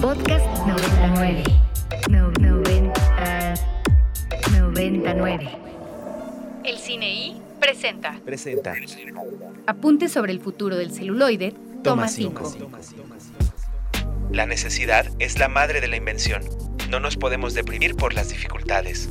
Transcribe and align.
Podcast 0.00 0.46
99. 0.66 1.42
No, 2.10 2.30
90, 2.30 3.54
99. 4.50 5.50
El 6.64 6.78
Cine 6.78 7.14
I 7.14 7.42
presenta 7.58 8.20
Presenta. 8.24 8.74
Apuntes 9.66 10.12
sobre 10.12 10.32
el 10.32 10.40
futuro 10.40 10.76
del 10.76 10.92
celuloide, 10.92 11.54
toma 11.82 12.08
5. 12.08 12.52
La 14.32 14.46
necesidad 14.46 15.06
es 15.18 15.38
la 15.38 15.48
madre 15.48 15.80
de 15.80 15.88
la 15.88 15.96
invención. 15.96 16.42
No 16.90 17.00
nos 17.00 17.16
podemos 17.16 17.54
deprimir 17.54 17.96
por 17.96 18.12
las 18.14 18.28
dificultades. 18.28 19.08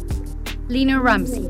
Lina 0.67 0.99
Ramsey. 0.99 1.47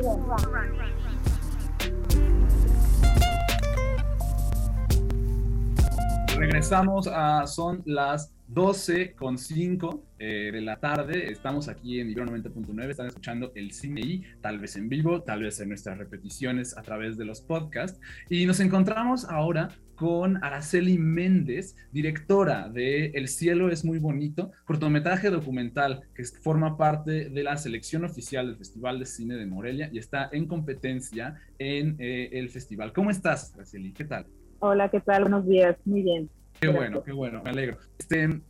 Regresamos 6.37 7.07
a, 7.07 7.47
son 7.47 7.81
las 7.85 8.34
12 8.47 9.13
con 9.13 9.37
5 9.37 10.03
eh, 10.19 10.51
de 10.53 10.61
la 10.61 10.77
tarde. 10.77 11.31
Estamos 11.31 11.67
aquí 11.67 11.99
en 11.99 12.09
Ibero 12.09 12.27
90.9. 12.27 12.89
Están 12.89 13.07
escuchando 13.07 13.51
el 13.55 13.71
cine 13.71 14.01
y 14.01 14.23
tal 14.41 14.59
vez 14.59 14.75
en 14.75 14.87
vivo, 14.87 15.23
tal 15.23 15.43
vez 15.43 15.59
en 15.59 15.69
nuestras 15.69 15.97
repeticiones 15.97 16.77
a 16.77 16.83
través 16.83 17.17
de 17.17 17.25
los 17.25 17.41
podcasts. 17.41 17.99
Y 18.29 18.45
nos 18.45 18.59
encontramos 18.59 19.25
ahora 19.25 19.69
con 19.95 20.43
Araceli 20.43 20.97
Méndez, 20.97 21.75
directora 21.91 22.69
de 22.69 23.07
El 23.07 23.29
cielo 23.29 23.69
es 23.69 23.85
muy 23.85 23.97
bonito, 23.97 24.51
cortometraje 24.65 25.29
documental 25.29 26.01
que 26.13 26.23
forma 26.25 26.77
parte 26.77 27.29
de 27.29 27.43
la 27.43 27.57
selección 27.57 28.03
oficial 28.03 28.47
del 28.47 28.57
Festival 28.57 28.99
de 28.99 29.05
Cine 29.05 29.35
de 29.35 29.45
Morelia 29.45 29.89
y 29.91 29.97
está 29.97 30.29
en 30.31 30.47
competencia 30.47 31.35
en 31.57 31.95
eh, 31.99 32.29
el 32.33 32.49
festival. 32.49 32.93
¿Cómo 32.93 33.09
estás, 33.09 33.53
Araceli? 33.55 33.93
¿Qué 33.93 34.03
tal? 34.03 34.25
Hola, 34.59 34.89
¿qué 34.89 34.99
tal? 34.99 35.23
Buenos 35.23 35.47
días. 35.47 35.77
Muy 35.85 36.01
bien. 36.01 36.29
Qué 36.59 36.67
bueno, 36.67 37.03
qué 37.03 37.11
bueno, 37.11 37.41
me 37.43 37.49
alegro. 37.49 37.77
Este, 37.97 38.41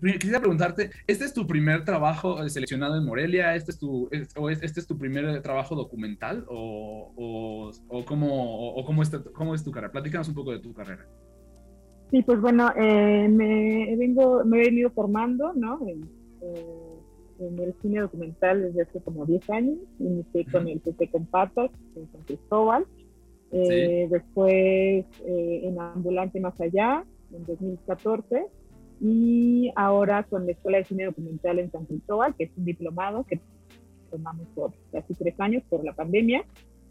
quisiera 0.00 0.40
preguntarte, 0.40 0.90
¿este 1.06 1.24
es 1.24 1.32
tu 1.32 1.46
primer 1.46 1.84
trabajo 1.84 2.48
seleccionado 2.48 2.96
en 2.96 3.04
Morelia? 3.04 3.54
¿Este 3.54 3.72
es 3.72 3.78
tu, 3.78 4.08
o 4.36 4.50
este 4.50 4.80
es 4.80 4.86
tu 4.86 4.96
primer 4.96 5.42
trabajo 5.42 5.74
documental? 5.74 6.44
¿O, 6.48 7.12
o, 7.16 7.70
o 7.88 8.04
cómo, 8.04 8.70
o 8.70 8.84
cómo, 8.84 9.02
cómo 9.32 9.54
es 9.54 9.64
tu 9.64 9.70
carrera? 9.70 9.92
Platícanos 9.92 10.28
un 10.28 10.34
poco 10.34 10.52
de 10.52 10.60
tu 10.60 10.72
carrera. 10.72 11.06
Sí, 12.10 12.22
pues 12.22 12.40
bueno, 12.40 12.70
eh, 12.74 13.28
me, 13.28 13.94
vengo, 13.96 14.42
me 14.44 14.62
he 14.62 14.66
venido 14.66 14.90
formando, 14.90 15.52
¿no? 15.52 15.78
En, 15.86 16.08
eh, 16.40 16.64
en, 17.40 17.58
el 17.58 17.74
cine 17.82 18.00
documental 18.00 18.62
desde 18.62 18.82
hace 18.82 19.00
como 19.02 19.26
10 19.26 19.50
años. 19.50 19.76
Inicié 19.98 20.46
con 20.50 20.68
el 20.68 20.80
CT 20.80 21.10
con 21.10 21.26
Patas 21.26 21.70
en 21.96 22.10
San 22.10 22.22
Cristóbal. 22.22 22.86
Eh, 23.50 24.08
Después 24.10 25.06
en 25.26 25.80
Ambulante 25.80 26.40
Más 26.40 26.58
Allá, 26.60 27.04
en 27.32 27.44
2014 27.46 28.46
y 29.00 29.70
ahora 29.76 30.24
con 30.24 30.46
la 30.46 30.52
Escuela 30.52 30.78
de 30.78 30.84
Cine 30.84 31.04
Documental 31.04 31.58
en 31.58 31.70
San 31.70 31.86
Cristóbal, 31.86 32.34
que 32.36 32.44
es 32.44 32.50
un 32.56 32.64
diplomado 32.64 33.24
que 33.24 33.40
tomamos 34.10 34.46
por 34.54 34.72
casi 34.90 35.14
tres 35.14 35.38
años 35.38 35.62
por 35.68 35.84
la 35.84 35.92
pandemia 35.92 36.44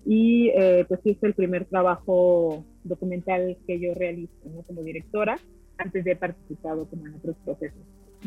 y 0.05 0.49
eh, 0.49 0.85
pues 0.88 1.02
es 1.03 1.21
el 1.21 1.33
primer 1.33 1.65
trabajo 1.65 2.63
documental 2.83 3.58
que 3.67 3.80
yo 3.80 3.93
realizo 3.93 4.31
como 4.65 4.81
directora 4.81 5.38
antes 5.77 6.03
de 6.05 6.11
haber 6.11 6.19
participado 6.19 6.88
como 6.89 7.08
en 7.08 7.15
otros 7.15 7.35
procesos. 7.43 7.81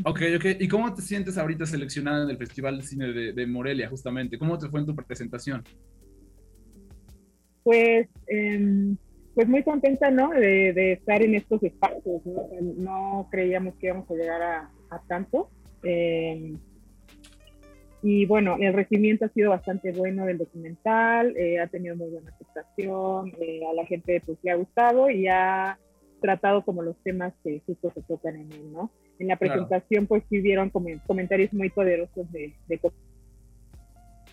Ok, 0.05 0.21
ok. 0.37 0.45
¿Y 0.61 0.69
cómo 0.69 0.93
te 0.95 1.03
sientes 1.03 1.37
ahorita 1.37 1.67
seleccionada 1.67 2.25
en 2.25 2.31
el 2.31 2.37
Festival 2.37 2.77
de 2.77 2.83
Cine 2.83 3.13
de, 3.13 3.33
de 3.33 3.47
Morelia, 3.47 3.89
justamente? 3.89 4.39
¿Cómo 4.39 4.59
te 4.59 4.69
fue 4.69 4.81
en 4.81 4.87
tu 4.87 4.95
presentación? 4.95 5.65
Pues 7.63 8.09
eh, 8.29 8.95
pues 9.35 9.49
muy 9.49 9.63
contenta, 9.63 10.11
¿no? 10.11 10.31
De, 10.31 10.93
estar 10.93 11.23
en 11.23 11.35
estos 11.35 11.63
espacios, 11.63 12.23
¿no? 12.77 13.29
creíamos 13.31 13.75
que 13.77 13.87
íbamos 13.87 14.11
a 14.11 14.15
llegar 14.15 14.43
a, 14.43 14.71
tanto. 15.09 15.51
Eh, 15.83 16.55
y 18.03 18.27
bueno, 18.27 18.57
el 18.59 18.73
recibimiento 18.73 19.27
ha 19.27 19.29
sido 19.29 19.51
bastante 19.51 19.93
bueno 19.93 20.25
del 20.25 20.39
documental, 20.39 21.37
eh, 21.37 21.61
ha 21.61 21.67
tenido 21.67 21.97
muy 21.97 22.09
buena 22.11 22.31
aceptación, 22.31 23.33
eh, 23.41 23.61
a 23.71 23.75
la 23.75 23.85
gente 23.87 24.23
pues 24.25 24.39
le 24.43 24.51
ha 24.51 24.57
gustado 24.57 25.11
y 25.11 25.29
ha 25.29 25.79
tratado 26.21 26.65
como 26.65 26.83
los 26.83 26.97
temas 27.03 27.35
que 27.45 27.63
justo 27.67 27.91
se 27.95 28.03
tocan 28.03 28.37
en 28.37 28.53
él, 28.53 28.73
¿no? 28.73 28.91
En 29.19 29.29
la 29.29 29.37
presentación 29.37 30.07
pues 30.07 30.23
sí 30.31 30.41
hubieron 30.41 30.71
comentarios 30.71 31.53
muy 31.53 31.69
poderosos 31.69 32.31
de, 32.33 32.55
de 32.69 32.81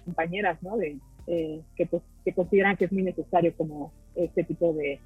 compañeras, 0.06 0.64
¿no? 0.64 0.78
De, 0.78 0.98
eh, 1.28 1.62
que, 1.76 1.86
pues, 1.86 2.04
que 2.24 2.34
consideran 2.34 2.78
que 2.78 2.86
es 2.86 2.92
muy 2.92 3.04
necesario 3.04 3.54
como 3.56 3.92
este 4.16 4.44
tipo 4.44 4.74
de, 4.74 5.00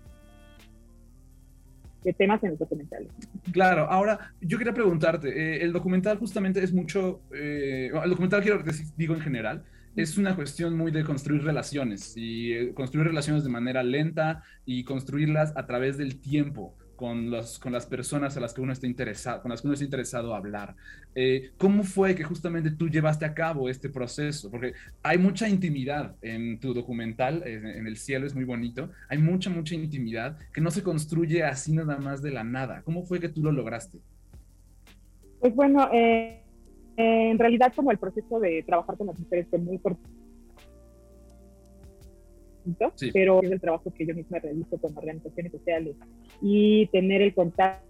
de 2.03 2.13
temas 2.13 2.43
en 2.43 2.51
los 2.51 2.59
documentales. 2.59 3.09
Claro, 3.51 3.87
ahora 3.89 4.31
yo 4.39 4.57
quería 4.57 4.73
preguntarte, 4.73 5.29
eh, 5.29 5.63
el 5.63 5.73
documental 5.73 6.17
justamente 6.17 6.63
es 6.63 6.73
mucho, 6.73 7.21
eh, 7.33 7.91
el 8.03 8.09
documental 8.09 8.41
quiero 8.41 8.61
decir, 8.61 8.87
digo 8.97 9.15
en 9.15 9.21
general, 9.21 9.63
es 9.95 10.17
una 10.17 10.35
cuestión 10.35 10.77
muy 10.77 10.91
de 10.91 11.03
construir 11.03 11.43
relaciones 11.43 12.13
y 12.15 12.71
construir 12.73 13.07
relaciones 13.07 13.43
de 13.43 13.49
manera 13.49 13.83
lenta 13.83 14.43
y 14.65 14.83
construirlas 14.85 15.53
a 15.57 15.65
través 15.65 15.97
del 15.97 16.21
tiempo 16.21 16.75
con, 17.01 17.31
los, 17.31 17.57
con 17.57 17.73
las 17.73 17.87
personas 17.87 18.37
a 18.37 18.39
las 18.39 18.53
que 18.53 18.61
uno 18.61 18.71
está 18.71 18.85
interesado, 18.85 19.41
con 19.41 19.49
las 19.49 19.59
que 19.59 19.67
uno 19.67 19.73
está 19.73 19.83
interesado 19.83 20.35
hablar. 20.35 20.75
Eh, 21.15 21.49
¿Cómo 21.57 21.81
fue 21.81 22.13
que 22.13 22.23
justamente 22.23 22.69
tú 22.69 22.89
llevaste 22.89 23.25
a 23.25 23.33
cabo 23.33 23.69
este 23.69 23.89
proceso? 23.89 24.51
Porque 24.51 24.73
hay 25.01 25.17
mucha 25.17 25.49
intimidad 25.49 26.15
en 26.21 26.59
tu 26.59 26.75
documental, 26.75 27.41
en, 27.43 27.87
El 27.87 27.97
cielo 27.97 28.27
es 28.27 28.35
muy 28.35 28.43
bonito, 28.43 28.91
hay 29.09 29.17
mucha, 29.17 29.49
mucha 29.49 29.73
intimidad 29.73 30.37
que 30.53 30.61
no 30.61 30.69
se 30.69 30.83
construye 30.83 31.43
así 31.43 31.73
nada 31.73 31.97
más 31.97 32.21
de 32.21 32.29
la 32.29 32.43
nada. 32.43 32.83
¿Cómo 32.83 33.01
fue 33.01 33.19
que 33.19 33.29
tú 33.29 33.41
lo 33.41 33.51
lograste? 33.51 33.97
Pues 35.39 35.55
bueno, 35.55 35.89
eh, 35.91 36.39
en 36.97 37.39
realidad 37.39 37.73
como 37.75 37.89
el 37.89 37.97
proceso 37.97 38.39
de 38.39 38.61
trabajar 38.61 38.95
con 38.95 39.07
las 39.07 39.17
mujeres 39.17 39.47
fue 39.49 39.57
muy 39.57 39.79
corto 39.79 40.07
pero 43.13 43.41
es 43.41 43.51
el 43.51 43.59
trabajo 43.59 43.93
que 43.93 44.05
yo 44.05 44.15
misma 44.15 44.39
realizo 44.39 44.77
con 44.77 44.97
organizaciones 44.97 45.51
sociales 45.51 45.95
y 46.41 46.87
tener 46.87 47.21
el 47.21 47.33
contacto 47.33 47.85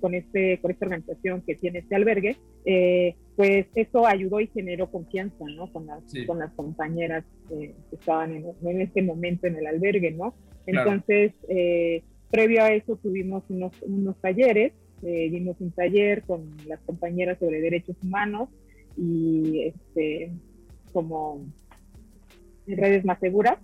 con, 0.00 0.14
este, 0.14 0.58
con 0.60 0.70
esta 0.70 0.86
organización 0.86 1.42
que 1.42 1.54
tiene 1.54 1.80
este 1.80 1.94
albergue, 1.94 2.36
eh, 2.64 3.14
pues 3.36 3.66
eso 3.74 4.06
ayudó 4.06 4.40
y 4.40 4.48
generó 4.48 4.90
confianza 4.90 5.44
¿no? 5.56 5.72
con, 5.72 5.86
las, 5.86 6.02
con 6.26 6.38
las 6.38 6.52
compañeras 6.52 7.24
que 7.48 7.74
estaban 7.92 8.32
en, 8.32 8.44
en, 8.62 8.80
este 8.80 9.02
momento 9.02 9.46
en 9.46 9.56
el 9.56 9.66
albergue. 9.66 10.10
¿no? 10.10 10.34
Entonces, 10.66 11.32
eh, 11.48 12.02
previo 12.30 12.62
a 12.62 12.72
eso 12.72 12.96
tuvimos 12.96 13.44
unos, 13.48 13.72
unos 13.82 14.20
talleres, 14.20 14.72
eh, 15.02 15.30
dimos 15.30 15.60
un 15.60 15.70
taller 15.72 16.22
con 16.22 16.56
las 16.66 16.80
compañeras 16.80 17.38
sobre 17.38 17.60
derechos 17.60 17.96
humanos 18.02 18.48
y 18.96 19.62
este, 19.62 20.30
como 20.92 21.46
redes 22.66 23.04
más 23.04 23.18
seguras 23.20 23.58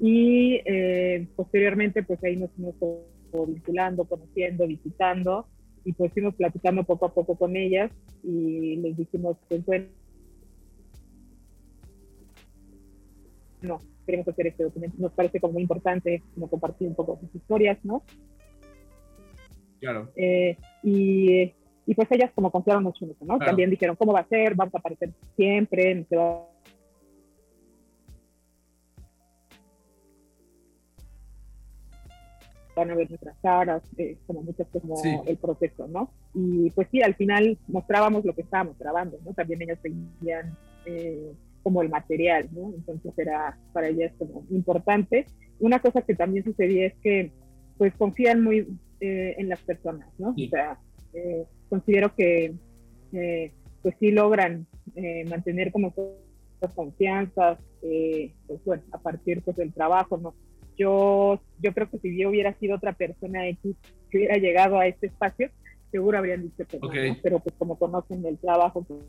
y 0.00 0.60
eh, 0.64 1.26
posteriormente 1.36 2.02
pues 2.02 2.22
ahí 2.24 2.36
nos 2.36 2.50
fuimos 2.52 2.74
vinculando, 3.48 4.04
conociendo, 4.04 4.66
visitando 4.66 5.46
y 5.84 5.92
pues 5.92 6.12
fuimos 6.12 6.34
platicando 6.34 6.84
poco 6.84 7.06
a 7.06 7.14
poco 7.14 7.36
con 7.36 7.56
ellas 7.56 7.90
y 8.22 8.76
les 8.76 8.96
dijimos 8.96 9.36
pues 9.48 9.64
bueno 9.66 9.86
no, 13.62 13.82
queremos 14.06 14.28
hacer 14.28 14.46
este 14.46 14.64
documento, 14.64 14.96
nos 14.98 15.12
parece 15.12 15.40
como 15.40 15.54
muy 15.54 15.62
importante 15.62 16.22
como 16.34 16.48
compartir 16.48 16.88
un 16.88 16.94
poco 16.94 17.18
sus 17.20 17.34
historias, 17.34 17.78
¿no? 17.84 18.02
Claro. 19.80 20.10
Eh, 20.16 20.56
y, 20.82 21.52
y, 21.86 21.94
pues 21.94 22.08
ellas 22.10 22.30
como 22.34 22.50
confiaron 22.50 22.82
mucho 22.82 23.04
en 23.04 23.12
eso, 23.12 23.24
¿no? 23.24 23.38
También 23.38 23.70
dijeron, 23.70 23.96
¿cómo 23.96 24.12
va 24.12 24.20
a 24.20 24.28
ser? 24.28 24.54
Vamos 24.54 24.74
a 24.74 24.78
aparecer 24.78 25.10
siempre, 25.36 25.94
no 25.94 26.04
se 26.08 26.16
va 26.16 26.46
van 32.78 32.90
a 32.90 32.94
ver 32.94 33.08
nuestras 33.08 33.36
caras, 33.42 33.82
eh, 33.96 34.16
como 34.26 34.42
muchas 34.42 34.66
como 34.68 34.96
el 35.26 35.36
proceso, 35.36 35.86
¿no? 35.88 36.10
Y 36.34 36.70
pues 36.70 36.88
sí, 36.90 37.02
al 37.02 37.14
final 37.14 37.58
mostrábamos 37.68 38.24
lo 38.24 38.34
que 38.34 38.42
estábamos 38.42 38.78
grabando, 38.78 39.18
¿no? 39.24 39.32
También 39.34 39.62
ellas 39.62 39.78
veían 39.82 40.56
eh, 40.86 41.32
como 41.62 41.82
el 41.82 41.88
material, 41.88 42.48
¿no? 42.52 42.72
Entonces 42.74 43.12
era 43.18 43.58
para 43.72 43.88
ellas 43.88 44.12
como 44.18 44.44
importante. 44.50 45.26
Una 45.60 45.80
cosa 45.80 46.02
que 46.02 46.14
también 46.14 46.44
sucedía 46.44 46.86
es 46.86 46.94
que 47.02 47.32
pues 47.76 47.94
confían 47.96 48.42
muy 48.42 48.66
eh, 49.00 49.34
en 49.38 49.48
las 49.48 49.60
personas, 49.60 50.08
¿no? 50.18 50.30
O 50.30 50.48
sea, 50.50 50.78
considero 51.68 52.14
que 52.14 52.54
pues 53.82 53.94
sí 53.98 54.10
logran 54.10 54.66
mantener 55.28 55.72
como 55.72 55.92
confianzas, 56.74 57.58
pues 57.80 58.64
bueno, 58.64 58.82
a 58.92 58.98
partir 58.98 59.42
pues 59.42 59.56
del 59.56 59.72
trabajo, 59.72 60.16
¿no? 60.18 60.34
Yo, 60.78 61.40
yo 61.60 61.74
creo 61.74 61.90
que 61.90 61.98
si 61.98 62.18
yo 62.18 62.30
hubiera 62.30 62.54
sido 62.54 62.76
otra 62.76 62.92
persona 62.92 63.48
X 63.48 63.76
que 64.10 64.18
hubiera 64.18 64.36
llegado 64.36 64.78
a 64.78 64.86
este 64.86 65.08
espacio, 65.08 65.50
seguro 65.90 66.18
habrían 66.18 66.42
dicho 66.42 66.64
que 66.66 66.78
no, 66.78 66.88
pero 67.22 67.40
pues 67.40 67.54
como 67.58 67.78
conocen 67.78 68.24
el 68.24 68.38
trabajo. 68.38 68.84
Pues, 68.84 69.00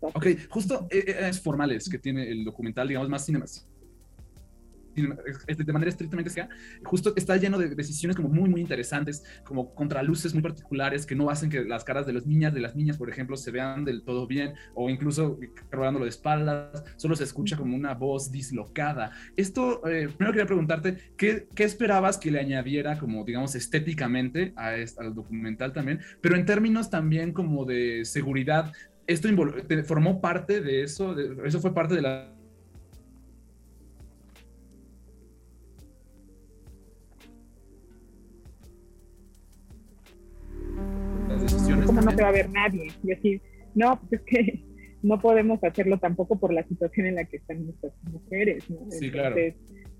ok, 0.00 0.26
justo 0.48 0.86
eh, 0.90 1.04
eh, 1.06 1.28
es 1.28 1.40
formales 1.40 1.88
que 1.88 1.98
tiene 1.98 2.30
el 2.30 2.44
documental, 2.44 2.88
digamos, 2.88 3.08
más 3.08 3.26
cinemas 3.26 3.68
de 5.02 5.72
manera 5.72 5.90
estrictamente 5.90 6.30
sea, 6.30 6.48
justo 6.84 7.12
está 7.16 7.36
lleno 7.36 7.58
de 7.58 7.74
decisiones 7.74 8.16
como 8.16 8.28
muy, 8.28 8.48
muy 8.48 8.60
interesantes, 8.60 9.24
como 9.44 9.74
contraluces 9.74 10.32
muy 10.34 10.42
particulares 10.42 11.06
que 11.06 11.14
no 11.14 11.30
hacen 11.30 11.50
que 11.50 11.64
las 11.64 11.84
caras 11.84 12.06
de 12.06 12.12
las 12.12 12.26
niñas, 12.26 12.54
de 12.54 12.60
las 12.60 12.74
niñas, 12.74 12.96
por 12.96 13.10
ejemplo, 13.10 13.36
se 13.36 13.50
vean 13.50 13.84
del 13.84 14.02
todo 14.02 14.26
bien, 14.26 14.54
o 14.74 14.90
incluso 14.90 15.38
rodándolo 15.70 16.04
de 16.04 16.10
espaldas, 16.10 16.84
solo 16.96 17.16
se 17.16 17.24
escucha 17.24 17.56
como 17.56 17.76
una 17.76 17.94
voz 17.94 18.30
dislocada. 18.30 19.12
Esto, 19.36 19.86
eh, 19.88 20.08
primero 20.08 20.32
quería 20.32 20.46
preguntarte, 20.46 20.96
¿qué, 21.16 21.48
¿qué, 21.54 21.64
esperabas 21.64 22.18
que 22.18 22.30
le 22.30 22.40
añadiera 22.40 22.98
como, 22.98 23.24
digamos, 23.24 23.54
estéticamente 23.54 24.52
a 24.56 24.76
al 24.98 25.14
documental 25.14 25.72
también, 25.72 26.00
pero 26.20 26.36
en 26.36 26.44
términos 26.44 26.90
también 26.90 27.32
como 27.32 27.64
de 27.64 28.04
seguridad? 28.04 28.72
¿Esto 29.06 29.28
formó 29.86 30.20
parte 30.20 30.60
de 30.60 30.82
eso? 30.82 31.16
¿Eso 31.44 31.60
fue 31.60 31.72
parte 31.72 31.94
de 31.94 32.02
la 32.02 32.35
no 42.02 42.14
te 42.14 42.22
va 42.22 42.28
a 42.28 42.32
ver 42.32 42.50
nadie. 42.50 42.88
Y 43.02 43.06
decir, 43.06 43.42
no, 43.74 44.00
pues 44.00 44.20
es 44.20 44.26
que 44.26 44.64
no 45.02 45.20
podemos 45.20 45.62
hacerlo 45.62 45.98
tampoco 45.98 46.38
por 46.38 46.52
la 46.52 46.62
situación 46.64 47.06
en 47.06 47.16
la 47.16 47.24
que 47.24 47.38
están 47.38 47.64
nuestras 47.64 47.92
mujeres, 48.10 48.68
¿no? 48.70 48.90
Sí, 48.90 49.10
claro. 49.10 49.36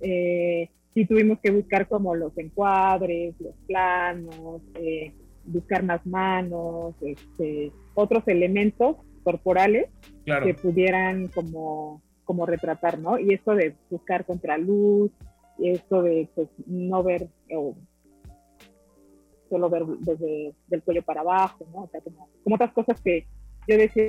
Eh, 0.00 0.70
sí 0.94 1.04
tuvimos 1.06 1.38
que 1.40 1.50
buscar 1.50 1.88
como 1.88 2.14
los 2.14 2.36
encuadres, 2.38 3.34
los 3.40 3.54
planos, 3.66 4.62
eh, 4.74 5.12
buscar 5.44 5.84
más 5.84 6.04
manos, 6.06 6.94
este, 7.02 7.72
otros 7.94 8.26
elementos 8.26 8.96
corporales 9.22 9.88
que 10.24 10.54
pudieran 10.54 11.28
como, 11.28 12.02
como 12.24 12.46
retratar, 12.46 12.98
¿no? 12.98 13.18
Y 13.18 13.34
esto 13.34 13.54
de 13.54 13.74
buscar 13.90 14.24
contraluz, 14.24 15.12
y 15.58 15.70
esto 15.70 16.02
de 16.02 16.28
pues 16.34 16.48
no 16.66 17.02
ver 17.02 17.28
o 17.54 17.76
solo 19.48 19.70
ver 19.70 19.84
desde 20.00 20.54
el 20.70 20.82
cuello 20.82 21.02
para 21.02 21.20
abajo, 21.20 21.66
¿no? 21.72 21.82
O 21.84 21.88
sea, 21.88 22.00
como, 22.00 22.28
otras 22.54 22.72
cosas 22.72 23.00
que 23.00 23.26
yo 23.68 23.76
decía, 23.76 24.04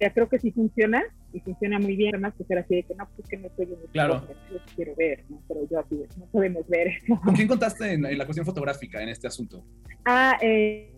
ya 0.00 0.12
creo 0.12 0.28
que 0.28 0.38
sí 0.38 0.50
funciona 0.52 1.02
y 1.32 1.40
funciona 1.40 1.78
muy 1.78 1.96
bien, 1.96 2.14
además 2.14 2.34
que 2.36 2.44
ser 2.44 2.58
así 2.58 2.76
de 2.76 2.82
que 2.84 2.94
no, 2.94 3.08
pues 3.14 3.28
que 3.28 3.36
no 3.36 3.46
estoy 3.48 3.66
en 3.66 3.72
el 3.72 3.88
claro. 3.92 4.22
yo 4.50 4.58
quiero 4.74 4.94
ver, 4.96 5.24
¿no? 5.28 5.42
pero 5.46 5.68
yo 5.68 5.80
así 5.80 6.00
no 6.16 6.26
podemos 6.26 6.66
ver. 6.68 6.92
¿Con 7.24 7.34
quién 7.34 7.48
contaste 7.48 7.92
en, 7.92 8.02
la 8.02 8.24
cuestión 8.24 8.46
fotográfica 8.46 9.02
en 9.02 9.10
este 9.10 9.26
asunto? 9.26 9.64
Ah, 10.04 10.38
eh, 10.40 10.90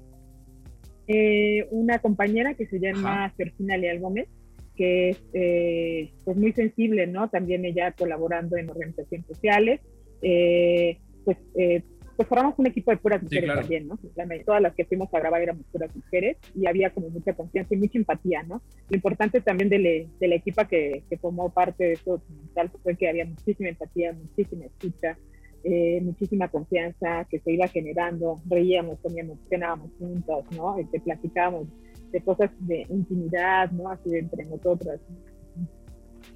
eh, 1.08 1.66
una 1.72 1.98
compañera 1.98 2.54
que 2.54 2.66
se 2.66 2.78
llama 2.78 3.32
Sergina 3.36 3.76
Leal 3.76 3.98
Gómez, 3.98 4.28
que 4.76 5.10
es 5.10 5.22
eh, 5.32 6.12
pues 6.24 6.36
muy 6.36 6.52
sensible, 6.52 7.06
¿no? 7.06 7.28
También 7.28 7.64
ella 7.64 7.92
colaborando 7.92 8.56
en 8.56 8.70
organizaciones 8.70 9.26
sociales, 9.26 9.80
eh, 10.22 10.98
pues, 11.24 11.38
eh, 11.56 11.82
pues 12.16 12.28
formamos 12.28 12.58
un 12.58 12.66
equipo 12.66 12.90
de 12.90 12.98
puras 12.98 13.22
mujeres 13.22 13.54
también, 13.54 13.88
¿no? 13.88 13.98
Todas 14.44 14.60
las 14.60 14.74
que 14.74 14.84
fuimos 14.84 15.12
a 15.14 15.18
grabar 15.18 15.40
éramos 15.40 15.64
puras 15.72 15.94
mujeres 15.96 16.36
y 16.54 16.66
había 16.66 16.90
como 16.90 17.08
mucha 17.08 17.32
confianza 17.32 17.74
y 17.74 17.78
mucha 17.78 17.98
empatía, 17.98 18.42
¿no? 18.42 18.60
Lo 18.90 18.96
importante 18.96 19.40
también 19.40 19.70
de, 19.70 20.06
de 20.18 20.28
la 20.28 20.34
equipa 20.34 20.68
que, 20.68 21.02
que, 21.08 21.16
formó 21.16 21.48
parte 21.48 21.84
de 21.84 21.92
esto 21.92 22.18
documental 22.18 22.70
fue 22.82 22.96
que 22.96 23.08
había 23.08 23.24
muchísima 23.24 23.70
empatía, 23.70 24.12
muchísima 24.12 24.66
escucha, 24.66 25.16
eh, 25.62 26.00
muchísima 26.02 26.48
confianza 26.48 27.26
que 27.30 27.38
se 27.40 27.52
iba 27.52 27.68
generando, 27.68 28.40
reíamos, 28.48 28.98
comíamos, 29.00 29.38
cenábamos 29.50 29.90
juntos, 29.98 30.44
¿no? 30.56 30.78
Este, 30.78 31.00
platicábamos 31.00 31.68
de 32.12 32.20
cosas 32.22 32.50
de 32.60 32.86
intimidad, 32.88 33.70
¿no? 33.70 33.90
Así 33.90 34.08
de 34.08 34.20
entre 34.20 34.44
nosotras. 34.46 35.00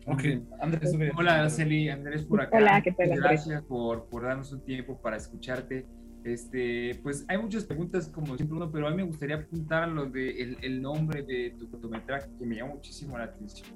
Ok, 0.06 0.22
Andrés. 0.60 0.94
Hola, 1.16 1.40
Araceli, 1.40 1.88
Andrés 1.88 2.22
por 2.22 2.40
acá. 2.40 2.56
Hola, 2.56 2.82
¿qué 2.82 2.92
tal? 2.92 3.10
Gracias 3.16 3.62
por, 3.62 4.06
por 4.06 4.22
darnos 4.22 4.52
un 4.52 4.60
tiempo 4.62 5.00
para 5.00 5.16
escucharte. 5.16 5.86
Este, 6.24 6.98
pues 7.02 7.24
hay 7.28 7.36
muchas 7.36 7.64
preguntas 7.64 8.08
como 8.08 8.34
siempre 8.36 8.56
uno, 8.56 8.70
pero 8.72 8.86
a 8.86 8.90
mí 8.90 8.96
me 8.96 9.02
gustaría 9.02 9.36
apuntar 9.36 9.82
a 9.82 9.86
lo 9.86 10.06
de 10.06 10.42
el, 10.42 10.58
el 10.62 10.80
nombre 10.80 11.22
de 11.22 11.54
tu 11.58 11.70
cortometraje 11.70 12.30
que 12.38 12.46
me 12.46 12.56
llamó 12.56 12.74
muchísimo 12.74 13.18
la 13.18 13.24
atención. 13.24 13.68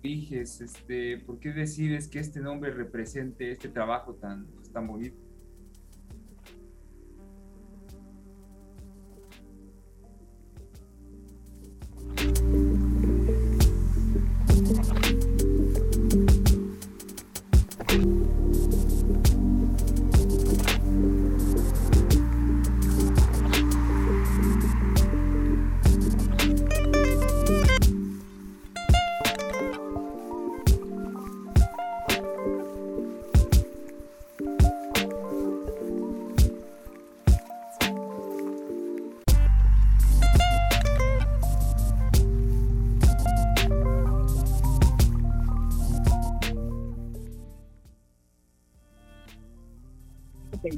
Dijes, 0.00 0.60
este, 0.60 1.18
¿por 1.18 1.40
qué 1.40 1.52
decides 1.52 2.06
que 2.06 2.20
este 2.20 2.40
nombre 2.40 2.70
represente 2.70 3.50
este 3.50 3.68
trabajo 3.68 4.14
tan, 4.14 4.46
tan 4.72 4.86
bonito? 4.86 5.27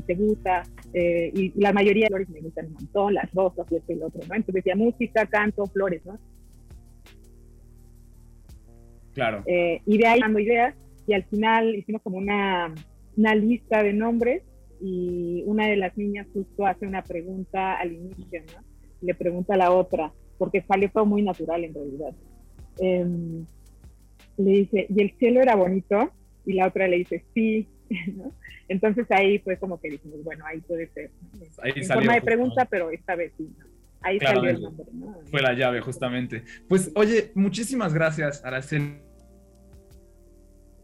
Te 0.00 0.14
gusta, 0.14 0.62
eh, 0.93 1.31
y 1.35 1.61
la 1.61 1.73
mayoría 1.73 2.05
de 2.05 2.08
flores 2.08 2.29
me 2.31 2.41
gustan 2.41 2.67
un 2.67 2.75
montón, 2.75 3.14
las 3.14 3.32
rosas 3.32 3.67
y 3.70 3.76
esto 3.76 3.93
y 3.93 3.97
lo 3.97 4.06
otro, 4.06 4.20
¿no? 4.29 4.35
Entonces 4.35 4.55
decía 4.55 4.76
música, 4.76 5.26
canto, 5.26 5.67
flores, 5.67 6.05
¿no? 6.05 6.19
Claro. 9.14 9.43
Eh, 9.47 9.82
y 9.87 9.99
de 9.99 10.06
ahí 10.06 10.20
dando 10.20 10.38
ideas, 10.38 10.75
y 11.06 11.14
al 11.14 11.25
final 11.25 11.75
hicimos 11.75 12.02
como 12.02 12.19
una, 12.19 12.75
una 13.17 13.35
lista 13.35 13.82
de 13.82 13.93
nombres, 13.93 14.43
y 14.81 15.43
una 15.47 15.67
de 15.67 15.76
las 15.76 15.97
niñas 15.97 16.26
justo 16.32 16.67
hace 16.67 16.87
una 16.87 17.02
pregunta 17.02 17.75
al 17.75 17.93
inicio, 17.93 18.41
¿no? 18.55 18.64
Le 19.02 19.14
pregunta 19.14 19.55
a 19.55 19.58
la 19.58 19.73
otra, 19.73 20.12
porque 20.38 20.62
salió 20.62 20.90
todo 20.90 21.04
muy 21.04 21.23
natural 21.23 21.64
en 21.64 21.75
realidad. 21.75 22.14
Em, 22.78 23.45
le 24.38 24.50
dice, 24.50 24.87
¿y 24.88 25.02
el 25.02 25.12
cielo 25.19 25.42
era 25.42 25.54
bonito? 25.54 26.11
Y 26.47 26.54
la 26.54 26.69
otra 26.69 26.88
le 26.88 26.97
dice, 26.99 27.25
sí, 27.35 27.69
¿no? 28.16 28.32
Entonces 28.68 29.06
ahí 29.11 29.38
fue 29.40 29.56
como 29.56 29.80
que 29.80 29.90
dijimos, 29.90 30.23
bueno, 30.25 30.44
ahí 30.47 30.61
puede 30.61 30.88
ser. 30.88 31.11
Ahí 31.62 31.73
en 31.75 31.85
forma 31.85 32.14
de 32.14 32.23
pregunta, 32.23 32.64
pero 32.64 32.90
esta 32.90 33.16
vez 33.16 33.32
sí. 33.37 33.49
Ahí 34.02 34.18
salió 34.18 34.49
el 34.49 34.62
nombre. 34.62 34.87
¿no? 34.92 35.18
Fue 35.30 35.42
la 35.42 35.52
llave, 35.52 35.80
justamente. 35.80 36.44
Pues, 36.68 36.90
oye, 36.94 37.32
muchísimas 37.35 37.92
gracias, 37.92 38.42
Araceli 38.44 39.11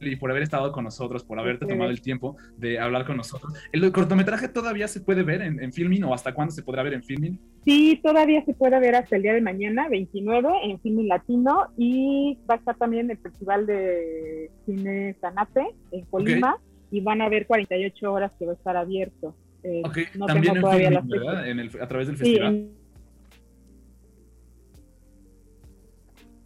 y 0.01 0.17
por 0.17 0.31
haber 0.31 0.43
estado 0.43 0.73
con 0.73 0.85
nosotros, 0.85 1.25
por 1.25 1.39
haberte 1.39 1.67
tomado 1.67 1.91
el 1.91 2.01
tiempo 2.01 2.37
de 2.57 2.79
hablar 2.79 3.07
con 3.07 3.17
nosotros. 3.17 3.53
¿El 3.73 3.91
cortometraje 3.93 4.49
todavía 4.49 4.89
se 4.89 5.01
puede 5.01 5.23
ver 5.23 5.43
en, 5.43 5.63
en, 5.63 5.73
Filmin 5.73 6.05
o 6.05 6.15
hasta 6.15 6.35
cuándo 6.35 6.53
se 6.53 6.63
podrá 6.63 6.83
ver 6.83 6.95
en 6.95 7.03
Filmin? 7.03 7.41
Sí, 7.65 8.01
todavía 8.03 8.45
se 8.45 8.55
puede 8.55 8.79
ver 8.79 8.95
hasta 8.95 9.17
el 9.17 9.23
día 9.23 9.35
de 9.35 9.41
mañana, 9.41 9.89
29, 9.89 10.49
en 10.65 10.81
Filmin 10.81 11.09
Latino 11.09 11.69
y 11.77 12.39
va 12.49 12.55
a 12.55 12.59
estar 12.59 12.77
también 12.77 13.07
en 13.07 13.13
el 13.13 13.19
Festival 13.19 13.67
de 13.67 14.51
Cine 14.65 15.17
Sanate 15.21 15.67
en 15.93 16.05
Colima 16.07 16.59
y 16.91 17.01
van 17.01 17.21
a 17.21 17.29
ver 17.29 17.47
48 17.47 18.13
horas 18.13 18.33
que 18.39 18.47
va 18.47 18.53
a 18.53 18.57
estar 18.57 18.77
abierto. 18.77 19.35
Eh, 19.63 19.83
no 20.15 20.27
También 20.27 20.55
tengo 20.55 20.67
todavía 20.67 20.91
las 20.91 21.07
¿verdad? 21.07 21.49
En 21.49 21.59
el, 21.59 21.71
a 21.81 21.89
través 21.89 22.07
del 22.07 22.17
festival. 22.17 22.71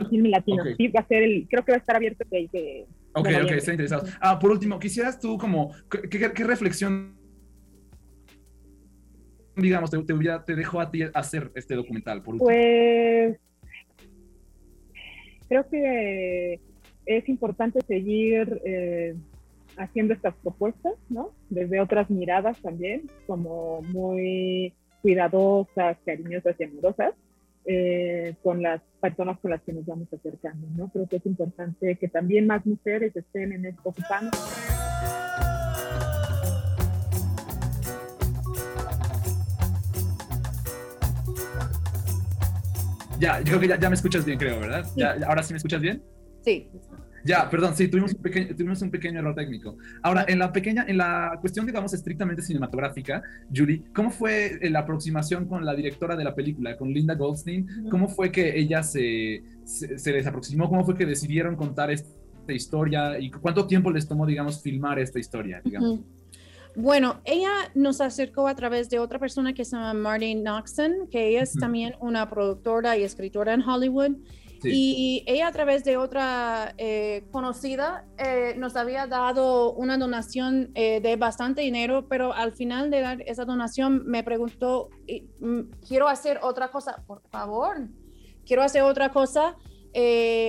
Sí, 0.08 0.16
en 0.16 0.30
latino. 0.30 0.64
Sí, 0.76 0.88
va 0.88 1.00
a 1.00 1.06
ser 1.06 1.22
el, 1.22 1.46
creo 1.48 1.64
que 1.64 1.72
va 1.72 1.76
a 1.76 1.80
estar 1.80 1.96
abierto 1.96 2.24
de, 2.30 2.48
de 2.52 2.86
Ok, 3.12 3.28
ok, 3.42 3.50
está 3.52 3.72
interesado. 3.72 4.04
Ah, 4.20 4.38
por 4.38 4.52
último, 4.52 4.78
quisieras 4.78 5.18
tú 5.18 5.36
como, 5.36 5.74
¿qué, 5.90 6.32
qué, 6.32 6.44
reflexión, 6.44 7.16
digamos, 9.56 9.90
te, 9.90 9.98
te, 9.98 10.14
te, 10.46 10.54
dejó 10.54 10.80
a 10.80 10.90
ti 10.90 11.02
hacer 11.12 11.50
este 11.54 11.74
documental? 11.74 12.22
Por 12.22 12.34
último? 12.34 12.48
Pues, 12.48 13.36
creo 15.48 15.68
que 15.68 16.60
es 17.04 17.28
importante 17.28 17.80
seguir 17.88 18.60
eh, 18.64 19.16
haciendo 19.80 20.14
estas 20.14 20.34
propuestas, 20.36 20.94
¿no? 21.08 21.32
Desde 21.48 21.80
otras 21.80 22.10
miradas 22.10 22.60
también, 22.60 23.10
como 23.26 23.82
muy 23.82 24.74
cuidadosas, 25.02 25.96
cariñosas 26.04 26.54
y 26.58 26.64
amorosas 26.64 27.14
eh, 27.64 28.34
con 28.42 28.62
las 28.62 28.82
personas 29.00 29.38
con 29.40 29.50
las 29.50 29.62
que 29.62 29.72
nos 29.72 29.86
vamos 29.86 30.08
acercando, 30.12 30.66
¿no? 30.76 30.88
Creo 30.88 31.06
que 31.06 31.16
es 31.16 31.26
importante 31.26 31.96
que 31.96 32.08
también 32.08 32.46
más 32.46 32.64
mujeres 32.66 33.16
estén 33.16 33.52
en 33.52 33.66
esto 33.66 33.88
ocupando. 33.88 34.30
Ya, 43.18 43.38
yo 43.40 43.44
creo 43.44 43.60
que 43.60 43.68
ya, 43.68 43.88
me 43.88 43.94
escuchas 43.94 44.24
bien, 44.24 44.38
creo, 44.38 44.60
¿verdad? 44.60 44.86
¿Ahora 45.26 45.42
sí 45.42 45.52
me 45.52 45.58
escuchas 45.58 45.82
bien? 45.82 46.02
Sí, 46.42 46.70
ya, 47.24 47.48
perdón, 47.50 47.76
sí, 47.76 47.88
tuvimos 47.88 48.12
un, 48.14 48.22
pequeño, 48.22 48.54
tuvimos 48.56 48.82
un 48.82 48.90
pequeño 48.90 49.20
error 49.20 49.34
técnico. 49.34 49.76
Ahora, 50.02 50.24
en 50.28 50.38
la 50.38 50.52
pequeña, 50.52 50.84
en 50.88 50.98
la 50.98 51.36
cuestión, 51.40 51.66
digamos, 51.66 51.92
estrictamente 51.92 52.42
cinematográfica, 52.42 53.22
Julie, 53.54 53.82
¿cómo 53.94 54.10
fue 54.10 54.58
la 54.62 54.80
aproximación 54.80 55.46
con 55.46 55.64
la 55.64 55.74
directora 55.74 56.16
de 56.16 56.24
la 56.24 56.34
película, 56.34 56.76
con 56.76 56.92
Linda 56.92 57.14
Goldstein? 57.14 57.88
¿Cómo 57.90 58.08
fue 58.08 58.30
que 58.30 58.58
ella 58.58 58.82
se, 58.82 59.42
se, 59.64 59.98
se 59.98 60.12
les 60.12 60.26
aproximó? 60.26 60.68
¿Cómo 60.68 60.84
fue 60.84 60.96
que 60.96 61.06
decidieron 61.06 61.56
contar 61.56 61.90
esta 61.90 62.08
historia? 62.48 63.18
¿Y 63.18 63.30
cuánto 63.30 63.66
tiempo 63.66 63.90
les 63.90 64.08
tomó, 64.08 64.26
digamos, 64.26 64.62
filmar 64.62 64.98
esta 64.98 65.18
historia, 65.18 65.60
digamos? 65.64 66.00
Bueno, 66.76 67.20
ella 67.24 67.50
nos 67.74 68.00
acercó 68.00 68.46
a 68.46 68.54
través 68.54 68.88
de 68.90 68.98
otra 68.98 69.18
persona 69.18 69.52
que 69.52 69.64
se 69.64 69.76
llama 69.76 69.92
Marty 69.94 70.36
Noxon, 70.36 71.08
que 71.10 71.28
ella 71.28 71.42
es 71.42 71.54
también 71.54 71.94
una 72.00 72.30
productora 72.30 72.96
y 72.96 73.02
escritora 73.02 73.54
en 73.54 73.62
Hollywood. 73.62 74.12
Sí. 74.60 74.70
Y 74.72 75.24
ella 75.26 75.48
a 75.48 75.52
través 75.52 75.84
de 75.84 75.96
otra 75.96 76.74
eh, 76.76 77.24
conocida 77.30 78.04
eh, 78.18 78.54
nos 78.58 78.76
había 78.76 79.06
dado 79.06 79.72
una 79.72 79.96
donación 79.96 80.70
eh, 80.74 81.00
de 81.00 81.16
bastante 81.16 81.62
dinero, 81.62 82.06
pero 82.08 82.34
al 82.34 82.52
final 82.52 82.90
de 82.90 83.00
dar 83.00 83.22
esa 83.22 83.44
donación 83.44 84.04
me 84.06 84.22
preguntó, 84.22 84.90
mm, 85.40 85.60
quiero 85.86 86.08
hacer 86.08 86.40
otra 86.42 86.70
cosa, 86.70 87.02
por 87.06 87.22
favor, 87.30 87.88
quiero 88.44 88.62
hacer 88.62 88.82
otra 88.82 89.10
cosa. 89.10 89.56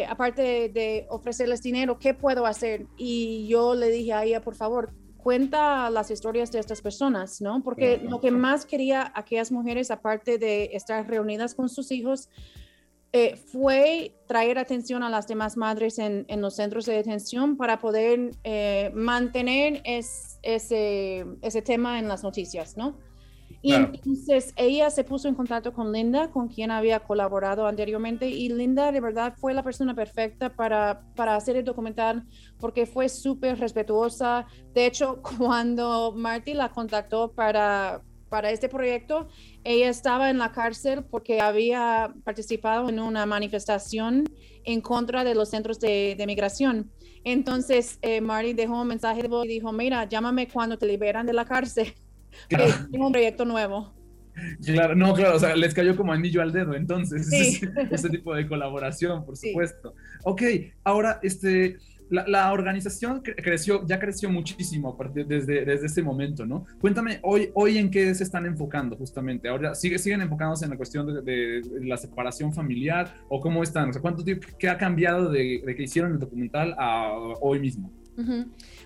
aparte 0.10 0.70
de, 0.70 1.08
ofrecerles 1.10 1.62
dinero, 1.62 1.98
¿qué 1.98 2.14
puedo 2.14 2.46
hacer? 2.46 2.86
Y 2.98 3.48
yo 3.48 3.74
le 3.76 3.90
dije 3.90 4.14
a 4.14 4.24
ella, 4.24 4.42
por 4.42 4.56
favor, 4.56 4.94
cuenta 5.18 5.90
las 5.90 6.12
historias 6.12 6.52
de 6.52 6.60
estas 6.60 6.82
personas, 6.82 7.42
¿no? 7.42 7.64
Porque 7.64 7.98
lo 7.98 8.20
que 8.20 8.32
más 8.32 8.66
quería 8.66 9.12
aquellas 9.16 9.52
mujeres, 9.52 9.90
aparte 9.90 10.38
de 10.38 10.72
estar 10.74 11.08
reunidas 11.08 11.56
con 11.56 11.70
sus 11.70 11.92
hijos, 11.92 12.30
eh, 13.14 13.36
fue 13.36 14.16
traer 14.28 14.58
atención 14.58 15.04
a 15.04 15.10
las 15.10 15.28
demás 15.28 15.58
madres 15.58 16.00
en, 16.00 16.26
en 16.30 16.42
los 16.42 16.56
centros 16.56 16.86
de 16.86 16.94
detención 16.94 17.58
para 17.58 17.80
poder 17.80 18.32
eh, 18.44 18.92
mantener 18.94 19.82
es- 19.84 20.40
ese, 20.44 21.26
ese 21.42 21.62
tema 21.62 22.00
en 22.00 22.08
las 22.08 22.24
noticias, 22.24 22.78
¿no? 22.78 22.98
Y 23.64 23.74
Claro. 23.74 23.92
entonces 23.94 24.54
ella 24.56 24.90
se 24.90 25.04
puso 25.04 25.28
en 25.28 25.36
contacto 25.36 25.74
con 25.74 25.92
Linda, 25.92 26.32
con 26.32 26.48
quien 26.48 26.72
había 26.72 27.02
colaborado 27.02 27.68
anteriormente, 27.68 28.28
y 28.30 28.50
Linda 28.50 28.92
de 28.92 29.02
verdad 29.02 29.36
fue 29.38 29.54
la 29.54 29.62
persona 29.62 29.94
perfecta 29.94 30.56
para, 30.56 31.04
para 31.16 31.36
hacer 31.36 31.58
el 31.58 31.66
documental 31.66 32.24
porque 32.60 32.86
fue 32.88 33.08
súper 33.10 33.60
respetuosa. 33.60 34.48
De 34.74 34.86
hecho, 34.88 35.22
cuando 35.38 36.14
Marty 36.16 36.54
la 36.54 36.70
contactó 36.70 37.34
para, 37.34 38.02
para 38.30 38.50
este 38.52 38.70
proyecto, 38.70 39.28
ella 39.64 39.90
estaba 39.90 40.30
en 40.30 40.38
la 40.38 40.52
cárcel 40.52 41.04
porque 41.10 41.40
había 41.42 42.14
participado 42.24 42.90
en 42.90 43.00
una 43.00 43.26
manifestación 43.26 44.24
en 44.64 44.82
contra 44.82 45.24
de 45.24 45.36
los 45.36 45.50
centros 45.50 45.80
de, 45.80 46.16
de 46.18 46.26
migración. 46.26 46.92
Entonces, 47.24 48.00
eh, 48.02 48.22
Marty 48.22 48.54
dejó 48.54 48.82
un 48.82 48.88
mensaje 48.88 49.22
de 49.22 49.28
voz 49.28 49.46
y 49.46 49.50
dijo, 49.50 49.72
mira, 49.72 50.06
llámame 50.10 50.48
cuando 50.48 50.78
te 50.78 50.88
liberan 50.88 51.26
de 51.26 51.34
la 51.34 51.46
cárcel. 51.46 51.94
que 52.50 52.56
Claro. 52.56 52.74
tengo 52.92 53.06
un 53.08 53.12
proyecto 53.12 53.46
nuevo. 53.46 53.94
Claro, 54.66 54.96
no, 54.96 55.14
claro, 55.14 55.36
o 55.36 55.40
sea, 55.40 55.56
les 55.56 55.74
cayó 55.74 55.96
como 55.96 56.14
anillo 56.14 56.42
al 56.42 56.52
dedo, 56.54 56.74
entonces, 56.74 57.30
Sí. 57.30 57.60
ese, 57.62 57.70
ese 57.92 58.10
tipo 58.10 58.34
de 58.34 58.48
colaboración, 58.48 59.26
por 59.26 59.36
Sí. 59.38 59.50
supuesto. 59.50 59.94
Ok, 60.24 60.42
ahora, 60.86 61.20
este, 61.22 61.78
la, 62.12 62.52
organización 62.52 63.24
cre- 63.24 63.36
creció, 63.42 63.86
ya 63.88 64.00
creció 64.00 64.30
muchísimo 64.30 64.90
a 64.90 64.98
partir 64.98 65.26
desde, 65.26 65.66
desde 65.66 65.86
ese 65.86 66.04
momento, 66.04 66.46
¿no? 66.46 66.66
Cuéntame, 66.80 67.20
hoy, 67.24 67.50
hoy 67.54 67.78
en 67.78 67.90
qué 67.90 68.14
se 68.14 68.24
están 68.24 68.46
enfocando 68.46 68.96
justamente, 68.96 69.48
ahora 69.50 69.74
sigue, 69.74 69.98
siguen 69.98 70.22
enfocándose 70.22 70.66
en 70.66 70.72
la 70.72 70.78
cuestión 70.78 71.26
de, 71.26 71.62
la 71.82 71.98
separación 71.98 72.54
familiar 72.54 73.14
o 73.30 73.40
cómo 73.40 73.64
están, 73.64 73.90
o 73.90 73.94
sea, 73.94 74.02
¿cuánto 74.02 74.24
qué 74.60 74.70
ha 74.70 74.78
cambiado 74.78 75.30
de, 75.30 75.62
de 75.66 75.76
que 75.76 75.84
hicieron 75.84 76.12
el 76.12 76.20
documental 76.20 76.76
a 76.78 77.12
hoy 77.42 77.60
mismo? 77.60 77.92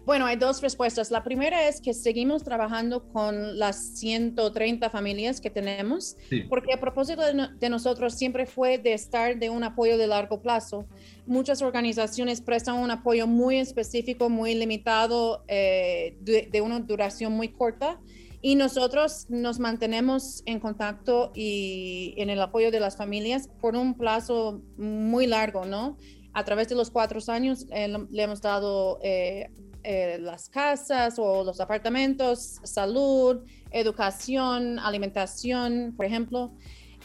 Bueno, 0.05 0.27
hay 0.27 0.35
dos 0.35 0.61
respuestas. 0.61 1.09
La 1.09 1.23
primera 1.23 1.67
es 1.67 1.81
que 1.81 1.93
seguimos 1.95 2.43
trabajando 2.43 3.07
con 3.09 3.57
las 3.57 3.97
130 3.97 4.91
familias 4.91 5.41
que 5.41 5.49
tenemos, 5.49 6.15
Sí. 6.29 6.41
porque 6.43 6.73
a 6.73 6.79
propósito 6.79 7.23
de, 7.23 7.33
no- 7.33 7.49
de 7.57 7.69
nosotros 7.69 8.13
siempre 8.13 8.45
fue 8.45 8.77
de 8.77 8.93
estar 8.93 9.39
de 9.39 9.49
un 9.49 9.63
apoyo 9.63 9.97
de 9.97 10.05
largo 10.05 10.41
plazo. 10.43 10.85
Muchas 11.25 11.63
organizaciones 11.63 12.41
prestan 12.41 12.75
un 12.75 12.91
apoyo 12.91 13.25
muy 13.25 13.57
específico, 13.57 14.29
muy 14.29 14.53
limitado, 14.53 15.43
eh, 15.47 16.17
de, 16.21 16.49
de 16.51 16.61
una 16.61 16.79
duración 16.81 17.33
muy 17.33 17.47
corta. 17.49 17.99
Y 18.43 18.53
nosotros 18.53 19.25
nos 19.29 19.57
mantenemos 19.57 20.43
en 20.45 20.59
contacto 20.59 21.31
y 21.33 22.13
en 22.17 22.29
el 22.29 22.39
apoyo 22.41 22.69
de 22.69 22.79
las 22.79 22.95
familias 22.95 23.49
por 23.59 23.75
un 23.75 23.95
plazo 23.97 24.61
muy 24.77 25.25
largo, 25.25 25.65
¿no? 25.65 25.97
A 26.33 26.43
través 26.43 26.67
de 26.69 26.75
los 26.75 26.91
cuatro 26.91 27.19
años 27.29 27.65
eh, 27.71 27.87
le- 27.87 28.21
hemos 28.23 28.41
dado 28.43 28.99
eh, 29.01 29.49
eh, 29.85 30.17
las 30.19 30.49
casas 30.49 31.15
o 31.19 31.43
los 31.43 31.59
apartamentos, 31.59 32.59
salud, 32.63 33.43
educación, 33.71 34.79
alimentación, 34.79 35.93
por 35.95 36.05
ejemplo. 36.05 36.51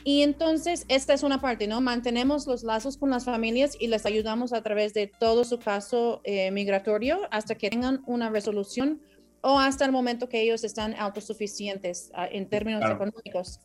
Y 0.02 0.22
entonces, 0.22 0.86
esta 0.88 1.12
es 1.12 1.22
una 1.22 1.40
parte, 1.40 1.66
¿no? 1.66 1.80
Mantenemos 1.82 2.46
los 2.46 2.62
lazos 2.64 2.96
con 2.96 3.10
las 3.10 3.24
familias 3.26 3.76
y 3.78 3.88
les 3.88 4.06
ayudamos 4.06 4.52
a 4.54 4.62
través 4.62 4.94
de 4.94 5.06
todo 5.06 5.44
su 5.44 5.58
caso 5.58 6.22
eh, 6.24 6.50
migratorio 6.50 7.20
hasta 7.30 7.54
que 7.54 7.68
tengan 7.68 8.02
una 8.06 8.30
resolución 8.30 9.02
o 9.42 9.58
hasta 9.58 9.84
el 9.84 9.92
momento 9.92 10.28
que 10.28 10.40
ellos 10.40 10.64
están 10.64 10.94
autosuficientes 10.98 12.10
ah, 12.14 12.26
en 12.30 12.48
términos 12.48 12.80
Claro. 12.80 12.94
económicos. 12.96 13.60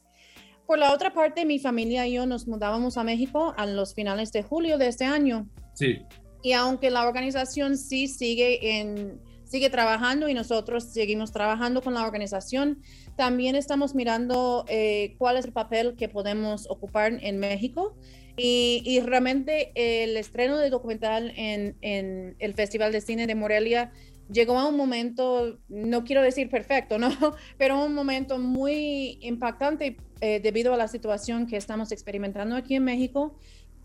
Por 0.67 0.79
la 0.79 0.91
otra 0.93 1.13
parte, 1.13 1.45
mi 1.45 1.59
familia 1.59 2.07
y 2.07 2.13
yo 2.13 2.25
nos 2.25 2.47
mudábamos 2.47 2.97
a 2.97 3.03
México 3.03 3.53
a 3.55 3.65
los 3.65 3.93
finales 3.93 4.31
de 4.31 4.41
julio 4.43 4.77
de 4.77 4.87
este 4.87 5.05
año. 5.05 5.47
Sí, 5.73 5.99
Y 6.45 6.53
aunque 6.53 6.91
la 6.91 7.07
organización 7.07 7.75
sí 7.75 8.07
sigue, 8.07 8.77
en, 8.77 9.19
sigue 9.45 9.71
trabajando 9.71 10.29
y 10.29 10.35
nosotros 10.35 10.83
seguimos 10.83 11.31
trabajando 11.31 11.81
con 11.81 11.95
la 11.95 12.05
organización, 12.05 12.83
también 13.15 13.55
estamos 13.55 13.95
mirando 13.95 14.63
eh, 14.67 15.15
cuál 15.17 15.37
es 15.37 15.45
el 15.45 15.53
papel 15.53 15.95
que 15.95 16.07
podemos 16.07 16.69
ocupar 16.69 17.17
en 17.19 17.39
México. 17.39 17.97
Y, 18.37 18.83
y 18.85 18.99
realmente 18.99 19.71
el 19.75 20.15
estreno 20.17 20.59
del 20.59 20.69
documental 20.69 21.33
en, 21.35 21.77
en 21.81 22.35
el 22.37 22.53
Festival 22.53 22.91
de 22.91 23.01
Cine 23.01 23.25
de 23.25 23.33
Morelia 23.33 23.91
llegó 24.31 24.59
a 24.59 24.67
un 24.67 24.77
momento, 24.77 25.57
no 25.67 26.03
quiero 26.03 26.21
decir 26.21 26.49
perfecto, 26.49 26.99
¿no? 26.99 27.09
Pero 27.57 27.83
un 27.83 27.95
momento 27.95 28.37
muy 28.37 29.17
impactante 29.21 29.97
eh, 30.21 30.39
debido 30.41 30.73
a 30.73 30.77
la 30.77 30.87
situación 30.87 31.47
que 31.47 31.57
estamos 31.57 31.91
experimentando 31.91 32.55
aquí 32.55 32.75
en 32.75 32.83
México 32.83 33.35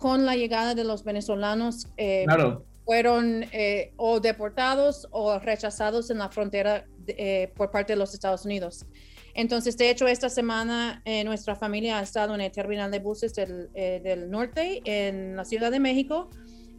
con 0.01 0.25
la 0.25 0.35
llegada 0.35 0.75
de 0.75 0.83
los 0.85 1.05
venezolanos 1.05 1.87
eh, 1.99 2.25
claro. 2.25 2.65
fueron 2.87 3.45
eh, 3.53 3.93
o 3.97 4.19
deportados 4.19 5.07
o 5.13 5.39
rechazados 5.39 6.11
en 6.11 6.19
la 6.19 6.31
frontera 6.31 6.87
de- 7.07 7.15
eh, 7.19 7.53
por 7.55 7.71
parte 7.71 7.93
de 7.93 7.99
los 7.99 8.15
Estados 8.15 8.45
Unidos. 8.47 8.87
Entonces, 9.35 9.77
de 9.77 9.91
hecho, 9.91 10.09
esta 10.09 10.29
semana 10.31 11.03
eh, 11.05 11.23
nuestra 11.25 11.55
familia 11.55 11.99
ha 11.99 12.03
estado 12.03 12.35
en 12.35 12.41
el 12.41 12.51
terminal 12.51 12.91
de 12.91 12.99
buses 12.99 13.35
del, 13.35 13.71
del 13.75 14.31
norte 14.31 14.81
en 14.85 15.37
la 15.37 15.45
Ciudad 15.45 15.71
de 15.71 15.79
México, 15.81 16.31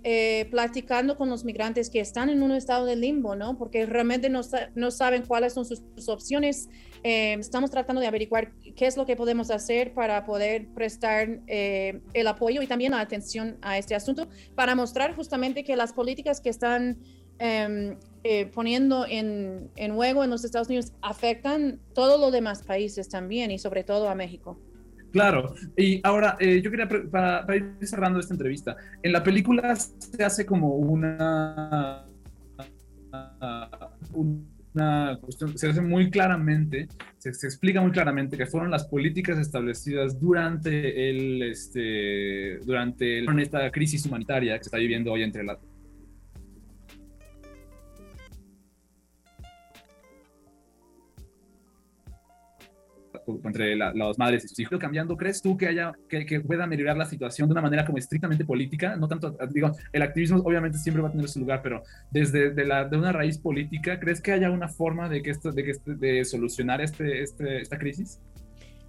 eh, 0.03 0.47
platicando 0.49 1.15
con 1.15 1.29
los 1.29 1.45
migrantes 1.45 1.89
que 1.91 1.99
están 1.99 2.27
en 2.29 2.41
un 2.41 2.51
estado 2.51 2.85
de 2.87 2.95
limbo, 2.95 3.35
¿no? 3.35 3.55
Porque 3.57 3.85
realmente 3.85 4.29
no, 4.29 4.41
no 4.73 4.89
saben 4.89 5.21
cuáles 5.27 5.53
son 5.53 5.63
sus, 5.63 5.83
sus 5.95 6.09
opciones. 6.09 6.67
Eh, 7.03 7.33
estamos 7.33 7.71
tratando 7.71 7.99
de 7.99 8.07
averiguar 8.07 8.51
qué 8.75 8.85
es 8.85 8.95
lo 8.95 9.05
que 9.05 9.15
podemos 9.15 9.49
hacer 9.49 9.93
para 9.93 10.25
poder 10.25 10.67
prestar 10.73 11.39
eh, 11.47 12.01
el 12.13 12.27
apoyo 12.27 12.61
y 12.61 12.67
también 12.67 12.91
la 12.91 12.99
atención 12.99 13.57
a 13.61 13.77
este 13.77 13.95
asunto, 13.95 14.27
para 14.55 14.75
mostrar 14.75 15.15
justamente 15.15 15.63
que 15.63 15.75
las 15.75 15.93
políticas 15.93 16.41
que 16.41 16.49
están 16.49 16.97
em, 17.39 17.97
eh, 18.23 18.45
poniendo 18.47 19.05
en, 19.07 19.71
en 19.75 19.95
juego 19.95 20.23
en 20.23 20.29
los 20.29 20.43
Estados 20.43 20.67
Unidos 20.67 20.93
afectan 21.01 21.79
todos 21.95 22.19
los 22.19 22.31
demás 22.31 22.61
países 22.63 23.09
también 23.09 23.49
y 23.49 23.57
sobre 23.57 23.83
todo 23.83 24.07
a 24.07 24.15
México. 24.15 24.59
Claro, 25.11 25.55
y 25.75 25.99
ahora 26.03 26.37
eh, 26.39 26.61
yo 26.61 26.71
quería, 26.71 26.87
para, 26.87 27.45
para 27.45 27.55
ir 27.57 27.75
cerrando 27.81 28.19
esta 28.19 28.33
entrevista, 28.33 28.77
en 29.03 29.11
la 29.11 29.21
película 29.21 29.75
se 29.75 30.23
hace 30.23 30.45
como 30.45 30.75
una, 30.75 32.05
una 34.13 34.49
cuestión, 35.21 35.57
se 35.57 35.69
hace 35.69 35.81
muy 35.81 36.09
claramente, 36.09 36.87
se, 37.17 37.33
se 37.33 37.47
explica 37.47 37.81
muy 37.81 37.91
claramente 37.91 38.37
que 38.37 38.45
fueron 38.45 38.71
las 38.71 38.85
políticas 38.85 39.37
establecidas 39.37 40.19
durante 40.19 41.09
el, 41.09 41.43
este, 41.43 42.59
durante 42.65 43.19
el- 43.19 43.25
esta 43.39 43.69
crisis 43.71 44.05
humanitaria 44.05 44.57
que 44.57 44.63
se 44.63 44.67
está 44.67 44.77
viviendo 44.77 45.11
hoy 45.11 45.23
entre 45.23 45.43
la, 45.43 45.57
entre 53.43 53.75
la- 53.75 53.93
las 53.93 54.17
madres 54.17 54.45
y 54.45 54.47
sus 54.47 54.59
hijos 54.59 54.79
cambiando, 54.79 55.15
¿crees 55.17 55.41
tú 55.41 55.57
que 55.57 55.67
haya 55.67 55.91
que, 56.09 56.25
que 56.25 56.39
pueda 56.41 56.67
mejorar 56.67 56.97
la 56.97 57.05
situación 57.05 57.47
de 57.47 57.53
una 57.53 57.61
manera 57.61 57.85
como 57.85 57.97
estrictamente 57.97 58.45
política? 58.45 58.95
No 58.95 59.07
tanto, 59.07 59.37
digo, 59.51 59.71
el 59.93 60.01
activismo 60.01 60.39
obviamente 60.39 60.77
siempre 60.77 61.01
va 61.01 61.09
a 61.09 61.11
tener 61.11 61.27
su 61.27 61.39
lugar, 61.39 61.61
pero 61.61 61.83
desde 62.11 62.51
de, 62.51 62.65
la, 62.65 62.85
de 62.85 62.97
una 62.97 63.11
raíz 63.11 63.37
política, 63.37 63.99
¿crees 63.99 64.21
que 64.21 64.31
haya 64.31 64.51
una 64.51 64.67
forma 64.67 65.09
de 65.09 65.21
que 65.21 65.31
esto, 65.31 65.51
de, 65.51 65.63
que 65.63 65.71
este- 65.71 65.95
de 65.95 66.25
solucionar 66.25 66.81
este, 66.81 67.21
este, 67.21 67.61
esta 67.61 67.77
crisis? 67.77 68.19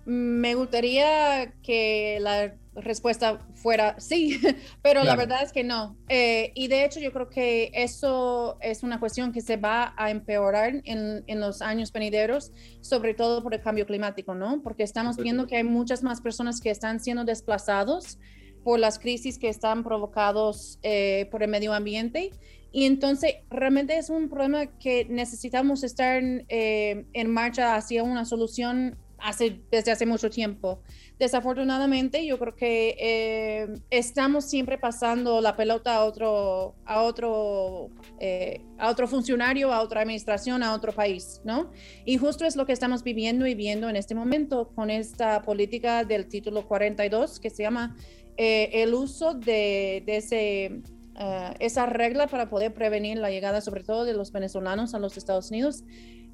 Me 0.04 0.54
gustaría 0.54 1.52
que 1.62 2.18
la 2.21 2.54
respuesta 2.75 3.47
fuera 3.54 3.97
sí, 4.00 4.40
pero 4.82 5.04
la 5.04 5.14
verdad 5.14 5.42
es 5.42 5.52
que 5.52 5.62
no. 5.62 5.97
Eh, 6.09 6.52
y 6.54 6.68
de 6.68 6.85
hecho 6.85 7.00
yo 7.00 7.12
creo 7.12 7.28
que 7.28 7.71
eso 7.75 8.56
es 8.61 8.82
una 8.82 8.99
cuestión 8.99 9.32
que 9.32 9.40
se 9.40 9.56
va 9.56 9.94
a 9.97 10.11
empeorar 10.11 10.80
en, 10.85 11.23
en 11.26 11.40
los 11.40 11.62
años 11.62 11.92
venideros, 11.92 12.50
sobre 12.80 13.14
todo 13.14 13.42
por 13.42 13.54
el 13.54 13.61
cambio 13.61 13.87
climático, 13.87 14.35
¿no? 14.35 14.62
Porque 14.62 14.82
estamos 14.82 15.16
viendo 15.16 15.47
que 15.47 15.56
hay 15.56 15.64
muchas 15.64 16.02
más 16.02 16.21
personas 16.21 16.61
que 16.61 16.71
están 16.71 16.99
siendo 17.00 17.25
desplazados 17.25 18.18
por 18.64 18.78
las 18.78 18.99
crisis 18.99 19.38
que 19.38 19.49
están 19.49 19.82
provocados 19.82 20.78
eh, 20.82 21.28
por 21.30 21.42
el 21.42 21.50
medio 21.50 21.73
ambiente. 21.73 22.30
Y 22.71 22.87
entonces 22.87 23.35
realmente 23.50 23.99
es 23.99 24.09
un 24.09 24.28
problema 24.30 24.66
que 24.78 25.04
necesitamos 25.04 25.85
estar 25.85 26.23
eh, 26.49 27.04
en 27.12 27.30
marcha 27.30 27.75
hacia 27.76 28.02
una 28.02 28.25
solución 28.25 28.97
hace, 29.23 29.61
desde 29.71 29.93
hace 29.93 30.07
mucho 30.07 30.31
tiempo. 30.31 30.83
Desafortunadamente, 31.19 32.25
yo 32.26 32.38
creo 32.38 32.55
que 32.55 32.97
eh, 32.99 33.69
estamos 33.91 34.45
siempre 34.45 34.79
pasando 34.79 35.41
la 35.41 35.57
pelota 35.57 35.97
a 35.97 36.05
otro, 36.05 36.75
a 36.85 37.02
otro, 37.02 37.91
eh, 38.19 38.61
a 38.79 38.91
otro 38.91 39.07
funcionario, 39.07 39.73
a 39.73 39.81
otra 39.81 40.00
administración, 40.00 40.62
a 40.62 40.75
otro 40.75 40.93
país, 40.93 41.41
¿no? 41.45 41.71
Y 42.05 42.17
justo 42.17 42.45
es 42.45 42.57
lo 42.57 42.67
que 42.67 42.73
estamos 42.73 43.02
viviendo 43.02 43.47
y 43.47 43.55
viendo 43.55 43.88
en 43.88 43.97
este 43.97 44.14
momento 44.14 44.71
con 44.75 44.91
esta 44.91 45.43
política 45.43 46.05
del 46.05 46.26
título 46.26 46.67
42 46.67 47.41
que 47.41 47.50
se 47.50 47.62
llama 47.62 47.97
eh, 48.37 48.83
el 48.83 48.95
uso 48.95 49.35
de, 49.35 50.02
ese, 50.07 50.64
eh, 50.64 51.55
esa 51.61 51.87
regla 51.87 52.26
para 52.26 52.49
poder 52.49 52.73
prevenir 52.73 53.19
la 53.19 53.31
llegada, 53.31 53.61
sobre 53.61 53.85
todo 53.85 54.05
de 54.05 54.14
los 54.14 54.33
venezolanos 54.33 54.95
a 54.95 54.99
los 54.99 55.17
Estados 55.17 55.50
Unidos, 55.50 55.85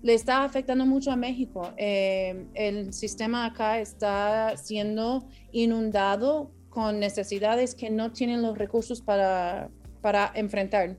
le 0.03 0.15
está 0.15 0.45
afectando 0.45 0.87
mucho 0.87 1.11
a 1.11 1.17
México. 1.17 1.73
Eh, 1.77 2.47
el 2.55 2.93
sistema 2.93 3.47
acá 3.47 3.81
está 3.81 4.57
siendo 4.57 5.29
inundado 5.53 6.53
con 6.69 7.01
necesidades 7.01 7.75
que 7.75 7.91
no 7.91 8.13
tienen 8.13 8.43
los 8.43 8.57
recursos 8.57 9.01
para, 9.03 9.71
para 10.01 10.31
enfrentar. 10.35 10.97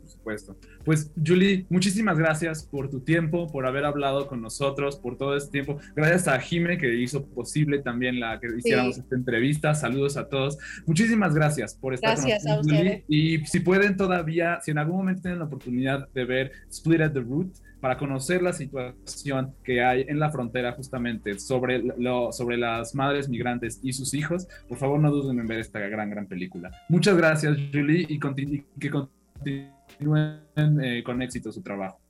Por 0.00 0.08
supuesto. 0.08 0.56
Pues 0.84 1.12
Julie, 1.24 1.66
muchísimas 1.68 2.16
gracias 2.16 2.64
por 2.64 2.88
tu 2.88 3.00
tiempo, 3.00 3.48
por 3.48 3.66
haber 3.66 3.84
hablado 3.84 4.28
con 4.28 4.40
nosotros, 4.40 4.96
por 4.96 5.18
todo 5.18 5.36
este 5.36 5.50
tiempo. 5.50 5.78
Gracias 5.96 6.28
a 6.28 6.38
Jime 6.38 6.78
que 6.78 6.94
hizo 6.94 7.26
posible 7.26 7.80
también 7.80 8.20
la 8.20 8.38
que 8.38 8.46
hiciéramos 8.56 8.96
esta 8.96 9.16
entrevista. 9.16 9.74
Saludos 9.74 10.16
a 10.16 10.28
todos. 10.28 10.58
Muchísimas 10.86 11.34
gracias 11.34 11.74
por 11.74 11.92
estar 11.92 12.16
Gracias 12.16 12.44
con 12.44 12.52
a 12.52 12.56
nosotros, 12.56 12.78
Julie. 12.78 13.04
ustedes. 13.04 13.04
Y 13.08 13.46
si 13.46 13.60
pueden 13.60 13.96
todavía, 13.96 14.60
si 14.62 14.70
en 14.70 14.78
algún 14.78 14.98
momento 14.98 15.22
tienen 15.22 15.40
la 15.40 15.46
oportunidad 15.46 16.08
de 16.12 16.24
ver 16.24 16.52
Split 16.70 17.00
at 17.00 17.12
the 17.12 17.20
Root, 17.20 17.52
para 17.86 17.98
conocer 17.98 18.42
la 18.42 18.52
situación 18.52 19.54
que 19.62 19.80
hay 19.80 20.06
en 20.08 20.18
la 20.18 20.32
frontera 20.32 20.72
justamente 20.72 21.38
sobre, 21.38 21.80
lo, 21.96 22.32
sobre 22.32 22.56
las 22.56 22.96
madres 22.96 23.28
migrantes 23.28 23.78
y 23.80 23.92
sus 23.92 24.12
hijos, 24.12 24.48
por 24.68 24.76
favor 24.76 24.98
no 24.98 25.08
duden 25.12 25.38
en 25.38 25.46
ver 25.46 25.60
esta 25.60 25.78
gran, 25.78 26.10
gran 26.10 26.26
película. 26.26 26.72
Muchas 26.88 27.16
gracias, 27.16 27.56
Julie, 27.72 28.04
y, 28.08 28.18
continu- 28.18 28.54
y 28.74 28.80
que 28.80 28.90
continúen 28.90 30.80
eh, 30.82 31.04
con 31.04 31.22
éxito 31.22 31.52
su 31.52 31.62
trabajo. 31.62 32.00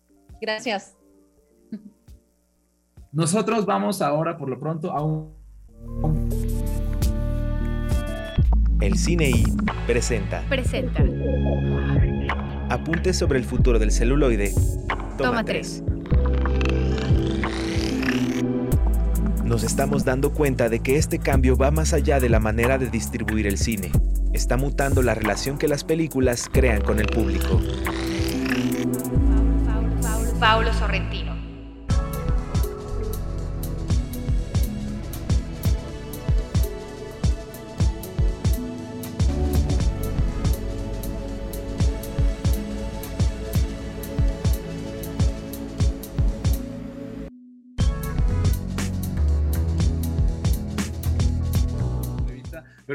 Gracias. 0.40 0.97
Nosotros 3.12 3.66
vamos 3.66 4.00
ahora, 4.00 4.38
por 4.38 4.49
lo 4.49 4.59
pronto, 4.59 4.92
a 4.92 5.04
un... 5.04 5.35
El 8.80 8.95
Cine 8.97 9.28
I 9.28 9.45
presenta 9.87 10.42
Presenta. 10.49 11.04
Apuntes 12.68 13.16
sobre 13.16 13.38
el 13.38 13.44
futuro 13.44 13.78
del 13.78 13.92
celuloide. 13.92 14.52
Toma, 14.88 15.16
Toma 15.16 15.44
tres. 15.44 15.82
Nos 19.44 19.62
estamos 19.62 20.04
dando 20.04 20.32
cuenta 20.32 20.68
de 20.68 20.80
que 20.80 20.96
este 20.96 21.20
cambio 21.20 21.56
va 21.56 21.70
más 21.70 21.92
allá 21.92 22.18
de 22.18 22.28
la 22.28 22.40
manera 22.40 22.78
de 22.78 22.90
distribuir 22.90 23.46
el 23.46 23.58
cine. 23.58 23.92
Está 24.32 24.56
mutando 24.56 25.02
la 25.02 25.14
relación 25.14 25.58
que 25.58 25.69
las 25.69 25.84
películas 25.84 26.49
crean 26.52 26.80
con 26.82 26.99
el 26.99 27.06
público. 27.06 27.60
Paulo 30.40 30.73
Sorrentino. 30.75 31.35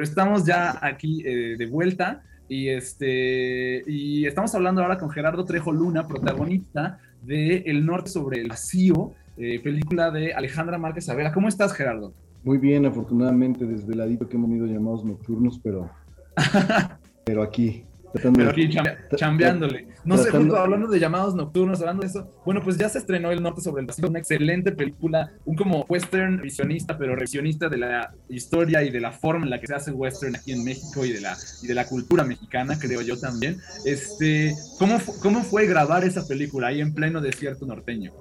Pero 0.02 0.10
estamos 0.10 0.46
ya 0.46 0.80
aquí 0.82 1.22
eh, 1.24 1.58
de 1.60 1.66
vuelta 1.68 2.24
y 2.50 2.70
este 2.70 3.84
y 3.86 4.26
estamos 4.26 4.56
hablando 4.56 4.82
ahora 4.82 4.98
con 4.98 5.12
Gerardo 5.12 5.46
Trejo 5.46 5.72
Luna, 5.72 6.08
protagonista 6.08 6.98
de 7.22 7.58
El 7.68 7.86
Norte 7.86 8.10
sobre 8.10 8.42
el 8.42 8.48
Vacío, 8.48 9.14
eh, 9.38 9.60
película 9.60 10.10
de 10.10 10.34
Alejandra 10.34 10.80
Márquez 10.80 11.06
Savera. 11.06 11.32
¿Cómo 11.32 11.48
estás, 11.48 11.72
Gerardo? 11.74 12.16
Muy 12.44 12.58
bien, 12.58 12.88
afortunadamente, 12.88 13.64
desveladito 13.68 14.28
que 14.28 14.38
hemos 14.38 14.50
ido 14.50 14.66
llamados 14.66 15.06
nocturnos, 15.06 15.60
pero, 15.60 15.92
pero 17.24 17.44
aquí, 17.44 17.84
Pero 18.14 18.50
aquí 18.50 18.68
cham- 18.68 18.98
chambeándole. 19.16 19.88
No 20.04 20.18
sé, 20.18 20.32
justo 20.32 20.58
hablando 20.58 20.88
de 20.88 21.00
llamados 21.00 21.34
nocturnos, 21.36 21.80
hablando 21.80 22.02
de 22.02 22.08
eso. 22.08 22.28
Bueno, 22.46 22.62
pues 22.64 22.78
ya 22.78 22.90
se 22.90 22.98
estrenó 22.98 23.32
El 23.32 23.42
Norte 23.42 23.62
sobre 23.62 23.82
el 23.82 23.88
Vacío, 23.88 24.10
una 24.10 24.20
excelente 24.20 24.72
película, 24.74 25.32
un 25.46 25.56
como 25.56 25.86
western 25.88 26.42
visionista, 26.42 26.98
pero 26.98 27.16
revisionista 27.16 27.70
de 27.70 27.78
la 27.78 28.14
historia 28.28 28.84
y 28.84 28.90
de 28.92 29.00
la 29.00 29.12
forma 29.12 29.46
en 29.46 29.50
la 29.52 29.60
que 29.62 29.68
se 29.68 29.76
hace 29.76 29.92
western 29.92 30.36
aquí 30.36 30.52
en 30.52 30.64
México 30.66 31.06
y 31.06 31.12
de 31.12 31.22
la, 31.22 31.38
y 31.64 31.68
de 31.68 31.74
la 31.74 31.86
cultura 31.86 32.24
mexicana, 32.24 32.78
creo 32.80 33.02
yo 33.02 33.18
también. 33.20 33.58
Este, 33.86 34.56
¿cómo, 34.78 35.00
fu- 35.00 35.20
¿Cómo 35.22 35.44
fue 35.44 35.66
grabar 35.68 36.04
esa 36.04 36.28
película 36.28 36.68
ahí 36.68 36.82
en 36.82 36.94
pleno 36.94 37.22
desierto 37.22 37.66
norteño? 37.66 38.12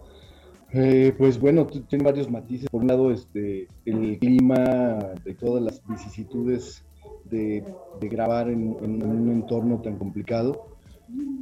Eh, 0.72 1.12
pues 1.18 1.37
bueno, 1.40 1.66
tiene 1.66 2.05
varios 2.05 2.31
matices. 2.31 2.68
Por 2.70 2.83
un 2.83 2.87
lado, 2.88 3.11
este, 3.11 3.66
el 3.85 4.18
clima 4.20 4.98
de 5.24 5.35
todas 5.35 5.62
las 5.64 5.83
vicisitudes 5.88 6.85
de, 7.31 7.64
de 8.01 8.09
grabar 8.09 8.51
en, 8.51 8.77
en 8.83 9.03
un 9.03 9.31
entorno 9.31 9.81
tan 9.81 9.97
complicado. 9.99 10.66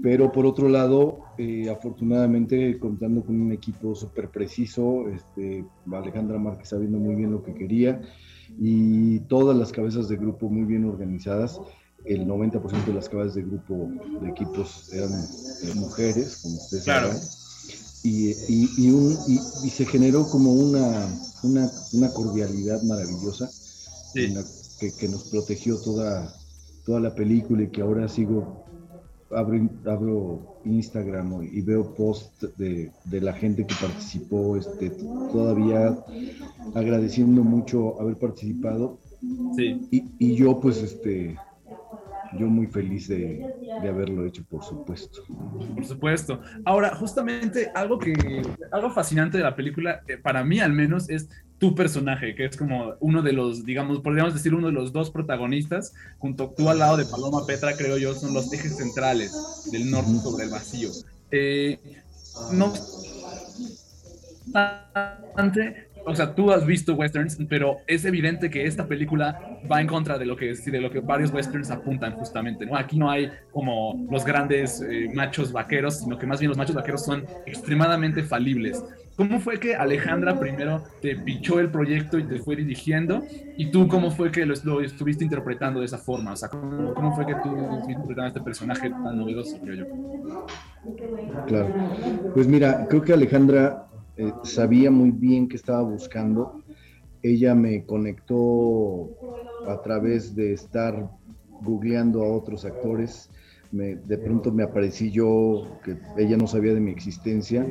Pero 0.02 0.30
por 0.30 0.46
otro 0.46 0.68
lado, 0.68 1.18
eh, 1.38 1.68
afortunadamente 1.70 2.78
contando 2.78 3.22
con 3.24 3.40
un 3.40 3.52
equipo 3.52 3.94
súper 3.94 4.28
preciso, 4.30 5.08
este, 5.08 5.64
Alejandra 5.92 6.38
Márquez 6.38 6.68
sabiendo 6.68 6.98
muy 6.98 7.16
bien 7.16 7.32
lo 7.32 7.42
que 7.42 7.52
quería 7.54 8.00
y 8.60 9.20
todas 9.20 9.56
las 9.56 9.72
cabezas 9.72 10.08
de 10.08 10.16
grupo 10.16 10.48
muy 10.48 10.64
bien 10.64 10.84
organizadas. 10.84 11.60
El 12.04 12.26
90% 12.26 12.86
de 12.86 12.92
las 12.94 13.08
cabezas 13.08 13.34
de 13.34 13.42
grupo 13.42 13.90
de 14.20 14.28
equipos 14.30 14.88
eran 14.92 15.28
eh, 15.62 15.74
mujeres, 15.74 16.36
como 16.38 16.62
ustedes 16.62 16.84
Claro. 16.84 17.08
sabrán 17.08 17.30
y, 18.02 18.30
y- 18.30 18.70
y 18.78 18.90
un- 18.90 19.18
y 19.64 19.70
se 19.70 19.84
generó 19.84 20.30
como 20.30 20.52
una, 20.52 21.08
una, 21.42 21.72
una 21.92 22.12
cordialidad 22.12 22.82
maravillosa 22.82 23.50
Sí. 24.14 24.24
en 24.24 24.34
la 24.36 24.44
que, 24.78 24.92
que 24.92 25.08
nos 25.08 25.24
protegió 25.30 25.80
toda, 25.80 26.32
toda 26.84 27.00
la 27.00 27.14
película 27.14 27.62
y 27.62 27.68
que 27.68 27.82
ahora 27.82 28.08
sigo, 28.08 28.64
abro, 29.30 29.68
abro 29.86 30.60
Instagram 30.64 31.42
y 31.42 31.60
veo 31.62 31.94
post 31.94 32.42
de, 32.56 32.90
de 33.04 33.20
la 33.20 33.32
gente 33.32 33.66
que 33.66 33.74
participó, 33.80 34.56
este, 34.56 34.90
todavía 35.32 35.96
agradeciendo 36.74 37.42
mucho 37.42 38.00
haber 38.00 38.16
participado 38.16 38.98
Sí. 39.56 39.88
y, 39.90 40.04
y 40.20 40.36
yo 40.36 40.60
pues 40.60 40.80
este, 40.80 41.36
yo 42.38 42.46
muy 42.46 42.66
feliz 42.66 43.08
de, 43.08 43.44
de 43.82 43.88
haberlo 43.88 44.24
hecho, 44.26 44.44
por 44.48 44.62
supuesto. 44.62 45.22
Por 45.74 45.84
supuesto. 45.84 46.40
Ahora, 46.64 46.94
justamente 46.94 47.70
algo 47.74 47.98
que, 47.98 48.12
algo 48.70 48.90
fascinante 48.90 49.38
de 49.38 49.44
la 49.44 49.56
película, 49.56 50.02
eh, 50.06 50.18
para 50.18 50.44
mí 50.44 50.60
al 50.60 50.72
menos, 50.72 51.08
es 51.10 51.28
tu 51.58 51.74
personaje, 51.74 52.34
que 52.34 52.44
es 52.44 52.56
como 52.56 52.94
uno 53.00 53.22
de 53.22 53.32
los, 53.32 53.64
digamos, 53.64 54.00
podríamos 54.00 54.34
decir 54.34 54.54
uno 54.54 54.68
de 54.68 54.72
los 54.72 54.92
dos 54.92 55.10
protagonistas, 55.10 55.92
junto 56.18 56.54
tú 56.56 56.68
al 56.70 56.78
lado 56.78 56.96
de 56.96 57.04
Paloma 57.04 57.44
Petra, 57.46 57.76
creo 57.76 57.98
yo, 57.98 58.14
son 58.14 58.32
los 58.32 58.52
ejes 58.52 58.76
centrales 58.76 59.32
del 59.72 59.90
norte 59.90 60.18
sobre 60.22 60.44
el 60.44 60.50
vacío. 60.50 60.90
Eh, 61.30 61.78
no 62.52 62.72
obstante, 64.54 65.87
o 66.08 66.14
sea, 66.14 66.34
tú 66.34 66.50
has 66.50 66.64
visto 66.64 66.94
westerns, 66.94 67.38
pero 67.48 67.78
es 67.86 68.04
evidente 68.04 68.48
que 68.48 68.64
esta 68.64 68.86
película 68.86 69.60
va 69.70 69.80
en 69.80 69.86
contra 69.86 70.18
de 70.18 70.24
lo 70.24 70.36
que, 70.36 70.54
de 70.54 70.80
lo 70.80 70.90
que 70.90 71.00
varios 71.00 71.32
westerns 71.32 71.70
apuntan 71.70 72.12
justamente, 72.12 72.64
¿no? 72.64 72.76
Aquí 72.76 72.98
no 72.98 73.10
hay 73.10 73.30
como 73.52 74.06
los 74.10 74.24
grandes 74.24 74.80
eh, 74.80 75.10
machos 75.14 75.52
vaqueros, 75.52 76.00
sino 76.00 76.18
que 76.18 76.26
más 76.26 76.40
bien 76.40 76.48
los 76.48 76.58
machos 76.58 76.74
vaqueros 76.74 77.04
son 77.04 77.24
extremadamente 77.46 78.22
falibles. 78.22 78.82
¿Cómo 79.16 79.40
fue 79.40 79.58
que 79.58 79.74
Alejandra 79.74 80.38
primero 80.38 80.84
te 81.02 81.16
pichó 81.16 81.58
el 81.58 81.70
proyecto 81.70 82.18
y 82.18 82.24
te 82.24 82.38
fue 82.38 82.54
dirigiendo? 82.54 83.24
¿Y 83.56 83.70
tú 83.72 83.88
cómo 83.88 84.12
fue 84.12 84.30
que 84.30 84.46
lo, 84.46 84.54
lo 84.62 84.80
estuviste 84.80 85.24
interpretando 85.24 85.80
de 85.80 85.86
esa 85.86 85.98
forma? 85.98 86.32
O 86.32 86.36
sea, 86.36 86.48
¿cómo, 86.48 86.94
cómo 86.94 87.14
fue 87.16 87.26
que 87.26 87.34
tú 87.34 87.48
estuviste 87.56 87.92
interpretando 87.92 88.28
este 88.28 88.40
personaje 88.40 88.88
tan 88.88 89.18
novedoso, 89.18 89.58
creo 89.60 89.74
yo? 89.74 89.86
Claro. 91.48 91.74
Pues 92.32 92.46
mira, 92.46 92.86
creo 92.88 93.02
que 93.02 93.12
Alejandra 93.12 93.88
eh, 94.18 94.32
sabía 94.42 94.90
muy 94.90 95.10
bien 95.10 95.48
qué 95.48 95.56
estaba 95.56 95.82
buscando 95.82 96.62
ella 97.22 97.54
me 97.54 97.84
conectó 97.84 99.10
a 99.66 99.80
través 99.82 100.34
de 100.34 100.52
estar 100.52 101.10
googleando 101.62 102.22
a 102.22 102.32
otros 102.32 102.64
actores. 102.64 103.30
de 103.70 104.18
pronto 104.18 104.50
me 104.52 104.62
aparecí 104.62 105.10
yo, 105.10 105.78
que 105.84 105.98
ella 106.16 106.36
no 106.36 106.46
sabía 106.46 106.74
de 106.74 106.80
mi 106.80 106.90
existencia, 106.90 107.66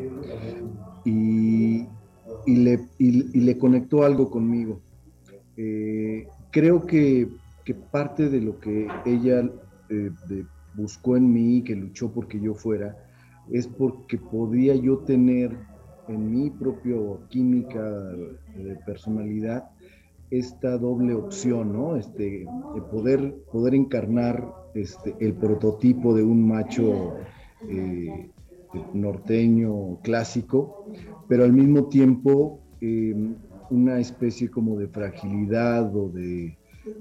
y, 1.06 1.88
le, 2.46 3.58
conectó 3.58 4.04
algo 4.04 4.30
conmigo. 4.30 4.82
Eh, 5.56 6.28
creo 6.52 6.86
que, 6.86 7.30
parte 7.92 8.30
de 8.30 8.40
lo 8.40 8.60
que 8.60 8.88
ella 9.06 9.50
eh, 9.90 10.12
buscó 10.74 11.18
en 11.18 11.34
mí, 11.34 11.64
que 11.64 11.76
luchó 11.76 12.12
porque 12.12 12.40
yo 12.40 12.54
fuera, 12.54 12.96
es 13.52 13.68
porque 13.68 14.18
podía 14.18 14.76
yo 14.76 15.00
tener 15.00 15.58
en 16.08 16.32
mi 16.32 16.50
propia 16.52 16.96
química 17.30 17.82
de 18.54 18.76
personalidad 18.86 19.70
esta 20.30 20.78
doble 20.78 21.13
opción, 21.13 21.72
¿no? 21.74 21.96
Este, 21.98 22.54
de 22.74 22.82
poder, 22.82 23.36
poder 23.52 23.76
encarnar 23.76 24.56
este, 24.74 25.15
el 25.20 25.38
prototipo 25.38 26.13
de 26.15 26.24
un 26.24 26.48
macho 26.48 27.28
eh, 27.67 28.32
norteño 28.93 30.02
clásico, 30.02 30.78
pero 31.28 31.43
al 31.46 31.54
mismo 31.54 31.88
tiempo 31.89 32.65
em, 32.82 33.38
una 33.70 34.00
especie 34.00 34.50
como 34.50 34.78
de 34.78 34.88
fragilidad 34.89 35.96
o 35.96 36.10
de, 36.10 36.60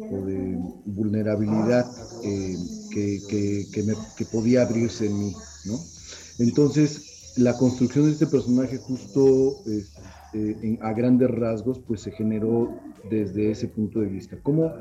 de 0.08 0.58
vulnerabilidad 0.84 1.92
em, 2.20 2.78
que, 2.90 3.82
me, 3.84 3.96
que 4.14 4.26
podía 4.26 4.62
abrirse 4.62 5.06
en 5.06 5.18
mí, 5.18 5.44
¿no? 5.64 5.90
Entonces, 6.38 7.15
la 7.36 7.56
construcción 7.56 8.06
de 8.06 8.12
este 8.12 8.26
personaje 8.26 8.78
justo 8.78 9.56
este, 9.66 10.78
a 10.80 10.92
grandes 10.92 11.30
rasgos 11.30 11.78
pues 11.80 12.00
se 12.00 12.10
generó 12.12 12.74
desde 13.10 13.50
ese 13.50 13.68
punto 13.68 14.00
de 14.00 14.06
vista. 14.06 14.36
¿Cómo, 14.42 14.72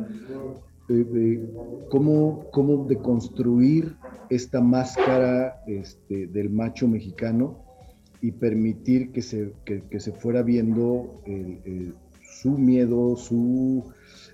eh, 0.89 1.49
cómo 1.89 2.85
deconstruir 2.87 3.95
esta 4.29 4.61
máscara 4.61 5.61
este, 5.67 6.27
del 6.27 6.49
macho 6.49 6.87
mexicano 6.87 7.59
y 8.21 8.31
permitir 8.31 9.11
que 9.11 9.21
se, 9.21 9.53
que, 9.65 9.99
se 9.99 10.11
fuera 10.11 10.41
viendo 10.41 11.21
su 12.21 12.51
miedo, 12.51 13.15
su 13.15 13.83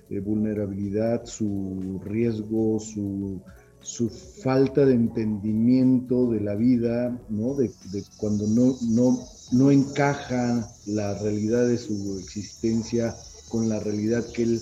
eh, 0.08 0.20
vulnerabilidad, 0.20 1.24
su 1.24 2.00
riesgo, 2.04 2.78
su 2.80 3.40
su 3.82 4.08
falta 4.08 4.86
de 4.86 4.94
entendimiento 4.94 6.30
de 6.30 6.40
la 6.40 6.54
vida, 6.54 7.16
¿no? 7.28 7.54
De, 7.54 7.70
cuando 8.16 8.46
no, 8.46 8.76
no, 8.82 9.18
no 9.52 9.70
encaja 9.70 10.68
la 10.86 11.14
realidad 11.18 11.66
de 11.66 11.78
su 11.78 12.18
existencia 12.18 13.14
con 13.48 13.68
la 13.68 13.80
realidad 13.80 14.24
que 14.32 14.44
él 14.44 14.60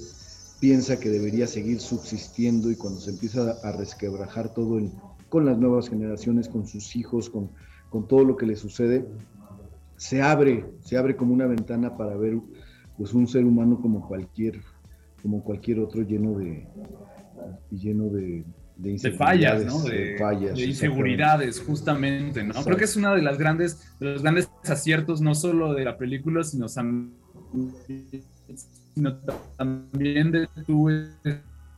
piensa 0.58 0.98
que 0.98 1.08
debería 1.08 1.46
seguir 1.46 1.80
subsistiendo 1.80 2.70
y 2.70 2.76
cuando 2.76 3.00
se 3.00 3.10
empieza 3.10 3.52
a 3.62 3.72
resquebrajar 3.72 4.52
todo 4.52 4.80
con 5.28 5.46
las 5.46 5.58
nuevas 5.58 5.88
generaciones, 5.88 6.48
con 6.48 6.66
sus 6.66 6.96
hijos, 6.96 7.30
con, 7.30 7.50
con 7.88 8.08
todo 8.08 8.24
lo 8.24 8.36
que 8.36 8.46
le 8.46 8.56
sucede, 8.56 9.06
se 9.96 10.22
abre, 10.22 10.66
se 10.80 10.96
abre 10.96 11.16
como 11.16 11.32
una 11.34 11.46
ventana 11.46 11.96
para 11.96 12.16
ver 12.16 12.38
pues 12.96 13.14
un 13.14 13.26
ser 13.26 13.44
humano 13.44 13.80
como 13.80 14.06
cualquier, 14.06 14.60
como 15.22 15.42
cualquier 15.42 15.80
otro 15.80 16.02
lleno 16.02 16.38
de, 16.38 16.66
lleno 17.70 18.08
de, 18.08 18.44
de, 18.80 19.12
fallas, 19.12 19.64
¿no? 19.64 19.82
De, 19.82 20.16
inseguridades, 20.56 21.60
justamente, 21.60 22.42
¿no? 22.42 22.54
Creo 22.64 22.76
que 22.76 22.84
es 22.84 22.96
una 22.96 23.14
de 23.14 23.22
las 23.22 23.38
grandes, 23.38 23.94
de 24.00 24.12
los 24.12 24.22
grandes 24.22 24.50
aciertos, 24.64 25.20
no 25.20 25.34
solo 25.34 25.74
de 25.74 25.84
la 25.84 25.98
película, 25.98 26.42
sino, 26.44 26.66
también 29.56 30.32
de 30.32 30.48
tu, 30.66 30.88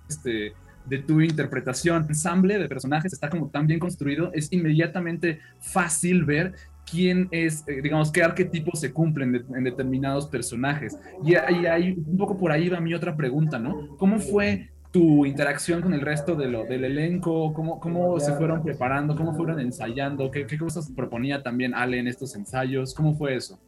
este, 0.08 0.52
de 0.86 0.98
tu 0.98 1.20
interpretación. 1.20 2.04
El 2.04 2.10
ensamble 2.10 2.58
de 2.58 2.68
personajes 2.68 3.12
está 3.12 3.28
como 3.28 3.48
tan 3.48 3.66
bien 3.66 3.80
construido, 3.80 4.32
es 4.32 4.52
inmediatamente 4.52 5.40
fácil 5.60 6.24
ver 6.24 6.54
quién 6.88 7.28
es, 7.30 7.64
eh, 7.66 7.80
digamos, 7.82 8.12
qué 8.12 8.22
arquetipos 8.22 8.80
se 8.80 8.92
cumplen 8.92 9.44
en 9.54 9.64
determinados 9.64 10.26
personajes. 10.26 10.96
Y 11.24 11.34
ahí, 11.34 11.94
un 12.06 12.16
poco 12.16 12.36
por 12.36 12.52
ahí 12.52 12.68
va 12.68 12.80
mi 12.80 12.94
otra 12.94 13.16
pregunta, 13.16 13.58
¿no? 13.58 13.96
¿Cómo 13.96 14.18
fue 14.20 14.70
tu 14.92 15.24
interacción 15.24 15.80
con 15.80 15.94
el 15.94 16.02
resto 16.02 16.36
de 16.36 16.48
lo, 16.48 16.64
del 16.64 16.84
elenco, 16.84 17.52
cómo, 17.54 17.80
cómo 17.80 18.20
se 18.20 18.34
fueron 18.34 18.62
preparando, 18.62 19.16
cómo 19.16 19.34
fueron 19.34 19.58
ensayando, 19.58 20.30
qué, 20.30 20.46
qué 20.46 20.58
cosas 20.58 20.90
proponía 20.94 21.42
también 21.42 21.74
Ale 21.74 21.98
en 21.98 22.06
estos 22.06 22.36
ensayos, 22.36 22.94
cómo 22.94 23.14
fue 23.14 23.34
eso. 23.34 23.58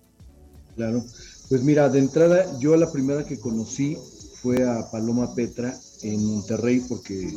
Claro, 0.77 1.03
pues 1.49 1.65
mira, 1.65 1.89
de 1.89 2.01
entrada 2.01 2.45
yo 2.61 2.77
la 2.77 2.93
primera 2.93 3.25
que 3.25 3.41
conocí 3.41 3.97
fue 4.43 4.69
a 4.69 4.91
Paloma 4.93 5.35
Petra 5.35 5.73
en 6.03 6.27
Monterrey 6.27 6.83
porque 6.87 7.33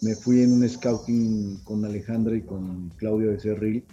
me 0.00 0.14
fui 0.14 0.40
en 0.40 0.52
un 0.52 0.68
scouting 0.68 1.58
con 1.64 1.84
Alejandra 1.84 2.36
y 2.36 2.40
con 2.40 2.90
Claudio 2.96 3.32
de 3.32 3.38
Cerril, 3.38 3.84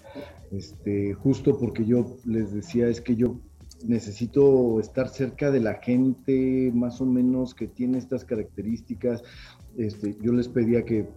este, 0.52 1.14
justo 1.16 1.60
porque 1.60 1.86
yo 1.86 2.18
les 2.24 2.54
decía, 2.54 2.88
es 2.88 3.02
que 3.02 3.18
yo 3.18 3.36
necesito 3.84 4.80
estar 4.80 5.10
cerca 5.10 5.52
de 5.52 5.60
la 5.60 5.76
gente 5.76 6.72
más 6.74 7.02
o 7.02 7.06
menos 7.06 7.54
que 7.54 7.68
tiene 7.68 7.98
estas 7.98 8.26
características. 8.26 9.24
Este, 9.78 10.18
yo 10.22 10.32
les 10.34 10.48
pedía 10.48 10.86
que 10.86 11.08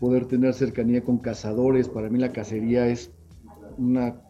poder 0.00 0.26
tener 0.26 0.54
cercanía 0.54 1.02
con 1.02 1.18
cazadores. 1.18 1.88
Para 1.88 2.08
mí 2.08 2.18
la 2.18 2.32
cacería 2.32 2.86
es 2.88 3.10
una, 3.78 4.20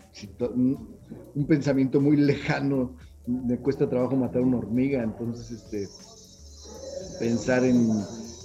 un, 0.55 1.47
pensamiento 1.47 2.01
muy 2.01 2.17
lejano. 2.17 2.97
Me 3.27 3.59
cuesta 3.59 3.89
trabajo 3.89 4.17
matar 4.17 4.43
una 4.43 4.59
hormiga, 4.59 5.03
entonces 5.03 5.51
este, 5.51 5.89
pensar 7.19 7.65
en, 7.65 7.91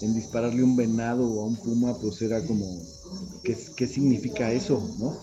en 0.01 0.13
dispararle 0.13 0.63
un 0.63 0.75
venado 0.75 1.27
o 1.27 1.41
a 1.41 1.45
un 1.45 1.55
puma, 1.55 1.93
pues 1.99 2.21
era 2.21 2.45
como, 2.45 2.65
¿qué, 3.43 3.57
¿qué, 3.75 3.87
significa 3.87 4.51
eso? 4.51 4.87
¿no? 4.99 5.13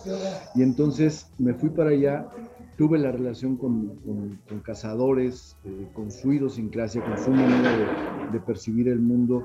Y 0.55 0.63
entonces 0.63 1.27
me 1.39 1.55
fui 1.55 1.69
para 1.69 1.91
allá 1.91 2.29
tuve 2.77 2.99
la 2.99 3.13
relación 3.13 3.57
con, 3.57 4.41
cazadores, 4.63 5.57
eh, 5.65 5.89
con 5.95 6.11
su 6.11 6.33
idiosincrasia, 6.33 7.05
con 7.05 7.19
su 7.19 7.31
manera 7.31 8.31
de, 8.31 8.41
percibir 8.41 8.89
el 8.89 9.01
mundo, 9.01 9.45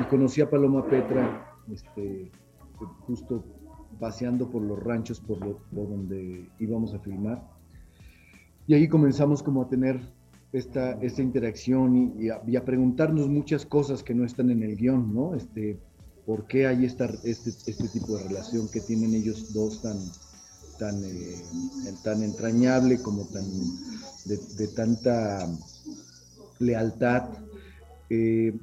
y 0.00 0.04
conocí 0.04 0.40
a 0.40 0.50
Paloma 0.50 0.86
Petra, 0.86 1.54
este, 1.70 2.30
justo 3.06 3.44
paseando 3.98 4.50
por 4.50 4.62
los 4.62 4.82
ranchos 4.82 5.20
por, 5.20 5.38
donde 5.70 6.48
íbamos 6.58 6.94
a 6.94 6.98
filmar. 6.98 7.48
Y 8.66 8.74
ahí 8.74 8.88
comenzamos 8.88 9.42
como 9.42 9.62
a 9.62 9.68
tener 9.68 10.00
esta, 10.52 10.92
esta 11.02 11.22
interacción 11.22 12.16
y, 12.18 12.28
a, 12.30 12.64
preguntarnos 12.64 13.28
muchas 13.28 13.64
cosas 13.66 14.02
que 14.02 14.14
no 14.14 14.24
están 14.24 14.50
en 14.50 14.62
el 14.62 14.76
guion, 14.76 15.14
¿no? 15.14 15.34
Este, 15.34 15.78
¿Por 16.26 16.46
qué 16.46 16.66
hay 16.66 16.86
esta, 16.86 17.04
este, 17.24 17.50
este 17.50 17.88
tipo 17.88 18.16
de 18.16 18.24
relación 18.24 18.68
que 18.72 18.80
tienen 18.80 19.14
ellos 19.14 19.52
dos 19.52 19.82
tan, 19.82 19.98
tan, 20.78 21.02
eh, 21.04 21.36
tan 22.02 22.22
entrañable 22.22 23.00
como 23.02 23.24
tan 23.26 23.44
de, 24.24 24.68
tanta 24.68 25.46
lealtad. 26.58 27.28
Eh, 28.10 28.54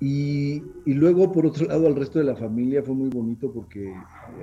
y, 0.00 0.62
luego, 0.86 1.30
por 1.30 1.46
otro 1.46 1.66
lado, 1.66 1.86
al 1.86 1.96
resto 1.96 2.18
de 2.18 2.24
la 2.24 2.36
familia 2.36 2.82
fue 2.82 2.94
muy 2.94 3.10
bonito 3.10 3.52
porque 3.52 3.92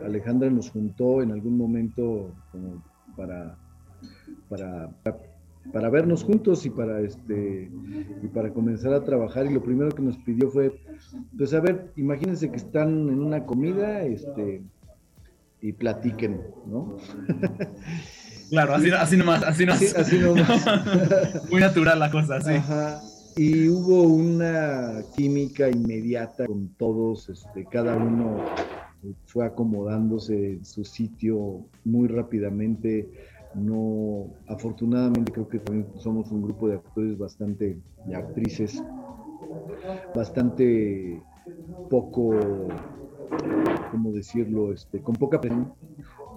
Alejandra 0.06 0.50
nos 0.52 0.70
juntó 0.70 1.24
en 1.24 1.32
algún 1.32 1.58
momento 1.58 2.32
como 2.52 2.84
para, 3.16 3.58
para, 4.50 4.92
para 5.74 5.90
vernos 5.90 6.24
juntos 6.24 6.64
y 6.68 6.70
para, 6.70 7.02
este, 7.02 7.72
y 8.22 8.28
para 8.28 8.54
comenzar 8.54 8.94
a 8.94 9.04
trabajar. 9.04 9.48
Y 9.48 9.54
lo 9.54 9.64
primero 9.64 9.90
que 9.90 10.04
nos 10.04 10.18
pidió 10.20 10.50
fue, 10.50 10.80
pues 11.36 11.54
a 11.56 11.60
ver, 11.60 11.92
imagínense 11.96 12.52
que 12.52 12.58
están 12.58 13.10
en 13.10 13.20
una 13.20 13.44
comida, 13.44 14.04
este, 14.04 14.62
y 15.62 15.74
platiquen, 15.74 16.42
¿no? 16.66 16.98
Claro, 18.50 18.76
así, 18.76 18.90
así 18.92 19.18
nomás, 19.18 19.44
así, 19.44 19.66
nomás. 19.66 19.82
Muy 21.52 21.60
natural 21.60 22.00
la 22.00 22.10
cosa, 22.10 22.40
sí. 22.42 22.54
Y 23.36 23.68
hubo 23.70 24.04
una 24.04 25.04
química 25.16 25.70
inmediata 25.70 26.48
con 26.48 26.70
todos, 26.70 27.30
este, 27.30 27.66
cada 27.66 27.96
uno 27.96 28.38
fue 29.26 29.46
acomodándose 29.46 30.54
en 30.54 30.66
su 30.66 30.84
sitio 30.84 31.66
muy 31.86 32.08
rápidamente. 32.08 33.10
No, 33.54 34.28
afortunadamente 34.48 35.32
creo 35.32 35.48
que 35.48 35.60
también 35.60 35.88
somos 35.98 36.32
un 36.32 36.44
grupo 36.44 36.68
de 36.68 36.76
actores 36.76 37.18
bastante, 37.18 37.78
de 38.06 38.16
actrices, 38.16 38.84
bastante 40.16 41.22
poco 41.90 42.68
¿cómo 43.92 44.12
decirlo? 44.12 44.72
Este, 44.74 45.02
con 45.02 45.16
poca 45.16 45.40
presión, 45.42 45.74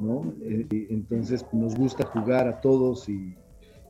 ¿no? 0.00 0.22
Eh, 0.42 0.66
entonces 0.90 1.44
nos 1.52 1.74
gusta 1.74 2.04
jugar 2.06 2.48
a 2.48 2.60
todos 2.60 3.08
y, 3.08 3.34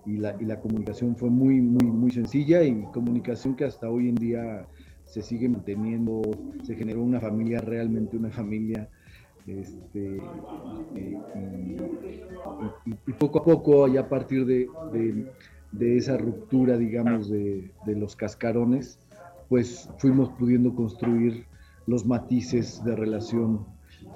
y, 0.06 0.16
la, 0.16 0.36
y, 0.40 0.44
la, 0.44 0.60
comunicación 0.60 1.16
fue 1.16 1.30
muy, 1.30 1.60
muy, 1.60 1.86
muy 1.86 2.10
sencilla 2.10 2.62
y 2.62 2.82
comunicación 2.92 3.54
que 3.54 3.64
hasta 3.64 3.88
hoy 3.88 4.08
en 4.08 4.14
día 4.16 4.66
se 5.04 5.22
sigue 5.22 5.48
manteniendo, 5.48 6.22
se 6.62 6.74
generó 6.76 7.02
una 7.02 7.20
familia, 7.20 7.60
realmente 7.60 8.16
una 8.16 8.30
familia. 8.30 8.88
Este, 9.46 10.20
y, 13.06 13.12
poco 13.18 13.40
a 13.40 13.44
poco, 13.44 13.88
ya 13.88 14.02
a 14.02 14.08
partir 14.08 14.46
de, 14.46 14.68
de 15.72 15.96
esa 15.96 16.16
ruptura, 16.16 16.76
digamos, 16.76 17.28
de, 17.28 17.70
de 17.86 17.96
los 17.96 18.14
cascarones, 18.14 18.98
pues 19.48 19.90
fuimos 19.98 20.30
pudiendo 20.30 20.74
construir 20.74 21.44
los 21.86 22.04
matices 22.06 22.82
de 22.84 22.96
relación 22.96 23.66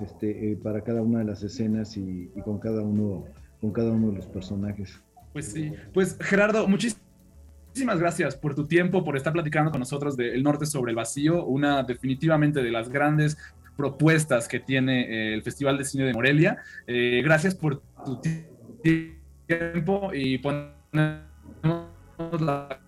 este, 0.00 0.52
eh, 0.52 0.56
para 0.56 0.82
cada 0.82 1.02
una 1.02 1.20
de 1.20 1.24
las 1.24 1.42
escenas 1.42 1.96
y, 1.96 2.28
con, 2.44 2.58
cada 2.58 2.82
uno, 2.82 3.24
con 3.60 3.72
cada 3.72 3.90
uno 3.90 4.10
de 4.10 4.16
los 4.16 4.26
personajes. 4.26 5.00
Pues 5.32 5.46
sí, 5.46 5.72
pues 5.92 6.16
Gerardo, 6.20 6.66
muchísimas 6.68 7.98
gracias 7.98 8.36
por 8.36 8.54
tu 8.54 8.66
tiempo, 8.66 9.04
por 9.04 9.16
estar 9.16 9.32
platicando 9.32 9.70
con 9.70 9.80
nosotros 9.80 10.16
de 10.16 10.34
El 10.34 10.42
Norte 10.42 10.66
sobre 10.66 10.90
el 10.90 10.96
Vacío, 10.96 11.44
una 11.44 11.82
definitivamente 11.82 12.62
de 12.62 12.70
las 12.70 12.88
grandes 12.88 13.36
propuestas 13.76 14.46
que 14.46 14.60
tiene 14.60 15.02
eh, 15.02 15.34
el 15.34 15.42
Festival 15.42 15.76
de 15.78 15.84
Cine 15.84 16.04
de 16.04 16.12
Morelia. 16.12 16.58
Eh, 16.86 17.20
gracias 17.24 17.54
por 17.54 17.82
tu 18.04 18.20
tiempo 18.82 20.10
y 20.14 20.38
ponemos 20.38 21.24
la 22.40 22.83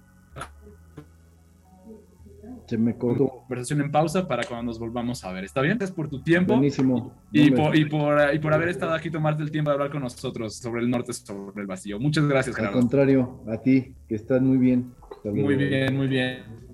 se 2.66 2.78
me 2.78 2.96
cortó. 2.96 3.28
Conversación 3.28 3.80
en 3.80 3.90
pausa 3.90 4.26
para 4.26 4.44
cuando 4.44 4.64
nos 4.64 4.78
volvamos 4.78 5.24
a 5.24 5.32
ver. 5.32 5.44
¿Está 5.44 5.60
bien? 5.60 5.78
Gracias 5.78 5.94
por 5.94 6.08
tu 6.08 6.22
tiempo. 6.22 6.54
Buenísimo. 6.54 7.14
Y, 7.32 7.50
por, 7.50 7.76
y, 7.76 7.84
por, 7.84 8.34
y 8.34 8.38
por 8.38 8.52
haber 8.52 8.68
estado 8.68 8.92
aquí, 8.92 9.10
tomarte 9.10 9.42
el 9.42 9.50
tiempo 9.50 9.70
de 9.70 9.74
hablar 9.74 9.90
con 9.90 10.02
nosotros 10.02 10.56
sobre 10.56 10.82
el 10.82 10.90
norte, 10.90 11.12
sobre 11.12 11.60
el 11.60 11.66
vacío. 11.66 11.98
Muchas 11.98 12.26
gracias, 12.26 12.56
Gerardo. 12.56 12.76
Al 12.76 12.82
contrario, 12.82 13.42
a 13.48 13.58
ti, 13.58 13.94
que 14.08 14.14
estás 14.14 14.42
muy 14.42 14.58
bien. 14.58 14.92
Muy 15.24 15.56
bien, 15.56 15.96
muy 15.96 16.08
bien. 16.08 16.66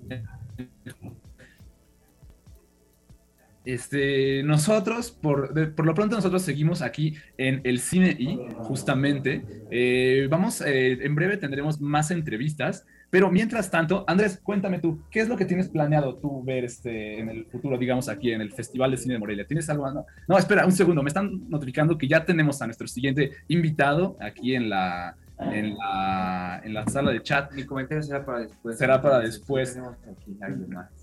Este, 3.65 4.43
nosotros, 4.43 5.11
por, 5.11 5.53
de, 5.53 5.67
por, 5.67 5.85
lo 5.85 5.93
pronto, 5.93 6.17
nosotros 6.17 6.41
seguimos 6.41 6.81
aquí 6.81 7.15
en 7.37 7.61
el 7.63 7.79
Cine 7.79 8.15
y 8.19 8.37
justamente 8.55 9.45
eh, 9.71 10.27
vamos, 10.29 10.59
eh, 10.61 10.99
en 11.01 11.15
breve 11.15 11.37
tendremos 11.37 11.79
más 11.79 12.11
entrevistas, 12.11 12.85
pero 13.13 13.29
mientras 13.29 13.69
tanto, 13.69 14.03
Andrés, 14.07 14.39
cuéntame 14.41 14.79
tú, 14.79 15.03
¿qué 15.11 15.19
es 15.19 15.29
lo 15.29 15.37
que 15.37 15.45
tienes 15.45 15.69
planeado 15.69 16.15
tú 16.15 16.43
ver 16.43 16.65
este, 16.65 17.19
en 17.19 17.29
el 17.29 17.45
futuro, 17.45 17.77
digamos, 17.77 18.09
aquí 18.09 18.31
en 18.31 18.41
el 18.41 18.51
Festival 18.51 18.89
de 18.89 18.97
Cine 18.97 19.13
de 19.13 19.19
Morelia? 19.19 19.45
¿Tienes 19.45 19.69
algo? 19.69 19.87
No, 19.91 20.03
no 20.27 20.35
espera, 20.35 20.65
un 20.65 20.71
segundo, 20.71 21.03
me 21.03 21.09
están 21.09 21.47
notificando 21.47 21.95
que 21.95 22.07
ya 22.07 22.25
tenemos 22.25 22.59
a 22.63 22.65
nuestro 22.65 22.87
siguiente 22.87 23.29
invitado 23.49 24.17
aquí 24.19 24.55
en 24.55 24.67
la, 24.67 25.15
en 25.37 25.77
la, 25.77 26.59
en 26.63 26.73
la 26.73 26.87
sala 26.87 27.11
de 27.11 27.21
chat. 27.21 27.53
Mi 27.53 27.65
comentario 27.65 28.01
será 28.01 28.25
para 28.25 28.39
después. 28.39 28.77
Será 28.79 28.99
para 28.99 29.19
después. 29.19 29.79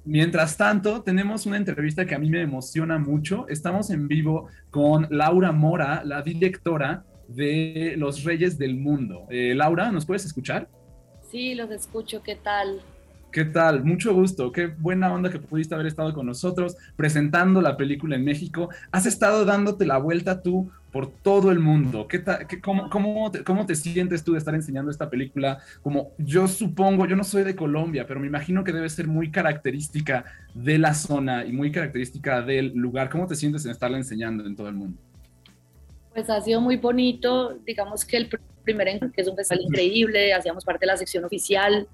Mientras 0.04 0.56
tanto, 0.56 1.02
tenemos 1.02 1.46
una 1.46 1.58
entrevista 1.58 2.06
que 2.06 2.16
a 2.16 2.18
mí 2.18 2.28
me 2.28 2.42
emociona 2.42 2.98
mucho. 2.98 3.46
Estamos 3.46 3.88
en 3.90 4.08
vivo 4.08 4.48
con 4.70 5.06
Laura 5.10 5.52
Mora, 5.52 6.02
la 6.04 6.22
directora 6.22 7.04
de 7.28 7.94
Los 7.96 8.24
Reyes 8.24 8.58
del 8.58 8.74
Mundo. 8.74 9.28
Eh, 9.30 9.54
Laura, 9.54 9.92
¿nos 9.92 10.04
puedes 10.06 10.24
escuchar? 10.24 10.66
Sí, 11.30 11.54
los 11.54 11.70
escucho. 11.70 12.22
¿Qué 12.22 12.34
tal? 12.34 12.80
¿Qué 13.30 13.44
tal? 13.44 13.84
Mucho 13.84 14.12
gusto. 14.12 14.50
Qué 14.50 14.66
buena 14.66 15.12
onda 15.14 15.30
que 15.30 15.38
pudiste 15.38 15.74
haber 15.74 15.86
estado 15.86 16.12
con 16.12 16.26
nosotros 16.26 16.76
presentando 16.96 17.62
la 17.62 17.76
película 17.76 18.16
en 18.16 18.24
México. 18.24 18.68
Has 18.90 19.06
estado 19.06 19.44
dándote 19.44 19.86
la 19.86 19.98
vuelta 19.98 20.42
tú 20.42 20.68
por 20.90 21.08
todo 21.08 21.52
el 21.52 21.60
mundo. 21.60 22.08
¿Qué 22.08 22.24
qué, 22.48 22.60
cómo, 22.60 22.90
cómo, 22.90 23.30
te, 23.30 23.44
¿Cómo 23.44 23.64
te 23.64 23.76
sientes 23.76 24.24
tú 24.24 24.32
de 24.32 24.38
estar 24.38 24.56
enseñando 24.56 24.90
esta 24.90 25.08
película? 25.08 25.58
Como 25.82 26.10
yo 26.18 26.48
supongo, 26.48 27.06
yo 27.06 27.14
no 27.14 27.22
soy 27.22 27.44
de 27.44 27.54
Colombia, 27.54 28.04
pero 28.08 28.18
me 28.18 28.26
imagino 28.26 28.64
que 28.64 28.72
debe 28.72 28.88
ser 28.88 29.06
muy 29.06 29.30
característica 29.30 30.24
de 30.54 30.78
la 30.78 30.94
zona 30.94 31.44
y 31.44 31.52
muy 31.52 31.70
característica 31.70 32.42
del 32.42 32.74
lugar. 32.74 33.08
¿Cómo 33.08 33.28
te 33.28 33.36
sientes 33.36 33.64
en 33.64 33.70
estarla 33.70 33.98
enseñando 33.98 34.44
en 34.44 34.56
todo 34.56 34.68
el 34.68 34.74
mundo? 34.74 34.98
Pues 36.12 36.28
ha 36.28 36.40
sido 36.40 36.60
muy 36.60 36.76
bonito. 36.76 37.56
Digamos 37.64 38.04
que 38.04 38.16
el 38.16 38.28
primer 38.60 38.88
encuentro, 38.88 39.14
que 39.14 39.22
es 39.22 39.28
un 39.28 39.36
festival 39.36 39.64
increíble, 39.64 40.32
hacíamos 40.32 40.64
parte 40.64 40.86
de 40.86 40.92
la 40.92 40.96
sección 40.96 41.24
oficial. 41.24 41.88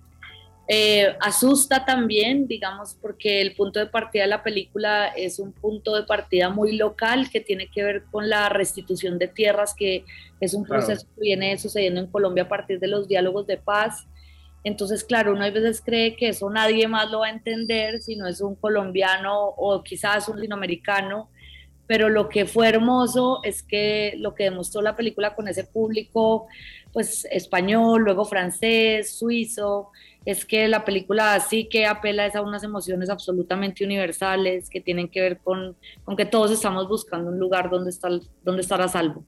Eh, 0.69 1.15
asusta 1.21 1.85
también, 1.85 2.49
digamos, 2.49 2.97
porque 3.01 3.41
el 3.41 3.55
punto 3.55 3.79
de 3.79 3.87
partida 3.87 4.25
de 4.25 4.29
la 4.29 4.43
película 4.43 5.09
es 5.09 5.39
un 5.39 5.53
punto 5.53 5.95
de 5.95 6.03
partida 6.03 6.51
muy 6.51 6.77
local 6.77 7.31
que 7.31 7.41
tiene 7.41 7.69
que 7.69 7.85
ver 7.85 8.05
con 8.11 8.29
la 8.29 8.49
restitución 8.49 9.17
de 9.19 9.29
tierras, 9.29 9.75
que 9.75 10.05
es 10.41 10.55
un 10.55 10.65
proceso 10.65 11.03
claro. 11.03 11.15
que 11.15 11.21
viene 11.21 11.57
sucediendo 11.59 12.01
en 12.01 12.09
Colombia 12.09 12.45
a 12.45 12.49
partir 12.49 12.81
de 12.81 12.89
los 12.89 13.07
diálogos 13.07 13.47
de 13.47 13.59
paz. 13.59 14.09
Entonces, 14.65 15.05
claro, 15.05 15.33
uno 15.33 15.45
a 15.45 15.51
veces 15.51 15.81
cree 15.81 16.17
que 16.17 16.31
eso 16.31 16.51
nadie 16.51 16.89
más 16.89 17.13
lo 17.13 17.21
va 17.21 17.29
a 17.29 17.31
entender, 17.31 18.03
si 18.03 18.17
no 18.17 18.27
es 18.27 18.41
un 18.41 18.57
colombiano 18.57 19.51
o 19.57 19.85
quizás 19.85 20.29
un 20.29 20.39
latinoamericano, 20.39 21.31
pero 21.87 22.09
lo 22.09 22.29
que 22.29 22.47
fue 22.47 22.69
hermoso 22.69 23.41
es 23.45 23.63
que 23.63 24.15
lo 24.19 24.35
que 24.35 24.45
demostró 24.45 24.83
la 24.83 24.97
película 24.97 25.35
con 25.35 25.49
ese 25.49 25.65
público, 25.65 26.47
pues 26.93 27.27
español, 27.31 28.03
luego 28.03 28.25
francés, 28.25 29.19
suizo, 29.19 29.91
es 30.25 30.45
que 30.45 30.67
la 30.67 30.85
película 30.85 31.39
sí 31.41 31.69
que 31.71 31.87
apela 31.87 32.27
a 32.27 32.41
unas 32.41 32.65
emociones 32.65 33.11
absolutamente 33.11 33.85
universales 33.85 34.69
que 34.69 34.81
tienen 34.81 35.09
que 35.09 35.21
ver 35.21 35.39
con, 35.39 35.77
con 36.05 36.17
que 36.17 36.27
todos 36.27 36.51
estamos 36.51 36.89
buscando 36.89 37.31
un 37.31 37.39
lugar 37.39 37.71
donde, 37.71 37.91
está, 37.91 38.09
donde 38.43 38.63
estar 38.63 38.81
a 38.81 38.89
salvo. 38.89 39.25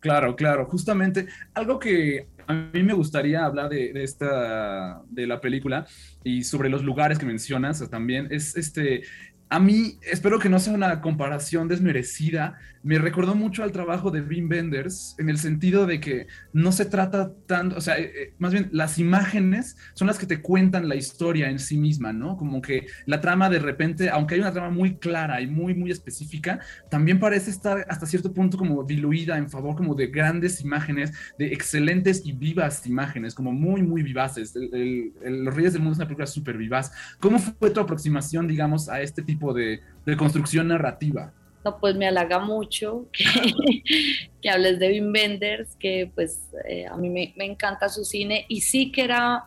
Claro, 0.00 0.36
claro, 0.36 0.66
justamente 0.66 1.26
algo 1.54 1.78
que 1.78 2.26
a 2.46 2.54
mí 2.54 2.82
me 2.82 2.92
gustaría 2.92 3.44
hablar 3.44 3.68
de, 3.68 3.92
de, 3.92 4.04
esta, 4.04 5.02
de 5.08 5.26
la 5.26 5.40
película 5.40 5.86
y 6.22 6.44
sobre 6.44 6.68
los 6.68 6.82
lugares 6.82 7.18
que 7.18 7.26
mencionas 7.26 7.88
también 7.88 8.28
es 8.30 8.56
este, 8.56 9.02
a 9.48 9.60
mí, 9.60 9.98
espero 10.02 10.38
que 10.38 10.48
no 10.48 10.58
sea 10.58 10.72
una 10.72 11.00
comparación 11.00 11.68
desmerecida, 11.68 12.58
me 12.82 12.98
recordó 12.98 13.34
mucho 13.34 13.62
al 13.62 13.72
trabajo 13.72 14.10
de 14.10 14.20
Wim 14.20 14.48
Wenders 14.48 15.14
en 15.18 15.28
el 15.28 15.38
sentido 15.38 15.86
de 15.86 16.00
que 16.00 16.26
no 16.52 16.72
se 16.72 16.84
trata 16.84 17.32
tanto, 17.46 17.76
o 17.76 17.80
sea, 17.80 17.98
eh, 17.98 18.34
más 18.38 18.52
bien 18.52 18.68
las 18.72 18.98
imágenes 18.98 19.76
son 19.94 20.06
las 20.06 20.18
que 20.18 20.26
te 20.26 20.40
cuentan 20.40 20.88
la 20.88 20.94
historia 20.94 21.50
en 21.50 21.58
sí 21.58 21.78
misma, 21.78 22.12
¿no? 22.12 22.36
Como 22.36 22.60
que 22.60 22.86
la 23.06 23.20
trama 23.20 23.50
de 23.50 23.58
repente, 23.58 24.08
aunque 24.08 24.34
hay 24.34 24.40
una 24.40 24.52
trama 24.52 24.70
muy 24.70 24.96
clara 24.98 25.40
y 25.40 25.46
muy, 25.46 25.74
muy 25.74 25.90
específica, 25.90 26.60
también 26.88 27.18
parece 27.18 27.50
estar 27.50 27.84
hasta 27.88 28.06
cierto 28.06 28.32
punto 28.32 28.56
como 28.56 28.82
diluida 28.84 29.36
en 29.36 29.50
favor 29.50 29.76
como 29.76 29.94
de 29.94 30.08
grandes 30.08 30.60
imágenes, 30.60 31.12
de 31.38 31.52
excelentes 31.52 32.22
y 32.24 32.32
vivas 32.32 32.86
imágenes, 32.86 33.34
como 33.34 33.52
muy, 33.52 33.82
muy 33.82 34.02
vivaces. 34.02 34.54
El, 34.56 34.74
el, 34.74 35.12
el, 35.24 35.44
Los 35.44 35.54
Reyes 35.54 35.72
del 35.72 35.82
Mundo 35.82 35.92
es 35.92 35.98
una 35.98 36.06
película 36.06 36.26
súper 36.26 36.56
vivaz. 36.56 36.92
¿Cómo 37.20 37.38
fue 37.38 37.70
tu 37.70 37.80
aproximación, 37.80 38.46
digamos, 38.46 38.88
a 38.88 39.00
este 39.00 39.22
tipo 39.22 39.35
de, 39.54 39.80
de 40.04 40.16
construcción 40.16 40.68
narrativa? 40.68 41.32
No, 41.64 41.78
pues 41.78 41.96
me 41.96 42.06
halaga 42.06 42.38
mucho 42.38 43.06
que, 43.12 43.24
que 44.42 44.50
hables 44.50 44.78
de 44.78 44.88
Wim 44.88 45.12
Wenders, 45.12 45.74
que 45.76 46.10
pues 46.14 46.40
eh, 46.68 46.86
a 46.86 46.96
mí 46.96 47.10
me, 47.10 47.34
me, 47.36 47.44
encanta 47.44 47.88
su 47.88 48.04
cine 48.04 48.44
y 48.48 48.60
sí 48.60 48.92
que 48.92 49.02
era 49.02 49.44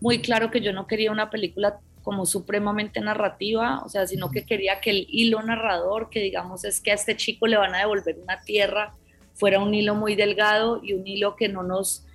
muy 0.00 0.20
claro 0.20 0.50
que 0.50 0.60
yo 0.60 0.72
no 0.72 0.86
quería 0.86 1.12
una 1.12 1.28
película 1.30 1.78
como 2.02 2.24
supremamente 2.24 3.00
narrativa, 3.00 3.82
o 3.84 3.88
sea, 3.90 4.06
sino 4.06 4.30
que 4.30 4.46
quería 4.46 4.80
que 4.80 4.90
el 4.90 5.06
hilo 5.10 5.42
narrador, 5.42 6.08
que 6.08 6.20
digamos 6.20 6.64
es 6.64 6.80
que 6.80 6.90
a 6.90 6.94
este 6.94 7.16
chico 7.16 7.46
le 7.46 7.58
van 7.58 7.74
a 7.74 7.80
devolver 7.80 8.16
una 8.22 8.40
tierra, 8.40 8.94
fuera 9.34 9.60
un 9.60 9.74
hilo 9.74 9.94
muy 9.94 10.14
delgado 10.14 10.80
y 10.82 10.94
un 10.94 11.06
hilo 11.06 11.36
que 11.36 11.48
no 11.48 11.62
nos 11.62 12.06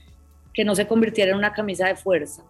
que 0.53 0.65
no 0.65 0.75
se 0.75 0.87
convirtiera 0.87 1.31
en 1.31 1.37
una 1.37 1.53
camisa 1.53 1.87
de 1.87 1.95
fuerza. 1.95 2.43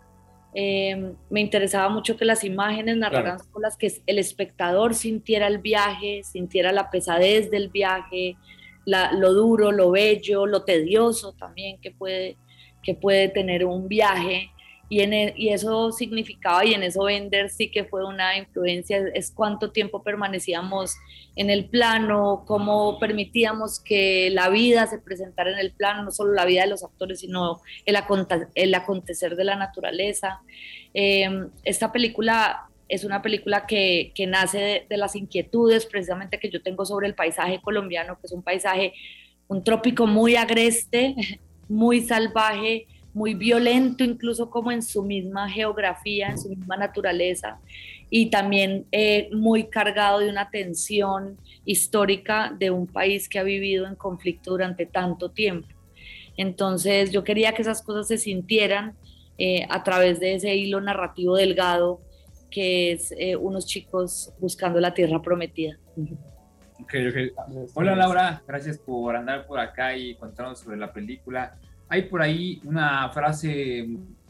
Eh, 0.56 1.14
me 1.30 1.42
interesaba 1.42 1.90
mucho 1.90 2.16
que 2.16 2.26
las 2.26 2.44
imágenes 2.44 2.98
narraran 2.98 3.38
claro. 3.38 3.60
las 3.60 3.76
que 3.76 3.92
el 4.06 4.20
espectador 4.20 4.94
sintiera 4.94 5.48
el 5.48 5.58
viaje, 5.58 6.22
sintiera 6.24 6.72
la 6.72 6.92
pesadez 6.92 7.50
del 7.50 7.70
viaje, 7.70 8.38
la, 8.86 9.14
lo 9.14 9.34
duro, 9.34 9.72
lo 9.72 9.92
bello, 9.92 10.46
lo 10.46 10.64
tedioso 10.64 11.34
también 11.34 11.80
que 11.82 11.92
puede, 11.92 12.38
que 12.84 12.94
puede 12.94 13.30
tener 13.30 13.66
un 13.66 13.88
viaje. 13.88 14.52
Y, 14.90 15.02
en 15.02 15.14
el, 15.14 15.34
y 15.36 15.50
eso 15.50 15.92
significaba, 15.92 16.66
y 16.66 16.74
en 16.74 16.84
eso 16.84 17.04
Bender 17.04 17.50
sí 17.50 17.72
que 17.72 17.86
fue 17.86 18.06
una 18.06 18.38
influencia, 18.38 18.98
es 19.14 19.32
cuánto 19.32 19.72
tiempo 19.72 20.04
permanecíamos 20.04 20.96
en 21.36 21.50
el 21.50 21.66
plano, 21.66 22.44
cómo 22.46 23.00
permitíamos 23.00 23.80
que 23.80 24.30
la 24.30 24.50
vida 24.50 24.86
se 24.88 25.00
presentara 25.00 25.52
en 25.52 25.60
el 25.60 25.72
plano, 25.72 26.04
no 26.04 26.12
solo 26.12 26.34
la 26.34 26.46
vida 26.46 26.62
de 26.62 26.68
los 26.68 26.84
actores, 26.84 27.22
sino 27.22 27.62
el, 27.86 27.96
aconte 27.96 28.48
el 28.56 28.76
acontecer 28.76 29.36
de 29.36 29.46
la 29.46 29.56
naturaleza. 29.56 30.42
Eh, 30.94 31.48
esta 31.64 31.92
película 31.92 32.70
es 32.88 33.04
una 33.04 33.22
película 33.22 33.66
que, 33.66 34.12
que 34.14 34.28
nace 34.28 34.58
de, 34.60 34.86
de, 34.88 34.98
las 34.98 35.16
inquietudes 35.16 35.86
precisamente 35.88 36.38
que 36.38 36.50
yo 36.50 36.62
tengo 36.62 36.86
sobre 36.86 37.08
el 37.08 37.16
paisaje 37.16 37.60
colombiano, 37.62 38.20
que 38.20 38.28
es 38.28 38.32
un 38.32 38.44
paisaje, 38.44 38.94
un 39.48 39.64
trópico 39.64 40.06
muy 40.06 40.36
agreste, 40.36 41.16
muy 41.68 42.02
salvaje, 42.02 42.86
muy 43.14 43.36
violento 43.36 44.04
incluso 44.04 44.50
como 44.50 44.72
en 44.72 44.82
su 44.82 45.04
misma 45.04 45.50
geografía, 45.50 46.30
en 46.30 46.38
su 46.38 46.50
misma 46.50 46.78
naturaleza 46.78 47.60
y 48.10 48.30
también 48.30 48.86
eh, 48.92 49.30
muy 49.32 49.66
cargado 49.66 50.20
de 50.20 50.30
una 50.30 50.50
tensión 50.50 51.38
histórica 51.66 52.56
de 52.58 52.72
un 52.72 52.88
país 52.88 53.30
que 53.30 53.40
ha 53.40 53.44
vivido 53.44 53.88
en 53.88 53.96
conflicto 53.96 54.52
durante 54.52 54.86
tanto 54.86 55.30
tiempo. 55.32 55.68
Entonces 56.38 57.12
yo 57.12 57.24
quería 57.24 57.54
que 57.54 57.62
esas 57.62 57.82
cosas 57.82 58.08
se 58.08 58.18
sintieran 58.18 58.96
eh, 59.38 59.66
a 59.70 59.84
través 59.84 60.20
de 60.20 60.36
ese 60.36 60.56
hilo 60.56 60.82
narrativo 60.82 61.36
delgado 61.36 62.02
que 62.50 62.92
es 62.92 63.12
eh, 63.18 63.36
unos 63.36 63.66
chicos 63.66 64.32
buscando 64.40 64.80
la 64.80 64.94
tierra 64.94 65.22
prometida. 65.22 65.78
Okay, 66.84 67.08
okay. 67.08 67.32
Hola 67.74 67.96
Laura, 67.96 68.44
gracias 68.48 68.78
por 68.78 69.16
andar 69.16 69.48
por 69.48 69.60
acá 69.60 69.96
y 69.96 70.16
contarnos 70.16 70.60
sobre 70.60 70.78
la 70.78 70.94
película 70.94 71.58
hay 71.94 72.02
por 72.02 72.24
ahí 72.24 72.60
una 72.66 73.08
frase 73.10 73.88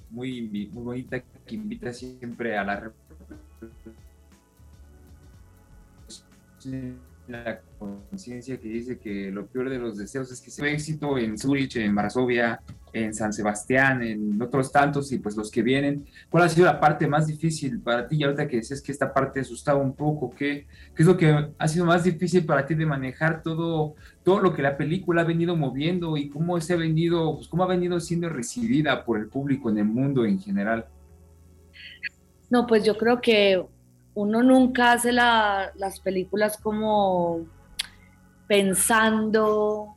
muy, 0.09 0.41
muy 0.41 0.83
bonita 0.83 1.23
que 1.45 1.55
invita 1.55 1.93
siempre 1.93 2.57
a 2.57 2.63
la 2.65 2.91
la 7.27 7.61
conciencia 7.79 8.59
que 8.59 8.67
dice 8.67 8.99
que 8.99 9.31
lo 9.31 9.45
peor 9.47 9.69
de 9.69 9.79
los 9.79 9.97
deseos 9.97 10.29
es 10.29 10.41
que 10.41 10.51
se 10.51 10.69
éxito 10.69 11.17
en 11.17 11.37
Zurich, 11.37 11.77
en 11.77 11.95
Varsovia, 11.95 12.61
en 12.93 13.13
San 13.13 13.33
Sebastián, 13.33 14.03
en 14.03 14.39
otros 14.41 14.71
tantos 14.71 15.11
y 15.11 15.17
pues 15.17 15.35
los 15.35 15.49
que 15.49 15.63
vienen. 15.63 16.05
¿Cuál 16.29 16.43
ha 16.43 16.49
sido 16.49 16.67
la 16.67 16.79
parte 16.79 17.07
más 17.07 17.25
difícil 17.25 17.79
para 17.81 18.07
ti? 18.07 18.17
Y 18.17 18.23
ahorita 18.23 18.47
que 18.47 18.57
dices 18.57 18.81
que 18.81 18.91
esta 18.91 19.11
parte 19.11 19.39
asustaba 19.39 19.79
un 19.79 19.93
poco, 19.93 20.29
¿qué, 20.29 20.67
¿qué 20.95 21.01
es 21.01 21.07
lo 21.07 21.17
que 21.17 21.49
ha 21.57 21.67
sido 21.67 21.85
más 21.85 22.03
difícil 22.03 22.45
para 22.45 22.65
ti 22.65 22.75
de 22.75 22.85
manejar 22.85 23.41
todo, 23.41 23.95
todo 24.23 24.39
lo 24.39 24.53
que 24.53 24.61
la 24.61 24.77
película 24.77 25.23
ha 25.23 25.25
venido 25.25 25.55
moviendo 25.55 26.15
y 26.17 26.29
cómo 26.29 26.61
se 26.61 26.73
ha 26.73 26.77
venido, 26.77 27.35
pues, 27.35 27.47
cómo 27.47 27.63
ha 27.63 27.67
venido 27.67 27.99
siendo 27.99 28.29
recibida 28.29 29.03
por 29.03 29.17
el 29.17 29.27
público 29.27 29.71
en 29.71 29.79
el 29.79 29.85
mundo 29.85 30.23
en 30.23 30.39
general? 30.39 30.85
No, 32.51 32.67
pues 32.67 32.85
yo 32.85 32.95
creo 32.95 33.19
que 33.19 33.65
uno 34.13 34.43
nunca 34.43 34.91
hace 34.91 35.11
las 35.11 35.99
películas 36.03 36.57
como 36.57 37.47
pensando 38.47 39.95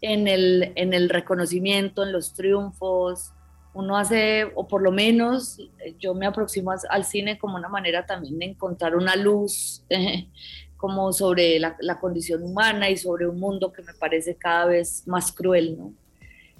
en 0.00 0.28
el, 0.28 0.72
en 0.76 0.94
el 0.94 1.08
reconocimiento, 1.08 2.02
en 2.02 2.12
los 2.12 2.34
triunfos. 2.34 3.32
Uno 3.74 3.96
hace, 3.98 4.50
o 4.54 4.66
por 4.66 4.82
lo 4.82 4.90
menos 4.90 5.58
yo 5.98 6.14
me 6.14 6.26
aproximo 6.26 6.72
al 6.88 7.04
cine 7.04 7.38
como 7.38 7.56
una 7.56 7.68
manera 7.68 8.06
también 8.06 8.38
de 8.38 8.46
encontrar 8.46 8.96
una 8.96 9.16
luz 9.16 9.84
como 10.76 11.12
sobre 11.12 11.58
la, 11.58 11.76
la, 11.80 11.98
condición 11.98 12.42
humana 12.42 12.88
y 12.90 12.96
sobre 12.96 13.26
un 13.26 13.38
mundo 13.38 13.72
que 13.72 13.82
me 13.82 13.94
parece 13.94 14.36
cada 14.36 14.66
vez 14.66 15.06
más 15.06 15.32
cruel, 15.32 15.76
¿no? 15.76 15.92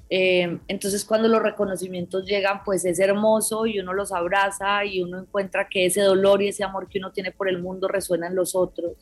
Eh, 0.08 0.60
entonces 0.68 1.04
cuando 1.04 1.26
los 1.26 1.42
reconocimientos 1.42 2.24
llegan, 2.26 2.62
pues 2.64 2.84
es 2.84 3.00
hermoso 3.00 3.66
y 3.66 3.80
uno 3.80 3.92
los 3.92 4.12
abraza 4.12 4.84
y 4.84 5.02
uno 5.02 5.18
encuentra 5.18 5.68
que 5.68 5.86
ese 5.86 6.02
dolor 6.02 6.42
y 6.42 6.48
ese 6.48 6.62
amor 6.62 6.88
que 6.88 6.98
uno 6.98 7.10
tiene 7.10 7.32
por 7.32 7.48
el 7.48 7.60
mundo 7.60 7.88
resuena 7.88 8.28
en 8.28 8.36
los 8.36 8.54
otros. 8.54 8.94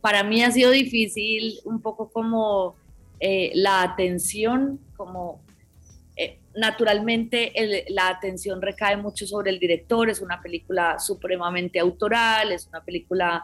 Para 0.00 0.24
mí 0.24 0.42
ha 0.42 0.50
sido 0.50 0.70
difícil 0.70 1.60
un 1.64 1.80
poco 1.80 2.10
como 2.10 2.74
eh, 3.20 3.50
la 3.54 3.82
atención, 3.82 4.80
como 4.96 5.42
eh, 6.16 6.38
naturalmente 6.54 7.52
la 7.88 8.08
atención 8.08 8.62
recae 8.62 8.96
mucho 8.96 9.26
sobre 9.26 9.50
el 9.50 9.58
director, 9.58 10.08
es 10.10 10.20
una 10.20 10.40
película 10.40 10.98
supremamente 10.98 11.78
autoral, 11.78 12.52
es 12.52 12.66
una 12.68 12.84
película 12.84 13.42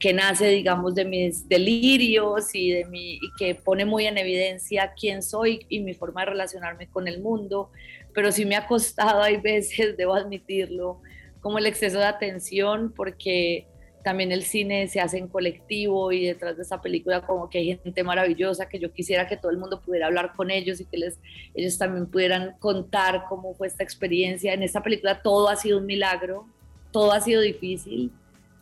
que 0.00 0.14
nace, 0.14 0.48
digamos, 0.48 0.94
de 0.94 1.04
mis 1.04 1.46
delirios 1.46 2.54
y, 2.54 2.70
de 2.70 2.86
mi, 2.86 3.16
y 3.16 3.30
que 3.38 3.54
pone 3.54 3.84
muy 3.84 4.06
en 4.06 4.16
evidencia 4.16 4.94
quién 4.98 5.22
soy 5.22 5.66
y 5.68 5.80
mi 5.80 5.92
forma 5.92 6.22
de 6.22 6.30
relacionarme 6.30 6.88
con 6.88 7.06
el 7.06 7.20
mundo, 7.20 7.70
pero 8.14 8.32
sí 8.32 8.46
me 8.46 8.56
ha 8.56 8.66
costado, 8.66 9.22
hay 9.22 9.36
veces, 9.36 9.96
debo 9.98 10.14
admitirlo, 10.14 11.02
como 11.40 11.58
el 11.58 11.66
exceso 11.66 11.98
de 11.98 12.06
atención, 12.06 12.92
porque 12.96 13.66
también 14.02 14.32
el 14.32 14.42
cine 14.42 14.88
se 14.88 15.00
hace 15.00 15.18
en 15.18 15.28
colectivo 15.28 16.12
y 16.12 16.26
detrás 16.26 16.56
de 16.56 16.62
esa 16.62 16.80
película 16.80 17.22
como 17.22 17.50
que 17.50 17.58
hay 17.58 17.78
gente 17.78 18.02
maravillosa 18.02 18.68
que 18.68 18.78
yo 18.78 18.92
quisiera 18.92 19.26
que 19.26 19.36
todo 19.36 19.50
el 19.50 19.58
mundo 19.58 19.80
pudiera 19.80 20.06
hablar 20.06 20.32
con 20.34 20.50
ellos 20.50 20.80
y 20.80 20.84
que 20.86 20.96
les, 20.96 21.18
ellos 21.54 21.78
también 21.78 22.06
pudieran 22.06 22.56
contar 22.58 23.24
cómo 23.28 23.54
fue 23.54 23.66
esta 23.66 23.82
experiencia. 23.82 24.52
En 24.52 24.62
esta 24.62 24.82
película 24.82 25.22
todo 25.22 25.48
ha 25.48 25.56
sido 25.56 25.78
un 25.78 25.86
milagro, 25.86 26.46
todo 26.90 27.12
ha 27.12 27.20
sido 27.20 27.40
difícil, 27.40 28.10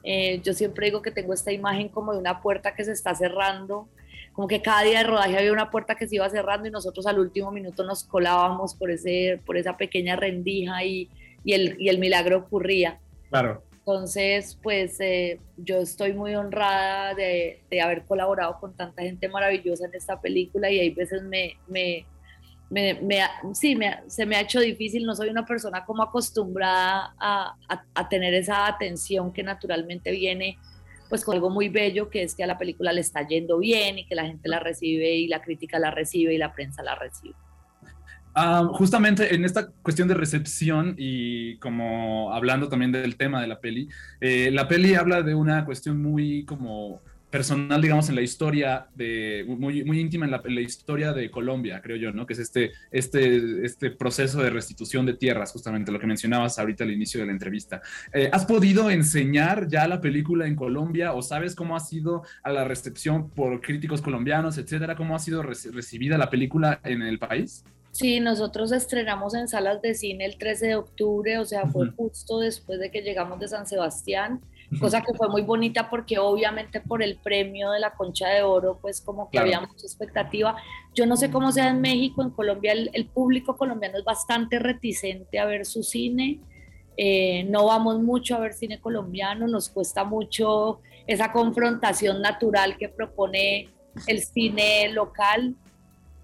eh, 0.02 0.40
yo 0.42 0.54
siempre 0.54 0.86
digo 0.86 1.02
que 1.02 1.10
tengo 1.10 1.34
esta 1.34 1.52
imagen 1.52 1.88
como 1.88 2.12
de 2.12 2.18
una 2.18 2.40
puerta 2.40 2.74
que 2.74 2.84
se 2.84 2.92
está 2.92 3.14
cerrando, 3.14 3.88
como 4.32 4.48
que 4.48 4.62
cada 4.62 4.82
día 4.82 4.98
de 4.98 5.04
rodaje 5.04 5.36
había 5.36 5.52
una 5.52 5.70
puerta 5.70 5.96
que 5.96 6.06
se 6.06 6.16
iba 6.16 6.28
cerrando 6.30 6.68
y 6.68 6.70
nosotros 6.70 7.06
al 7.06 7.18
último 7.18 7.50
minuto 7.50 7.84
nos 7.84 8.04
colábamos 8.04 8.74
por, 8.74 8.90
ese, 8.90 9.40
por 9.44 9.56
esa 9.56 9.76
pequeña 9.76 10.16
rendija 10.16 10.84
y, 10.84 11.10
y, 11.44 11.52
el, 11.52 11.76
y 11.78 11.88
el 11.88 11.98
milagro 11.98 12.38
ocurría. 12.38 12.98
Claro. 13.28 13.62
Entonces, 13.88 14.58
pues 14.62 15.00
eh, 15.00 15.40
yo 15.56 15.78
estoy 15.78 16.12
muy 16.12 16.34
honrada 16.34 17.14
de, 17.14 17.62
de, 17.70 17.80
haber 17.80 18.04
colaborado 18.04 18.60
con 18.60 18.76
tanta 18.76 19.00
gente 19.00 19.30
maravillosa 19.30 19.86
en 19.86 19.94
esta 19.94 20.20
película 20.20 20.70
y 20.70 20.78
hay 20.78 20.90
veces 20.90 21.22
me, 21.22 21.56
me, 21.66 22.04
me, 22.68 23.00
sí, 23.54 23.76
me, 23.76 24.00
se 24.06 24.26
me 24.26 24.36
ha 24.36 24.42
hecho 24.42 24.60
difícil, 24.60 25.06
no 25.06 25.16
soy 25.16 25.30
una 25.30 25.46
persona 25.46 25.86
como 25.86 26.02
acostumbrada 26.02 27.14
a, 27.18 27.56
a, 27.94 28.08
tener 28.10 28.34
esa 28.34 28.66
atención 28.66 29.32
que 29.32 29.42
naturalmente 29.42 30.10
viene 30.10 30.58
pues 31.08 31.24
con 31.24 31.36
algo 31.36 31.48
muy 31.48 31.70
bello, 31.70 32.10
que 32.10 32.24
es 32.24 32.34
que 32.34 32.44
a 32.44 32.46
la 32.46 32.58
película 32.58 32.92
le 32.92 33.00
está 33.00 33.26
yendo 33.26 33.56
bien 33.56 34.00
y 34.00 34.06
que 34.06 34.14
la 34.14 34.26
gente 34.26 34.50
la 34.50 34.60
recibe 34.60 35.14
y 35.14 35.28
la 35.28 35.40
crítica 35.40 35.78
la 35.78 35.90
recibe 35.90 36.34
y 36.34 36.36
la 36.36 36.52
prensa 36.52 36.82
la 36.82 36.94
recibe. 36.94 37.36
Ah, 38.40 38.68
justamente 38.72 39.34
en 39.34 39.44
esta 39.44 39.66
cuestión 39.82 40.06
de 40.06 40.14
recepción 40.14 40.94
y 40.96 41.56
como 41.56 42.32
hablando 42.32 42.68
también 42.68 42.92
del 42.92 43.16
tema 43.16 43.40
de 43.40 43.48
la 43.48 43.58
peli, 43.58 43.88
eh, 44.20 44.50
la 44.52 44.68
peli 44.68 44.94
habla 44.94 45.22
de 45.22 45.34
una 45.34 45.64
cuestión 45.64 46.00
muy 46.00 46.44
como 46.44 47.00
personal, 47.30 47.82
digamos, 47.82 48.08
en 48.08 48.14
la 48.14 48.22
historia 48.22 48.86
de, 48.94 49.44
muy, 49.48 49.82
muy 49.82 49.98
íntima 49.98 50.24
en 50.26 50.54
la, 50.54 50.60
historia 50.60 51.12
de 51.12 51.32
Colombia, 51.32 51.80
creo 51.82 51.96
yo, 51.96 52.12
¿no? 52.12 52.26
Que 52.26 52.34
es 52.34 52.38
este, 52.38 52.70
este, 52.92 53.66
este 53.66 53.90
proceso 53.90 54.40
de 54.40 54.50
restitución 54.50 55.04
de 55.04 55.14
tierras, 55.14 55.50
justamente 55.50 55.90
lo 55.90 55.98
que 55.98 56.06
mencionabas 56.06 56.60
ahorita 56.60 56.84
al 56.84 56.92
inicio 56.92 57.18
de 57.18 57.26
la 57.26 57.32
entrevista. 57.32 57.82
Eh, 58.12 58.30
¿Has 58.32 58.46
podido 58.46 58.88
enseñar 58.88 59.66
ya 59.66 59.88
la 59.88 60.00
película 60.00 60.46
en 60.46 60.54
Colombia 60.54 61.12
o 61.12 61.22
sabes 61.22 61.56
cómo 61.56 61.74
ha 61.74 61.80
sido 61.80 62.22
a 62.44 62.52
la 62.52 62.62
recepción 62.62 63.30
por 63.30 63.60
críticos 63.60 64.00
colombianos, 64.00 64.58
etcétera? 64.58 64.94
¿Cómo 64.94 65.16
ha 65.16 65.18
sido 65.18 65.42
recibida 65.42 66.16
la 66.16 66.30
película 66.30 66.80
en 66.84 67.02
el 67.02 67.18
país? 67.18 67.64
Sí, 67.98 68.20
nosotros 68.20 68.70
estrenamos 68.70 69.34
en 69.34 69.48
salas 69.48 69.82
de 69.82 69.94
cine 69.94 70.24
el 70.24 70.38
13 70.38 70.66
de 70.66 70.74
octubre, 70.76 71.38
o 71.38 71.44
sea, 71.44 71.66
fue 71.66 71.90
justo 71.90 72.38
después 72.38 72.78
de 72.78 72.90
que 72.90 73.02
llegamos 73.02 73.40
de 73.40 73.48
San 73.48 73.66
Sebastián 73.66 74.40
cosa 74.78 75.00
que 75.00 75.14
fue 75.14 75.28
muy 75.28 75.42
bonita 75.42 75.88
porque 75.88 76.18
obviamente 76.18 76.80
por 76.80 77.02
el 77.02 77.16
premio 77.16 77.70
de 77.70 77.80
la 77.80 77.92
Concha 77.92 78.28
de 78.28 78.42
Oro, 78.42 78.78
pues 78.80 79.00
como 79.00 79.30
que 79.30 79.38
había 79.38 79.60
mucha 79.60 79.86
expectativa. 79.86 80.56
Yo 80.94 81.06
no 81.06 81.16
sé 81.16 81.30
cómo 81.30 81.52
sea 81.52 81.70
en 81.70 81.80
México, 81.80 82.22
en 82.22 82.30
Colombia 82.30 82.72
el, 82.72 83.06
público 83.06 83.56
colombiano 83.56 83.98
es 83.98 84.04
bastante 84.04 84.58
reticente 84.58 85.38
a 85.38 85.46
ver 85.46 85.64
su 85.64 85.82
cine. 85.82 86.40
Eh, 86.96 87.44
no 87.44 87.66
vamos 87.66 88.00
mucho 88.00 88.36
a 88.36 88.40
ver 88.40 88.52
cine 88.52 88.80
colombiano, 88.80 89.46
nos 89.46 89.68
cuesta 89.70 90.04
mucho 90.04 90.80
esa 91.06 91.32
confrontación 91.32 92.20
natural 92.20 92.76
que 92.76 92.88
propone 92.88 93.70
el 94.06 94.22
cine 94.22 94.90
local. 94.92 95.54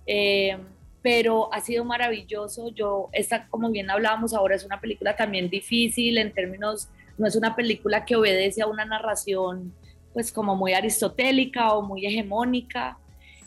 Eh, 0.06 0.58
pero 1.04 1.52
ha 1.52 1.60
sido 1.60 1.84
maravilloso. 1.84 2.70
Yo, 2.74 3.10
esta, 3.12 3.46
como 3.48 3.70
bien 3.70 3.90
hablábamos 3.90 4.32
ahora, 4.32 4.56
es 4.56 4.64
una 4.64 4.80
película 4.80 5.14
también 5.14 5.50
difícil 5.50 6.16
en 6.16 6.32
términos 6.32 6.88
no 7.18 7.26
es 7.26 7.36
una 7.36 7.54
película 7.54 8.04
que 8.04 8.16
obedece 8.16 8.62
a 8.62 8.66
una 8.66 8.84
narración 8.84 9.72
pues 10.12 10.32
como 10.32 10.54
muy 10.54 10.72
aristotélica 10.72 11.72
o 11.74 11.82
muy 11.82 12.06
hegemónica. 12.06 12.98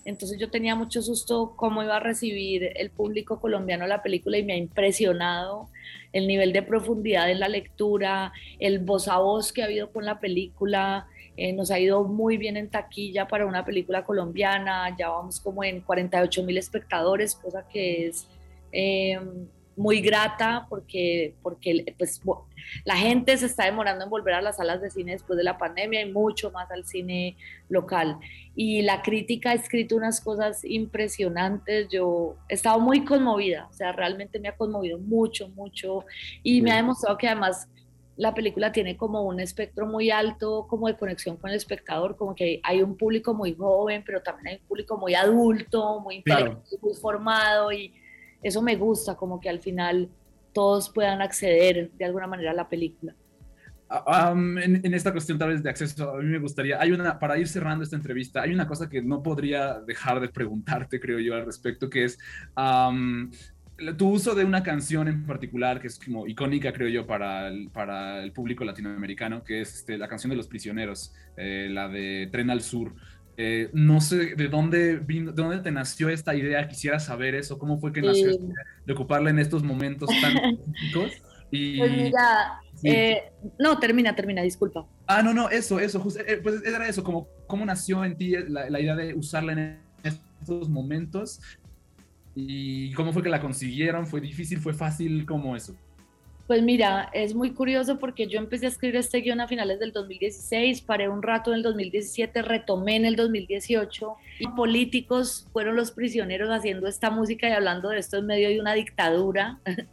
Entonces 0.05 0.37
yo 0.39 0.49
tenía 0.49 0.75
mucho 0.75 1.01
susto 1.01 1.53
cómo 1.55 1.83
iba 1.83 1.97
a 1.97 1.99
recibir 1.99 2.71
el 2.75 2.89
público 2.91 3.39
colombiano 3.39 3.87
la 3.87 4.03
película 4.03 4.37
y 4.37 4.43
me 4.43 4.53
ha 4.53 4.57
impresionado 4.57 5.69
el 6.13 6.27
nivel 6.27 6.53
de 6.53 6.61
profundidad 6.61 7.29
en 7.29 7.39
la 7.39 7.49
lectura, 7.49 8.31
el 8.59 8.79
voz 8.79 9.07
a 9.07 9.17
voz 9.17 9.51
que 9.51 9.61
ha 9.61 9.65
habido 9.65 9.91
con 9.91 10.05
la 10.05 10.19
película. 10.19 11.07
Eh, 11.37 11.53
nos 11.53 11.69
ha 11.69 11.79
ido 11.79 12.03
muy 12.03 12.37
bien 12.37 12.57
en 12.57 12.67
taquilla 12.69 13.27
para 13.27 13.45
una 13.45 13.63
película 13.63 14.03
colombiana, 14.03 14.95
ya 14.97 15.09
vamos 15.09 15.39
como 15.39 15.63
en 15.63 15.81
48 15.81 16.43
mil 16.43 16.57
espectadores, 16.57 17.35
cosa 17.35 17.67
que 17.67 18.07
es 18.07 18.27
eh, 18.71 19.19
muy 19.75 20.01
grata 20.01 20.65
porque, 20.67 21.35
porque 21.43 21.93
pues, 21.97 22.19
la 22.83 22.97
gente 22.97 23.37
se 23.37 23.45
está 23.45 23.65
demorando 23.65 24.03
en 24.03 24.09
volver 24.09 24.33
a 24.33 24.41
las 24.41 24.57
salas 24.57 24.81
de 24.81 24.89
cine 24.89 25.11
después 25.11 25.37
de 25.37 25.43
la 25.43 25.59
pandemia 25.59 26.01
y 26.01 26.11
mucho 26.11 26.49
más 26.51 26.69
al 26.71 26.85
cine 26.85 27.37
local. 27.69 28.17
Y 28.55 28.81
la 28.81 29.03
crítica 29.03 29.51
ha 29.51 29.53
escrito 29.53 29.95
unas 29.95 30.19
cosas 30.19 30.65
impresionantes. 30.65 31.87
Yo 31.89 32.35
he 32.49 32.55
estado 32.55 32.79
muy 32.79 33.05
conmovida, 33.05 33.67
o 33.69 33.73
sea, 33.73 33.91
realmente 33.91 34.39
me 34.39 34.47
ha 34.47 34.55
conmovido 34.55 34.97
mucho, 34.97 35.49
mucho. 35.49 36.03
Y 36.41 36.63
me 36.63 36.71
ha 36.71 36.77
demostrado 36.77 37.15
que 37.15 37.27
además 37.27 37.69
la 38.17 38.33
película 38.33 38.71
tiene 38.71 38.97
como 38.97 39.21
un 39.21 39.39
espectro 39.39 39.85
muy 39.85 40.09
alto, 40.09 40.65
como 40.67 40.87
de 40.87 40.97
conexión 40.97 41.37
con 41.37 41.51
el 41.51 41.55
espectador, 41.55 42.15
como 42.17 42.35
que 42.35 42.59
hay 42.63 42.81
un 42.81 42.97
público 42.97 43.33
muy 43.33 43.55
joven, 43.55 44.03
pero 44.05 44.21
también 44.21 44.47
hay 44.47 44.55
un 44.61 44.67
público 44.67 44.97
muy 44.97 45.13
adulto, 45.13 45.99
muy, 46.01 46.23
muy 46.81 46.93
formado 46.99 47.71
y 47.71 47.93
eso 48.41 48.61
me 48.61 48.75
gusta, 48.75 49.15
como 49.15 49.39
que 49.39 49.49
al 49.49 49.59
final 49.59 50.09
todos 50.51 50.89
puedan 50.89 51.21
acceder 51.21 51.91
de 51.91 52.05
alguna 52.05 52.25
manera 52.25 52.51
a 52.51 52.55
la 52.55 52.67
película. 52.67 53.15
Ah, 53.89 54.33
en, 54.35 54.93
esta 54.93 55.13
cuestión 55.13 55.37
tal 55.37 55.49
vez 55.49 55.63
de 55.63 55.69
acceso, 55.69 56.15
a 56.15 56.17
mí 56.17 56.25
me 56.25 56.39
gustaría, 56.39 56.81
hay 56.81 56.91
una, 56.91 57.19
para 57.19 57.37
ir 57.37 57.47
cerrando 57.47 57.83
esta 57.83 57.95
entrevista, 57.95 58.41
hay 58.41 58.51
una 58.51 58.67
cosa 58.67 58.89
que 58.89 59.01
no 59.01 59.23
podría 59.23 59.79
dejar 59.79 60.19
de 60.19 60.27
preguntarte, 60.27 60.99
creo 60.99 61.19
yo, 61.19 61.35
al 61.35 61.45
respecto, 61.45 61.89
que 61.89 62.03
es 62.03 62.19
tu 63.97 64.09
uso 64.09 64.33
de 64.33 64.43
una 64.43 64.63
canción 64.63 65.07
en 65.07 65.25
particular, 65.25 65.79
que 65.79 65.87
es 65.87 65.99
como 65.99 66.27
icónica, 66.27 66.73
creo 66.73 66.89
yo, 66.89 67.05
para 67.05 67.47
el, 67.47 67.69
para 67.69 68.23
el 68.23 68.31
público 68.31 68.63
latinoamericano, 68.65 69.43
que 69.43 69.61
es 69.61 69.75
este, 69.75 69.97
la 69.97 70.07
canción 70.07 70.31
de 70.31 70.35
los 70.37 70.47
prisioneros, 70.47 71.13
eh, 71.37 71.67
la 71.71 71.87
de 71.87 72.27
Tren 72.31 72.49
al 72.49 72.61
Sur. 72.61 72.93
Eh, 73.39 73.69
no 73.73 74.01
sé 74.01 74.35
de 74.35 74.47
dónde 74.47 74.97
vino, 74.97 75.31
de 75.31 75.43
dónde 75.43 75.59
te 75.59 75.69
nació 75.71 76.09
esta 76.09 76.33
idea, 76.35 76.67
quisiera 76.67 76.99
saber 76.99 77.35
eso, 77.35 77.59
cómo 77.59 77.77
fue 77.79 77.93
que 77.93 78.01
nació 78.01 78.31
de 78.85 78.93
ocuparla 78.93 79.29
en 79.29 79.37
estos 79.37 79.61
momentos 79.63 80.09
tan 80.21 80.33
críticos. 80.73 81.11
Y, 81.51 81.77
Pues 81.77 81.91
mira, 81.91 82.59
Sí. 82.73 82.89
eh, 82.89 83.31
no, 83.57 83.79
termina, 83.79 84.15
termina, 84.15 84.41
disculpa. 84.43 84.85
Ah, 85.07 85.23
no, 85.23 85.33
no, 85.33 85.49
eso, 85.49 85.79
eso, 85.79 85.99
justo, 85.99 86.19
pues 86.43 86.63
era 86.65 86.87
eso, 86.87 87.03
como 87.03 87.27
cómo 87.47 87.65
nació 87.65 88.03
en 88.05 88.17
ti 88.17 88.35
la, 88.49 88.69
la 88.69 88.79
idea 88.79 88.95
de 88.95 89.13
usarla 89.15 89.53
en 89.53 89.79
estos 90.03 90.69
momentos 90.69 91.39
y 92.39 92.91
cómo 92.93 93.11
fue 93.13 93.23
que 93.23 93.29
la 93.29 93.41
consiguieron, 93.41 94.05
fue 94.05 94.21
difícil, 94.21 94.59
fue 94.59 94.73
fácil, 94.73 95.25
como 95.25 95.55
eso. 95.55 95.75
Pues 96.45 96.61
mira, 96.61 97.09
es 97.13 97.33
muy 97.33 97.51
curioso 97.51 97.97
porque 97.99 98.27
yo 98.27 98.37
empecé 98.39 98.67
a 98.67 98.69
escribir 98.69 98.95
este 98.95 99.19
guion 99.19 99.41
a 99.41 99.47
finales 99.47 99.79
del 99.79 99.91
2016, 99.91 100.81
paré 100.81 101.09
un 101.09 101.21
rato 101.21 101.51
en 101.51 101.57
el 101.57 101.63
2017, 101.63 102.41
retomé 102.43 102.95
en 102.95 103.05
el 103.05 103.15
2018 103.17 104.15
y 104.39 104.47
políticos 104.49 105.47
fueron 105.51 105.75
los 105.75 105.91
prisioneros 105.91 106.49
haciendo 106.49 106.87
esta 106.87 107.09
música 107.09 107.49
y 107.49 107.51
hablando 107.51 107.89
de 107.89 107.99
esto 107.99 108.17
en 108.17 108.27
medio 108.27 108.47
de 108.49 108.61
una 108.61 108.73
dictadura. 108.73 109.59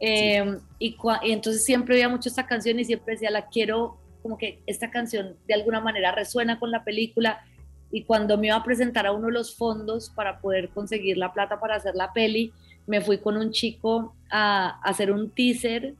Eh, 0.00 0.58
y, 0.78 0.96
cua- 0.96 1.18
y 1.24 1.32
entonces 1.32 1.64
siempre 1.64 1.96
veía 1.96 2.08
mucho 2.08 2.28
esta 2.28 2.46
canción 2.46 2.78
y 2.78 2.84
siempre 2.84 3.14
decía, 3.14 3.32
la 3.32 3.48
quiero, 3.48 3.98
como 4.22 4.38
que 4.38 4.60
esta 4.68 4.92
canción 4.92 5.34
de 5.48 5.54
alguna 5.54 5.80
manera 5.80 6.12
resuena 6.12 6.60
con 6.60 6.70
la 6.70 6.84
película. 6.84 7.44
Y 7.90 8.04
cuando 8.04 8.36
me 8.36 8.48
iba 8.48 8.56
a 8.56 8.64
presentar 8.64 9.06
a 9.06 9.12
uno 9.12 9.26
de 9.26 9.32
los 9.32 9.56
fondos 9.56 10.10
para 10.10 10.40
poder 10.40 10.68
conseguir 10.70 11.16
la 11.16 11.32
plata 11.32 11.58
para 11.58 11.76
hacer 11.76 11.94
la 11.94 12.12
peli, 12.12 12.52
me 12.86 13.00
fui 13.00 13.18
con 13.18 13.36
un 13.36 13.50
chico 13.50 14.14
a, 14.30 14.78
a 14.82 14.90
hacer 14.90 15.10
un 15.12 15.30
teaser 15.30 15.94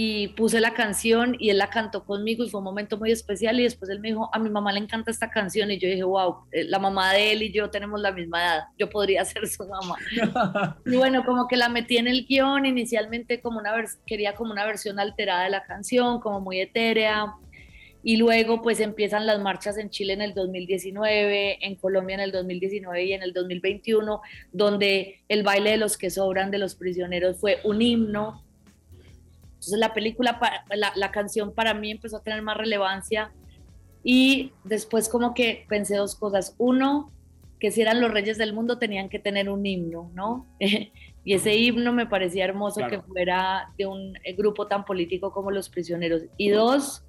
y 0.00 0.28
puse 0.28 0.60
la 0.60 0.74
canción 0.74 1.34
y 1.38 1.50
él 1.50 1.58
la 1.58 1.70
cantó 1.70 2.04
conmigo 2.04 2.44
y 2.44 2.50
fue 2.50 2.58
un 2.58 2.64
momento 2.64 2.98
muy 2.98 3.10
especial 3.10 3.58
y 3.58 3.64
después 3.64 3.90
él 3.90 4.00
me 4.00 4.08
dijo, 4.08 4.30
a 4.32 4.38
mi 4.38 4.50
mamá 4.50 4.70
le 4.72 4.80
encanta 4.80 5.10
esta 5.10 5.30
canción 5.30 5.70
y 5.70 5.78
yo 5.78 5.88
dije, 5.88 6.04
wow, 6.04 6.36
eh, 6.52 6.64
la 6.64 6.78
mamá 6.78 7.12
de 7.14 7.32
él 7.32 7.42
y 7.42 7.52
yo 7.52 7.70
tenemos 7.70 8.00
la 8.00 8.12
misma 8.12 8.44
edad, 8.44 8.64
yo 8.78 8.90
podría 8.90 9.24
ser 9.24 9.48
su 9.48 9.66
mamá. 9.66 9.96
Y 10.86 10.96
bueno, 10.96 11.24
como 11.24 11.48
que 11.48 11.56
la 11.56 11.68
metí 11.68 11.96
en 11.96 12.06
el 12.06 12.26
guion, 12.26 12.66
inicialmente 12.66 13.40
como 13.40 13.58
una 13.58 13.72
quería 14.06 14.34
como 14.34 14.52
una 14.52 14.64
versión 14.64 14.98
alterada 14.98 15.44
de 15.44 15.50
la 15.50 15.64
canción, 15.64 16.20
como 16.20 16.40
muy 16.40 16.60
etérea. 16.60 17.34
Y 18.02 18.16
luego 18.16 18.62
pues 18.62 18.80
empiezan 18.80 19.26
las 19.26 19.40
marchas 19.40 19.76
en 19.76 19.90
Chile 19.90 20.12
en 20.12 20.22
el 20.22 20.34
2019, 20.34 21.66
en 21.66 21.74
Colombia 21.76 22.14
en 22.14 22.20
el 22.20 22.32
2019 22.32 23.04
y 23.04 23.12
en 23.12 23.22
el 23.22 23.32
2021, 23.32 24.20
donde 24.52 25.20
el 25.28 25.42
baile 25.42 25.72
de 25.72 25.76
los 25.78 25.98
que 25.98 26.10
sobran 26.10 26.50
de 26.50 26.58
los 26.58 26.74
prisioneros 26.76 27.38
fue 27.38 27.58
un 27.64 27.82
himno. 27.82 28.44
Entonces 29.54 29.78
la 29.78 29.92
película, 29.92 30.38
la, 30.74 30.92
la 30.94 31.10
canción 31.10 31.52
para 31.52 31.74
mí 31.74 31.90
empezó 31.90 32.18
a 32.18 32.22
tener 32.22 32.40
más 32.42 32.56
relevancia 32.56 33.32
y 34.04 34.52
después 34.64 35.08
como 35.08 35.34
que 35.34 35.66
pensé 35.68 35.96
dos 35.96 36.14
cosas. 36.14 36.54
Uno, 36.58 37.10
que 37.58 37.70
si 37.72 37.82
eran 37.82 38.00
los 38.00 38.12
reyes 38.12 38.38
del 38.38 38.52
mundo 38.52 38.78
tenían 38.78 39.08
que 39.08 39.18
tener 39.18 39.50
un 39.50 39.66
himno, 39.66 40.10
¿no? 40.14 40.46
y 40.60 41.34
ese 41.34 41.56
himno 41.56 41.92
me 41.92 42.06
parecía 42.06 42.44
hermoso 42.44 42.76
Claro. 42.76 42.90
que 42.90 43.02
fuera 43.08 43.72
de 43.76 43.86
un 43.86 44.16
eh, 44.22 44.34
grupo 44.34 44.68
tan 44.68 44.84
político 44.84 45.32
como 45.32 45.50
los 45.50 45.68
prisioneros. 45.68 46.22
Y 46.36 46.50
dos, 46.50 47.02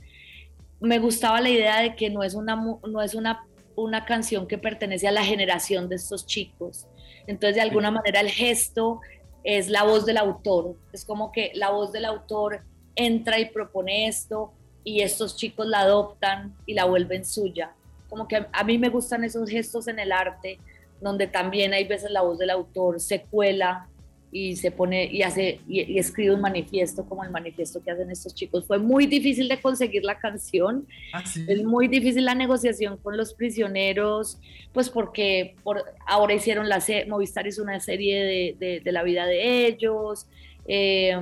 me 0.80 0.99
gustaba 0.99 1.41
la 1.41 1.49
idea 1.49 1.82
de 1.82 1.95
que 1.95 2.09
no 2.09 2.23
es 2.23 2.34
una, 2.34 2.55
no 2.55 3.01
es 3.01 3.13
una, 3.13 3.45
una 3.75 4.05
canción 4.05 4.47
que 4.47 4.57
pertenece 4.57 5.07
a 5.07 5.11
la 5.11 5.23
generación 5.23 5.89
de 5.89 5.95
estos 5.95 6.25
chicos. 6.25 6.88
Entonces, 7.27 7.55
de 7.55 7.61
alguna 7.61 7.91
manera, 7.91 8.21
el 8.21 8.30
gesto 8.30 9.01
es 9.43 9.69
la 9.69 9.84
voz 9.84 10.05
del 10.05 10.17
autor. 10.17 10.75
Es 10.93 11.05
como 11.05 11.32
que 11.32 11.51
la 11.55 11.71
voz 11.71 11.91
del 11.91 12.05
autor 12.05 12.63
entra 12.95 13.39
y 13.39 13.45
propone 13.45 14.07
esto 14.07 14.51
y 14.84 15.01
estos 15.01 15.36
chicos 15.38 15.67
la 15.67 15.82
adoptan 15.82 16.55
y 16.65 16.73
la 16.73 16.86
vuelven 16.86 17.25
suya. 17.25 17.73
Como 18.09 18.27
que 18.27 18.45
a 18.51 18.63
mí 18.63 18.77
me 18.77 18.89
gustan 18.89 19.23
esos 19.23 19.49
gestos 19.49 19.88
en 19.88 19.99
el 19.99 20.11
arte, 20.11 20.59
donde 20.99 21.27
también 21.27 21.73
hay 21.73 21.86
veces 21.86 22.11
la 22.11 22.21
voz 22.21 22.38
del 22.39 22.49
autor 22.49 22.99
se 22.99 23.21
cuela 23.21 23.88
y 24.32 24.55
se 24.57 24.69
pone 24.71 25.05
y 25.11 25.23
hace 25.23 25.59
y, 25.67 25.82
y 25.91 25.97
escribe 25.99 26.36
un 26.36 26.41
manifiesto 26.41 27.03
como 27.05 27.23
el 27.23 27.32
manifiesto 27.32 27.82
que 27.84 27.91
hacen 27.91 28.11
estos 28.11 28.36
chicos. 28.36 28.65
Fue 28.67 28.77
muy 28.77 29.07
difícil 29.07 29.47
de 29.47 29.59
conseguir 29.59 30.03
la 30.03 30.19
canción, 30.19 30.86
Ah, 31.13 31.25
sí. 31.25 31.45
es 31.47 31.63
muy 31.63 31.88
difícil 31.88 32.25
la 32.25 32.36
negociación 32.36 32.97
con 32.97 33.17
los 33.17 33.34
prisioneros, 33.34 34.38
pues 34.73 34.89
porque 34.89 35.55
por, 35.63 35.84
ahora 36.05 36.34
hicieron 36.34 36.69
la 36.69 36.80
serie, 36.82 37.05
Movistar 37.09 37.47
hizo 37.47 37.63
una 37.63 37.80
serie 37.80 38.23
de, 38.23 38.55
de- 38.59 38.80
de 38.82 38.91
la 38.91 39.03
vida 39.03 39.25
de 39.25 39.65
ellos, 39.67 40.27
eh, 40.67 41.17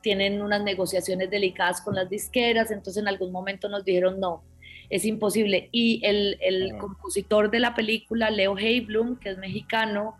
tienen 0.00 0.42
unas 0.42 0.62
negociaciones 0.62 1.30
delicadas 1.30 1.80
con 1.80 1.94
las 1.94 2.08
disqueras, 2.10 2.70
entonces 2.70 3.00
en 3.02 3.08
algún 3.08 3.32
momento 3.32 3.68
nos 3.68 3.84
dijeron 3.84 4.20
no, 4.20 4.42
es 4.90 5.04
imposible. 5.06 5.70
Y 5.72 6.00
el, 6.04 6.36
el 6.42 6.76
compositor 6.76 7.50
de 7.50 7.58
la 7.58 7.74
película, 7.74 8.30
Leo 8.30 8.56
Heiblum, 8.58 9.16
que 9.16 9.30
es 9.30 9.38
mexicano, 9.38 10.14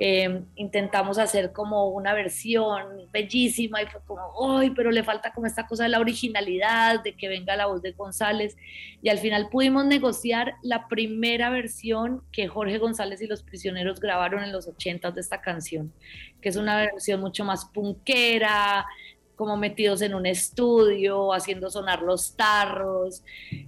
eh, 0.00 0.42
intentamos 0.54 1.18
hacer 1.18 1.52
como 1.52 1.88
una 1.88 2.14
versión 2.14 3.08
bellísima 3.12 3.82
y 3.82 3.86
fue 3.86 4.00
como, 4.06 4.56
¡ay! 4.56 4.70
Pero 4.70 4.92
le 4.92 5.02
falta 5.02 5.32
como 5.32 5.48
esta 5.48 5.66
cosa 5.66 5.82
de 5.82 5.88
la 5.88 5.98
originalidad, 5.98 7.02
de 7.02 7.16
que 7.16 7.28
venga 7.28 7.56
la 7.56 7.66
voz 7.66 7.82
de 7.82 7.92
González. 7.92 8.56
Y 9.02 9.08
al 9.08 9.18
final 9.18 9.48
pudimos 9.50 9.84
negociar 9.86 10.54
la 10.62 10.86
primera 10.86 11.50
versión 11.50 12.22
que 12.30 12.46
Jorge 12.46 12.78
González 12.78 13.20
y 13.22 13.26
los 13.26 13.42
prisioneros 13.42 13.98
grabaron 13.98 14.44
en 14.44 14.52
los 14.52 14.68
80 14.68 15.10
de 15.10 15.20
esta 15.20 15.40
canción, 15.40 15.92
que 16.40 16.48
es 16.48 16.56
una 16.56 16.76
versión 16.76 17.20
mucho 17.20 17.44
más 17.44 17.64
punkera, 17.64 18.86
como 19.34 19.56
metidos 19.56 20.02
en 20.02 20.14
un 20.14 20.26
estudio, 20.26 21.32
haciendo 21.32 21.70
sonar 21.70 22.02
los 22.02 22.36
tarros. 22.36 23.24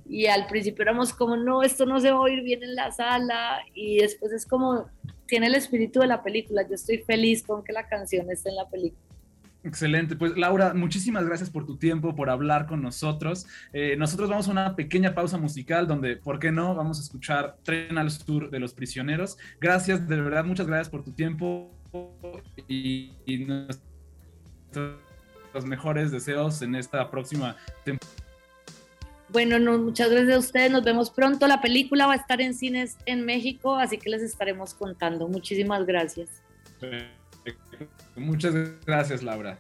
Y 0.09 0.26
al 0.26 0.47
principio 0.47 0.83
éramos 0.83 1.12
como, 1.12 1.37
no, 1.37 1.64
esto 1.64 1.87
no 1.87 2.01
se 2.01 2.11
va 2.11 2.18
a 2.18 2.20
oír 2.20 2.43
bien 2.43 2.62
en 2.62 2.76
la 2.76 2.93
sala. 2.93 3.62
Y 3.74 3.99
después 3.99 4.33
es 4.33 4.47
como, 4.47 4.87
tiene 5.31 5.47
el 5.47 5.55
espíritu 5.55 6.01
de 6.01 6.09
la 6.09 6.22
película. 6.22 6.66
Yo 6.68 6.74
estoy 6.74 6.99
feliz 6.99 7.43
con 7.43 7.64
que 7.64 7.72
la 7.72 7.87
canción 7.87 8.28
esté 8.31 8.51
en 8.51 8.57
la 8.57 8.68
película. 8.68 9.01
Excelente. 9.62 10.16
Pues 10.16 10.37
Laura, 10.37 10.74
muchísimas 10.74 11.24
gracias 11.24 11.51
por 11.51 11.66
tu 11.66 11.76
tiempo, 11.76 12.16
por 12.16 12.31
hablar 12.31 12.66
con 12.66 12.83
nosotros. 12.83 13.47
Eh, 13.72 13.95
nosotros 13.97 14.28
vamos 14.28 14.49
a 14.49 14.51
una 14.51 14.74
pequeña 14.74 15.14
pausa 15.14 15.39
musical 15.39 15.87
donde, 15.87 16.16
¿por 16.16 16.39
qué 16.39 16.51
no? 16.51 16.74
Vamos 16.74 16.99
a 16.99 17.03
escuchar 17.03 17.57
Tren 17.62 17.97
al 17.97 18.11
Sur 18.11 18.51
de 18.51 18.59
los 18.59 18.74
Prisioneros. 18.74 19.39
Gracias, 19.61 20.09
de 20.09 20.20
verdad, 20.20 20.45
muchas 20.45 20.66
gracias 20.66 20.89
por 20.89 21.05
tu 21.05 21.12
tiempo 21.12 21.70
y, 22.66 23.12
y 23.26 23.45
nuestros 23.45 24.97
mejores 25.64 26.11
deseos 26.11 26.62
en 26.62 26.74
esta 26.74 27.11
próxima 27.11 27.57
temporada. 27.85 28.20
Bueno, 29.33 29.59
no, 29.59 29.78
muchas 29.78 30.11
gracias 30.11 30.35
a 30.35 30.39
ustedes. 30.39 30.70
Nos 30.70 30.83
vemos 30.83 31.11
pronto. 31.11 31.47
La 31.47 31.61
película 31.61 32.07
va 32.07 32.14
a 32.14 32.16
estar 32.16 32.41
en 32.41 32.55
cines 32.55 32.97
en 33.07 33.24
México, 33.24 33.76
así 33.76 33.97
que 33.99 34.11
les 34.11 34.22
estaremos 34.22 34.74
contando. 34.74 35.28
Muchísimas 35.28 35.87
gracias. 35.87 36.28
Muchas 38.16 38.55
gracias, 38.85 39.22
Laura. 39.22 39.59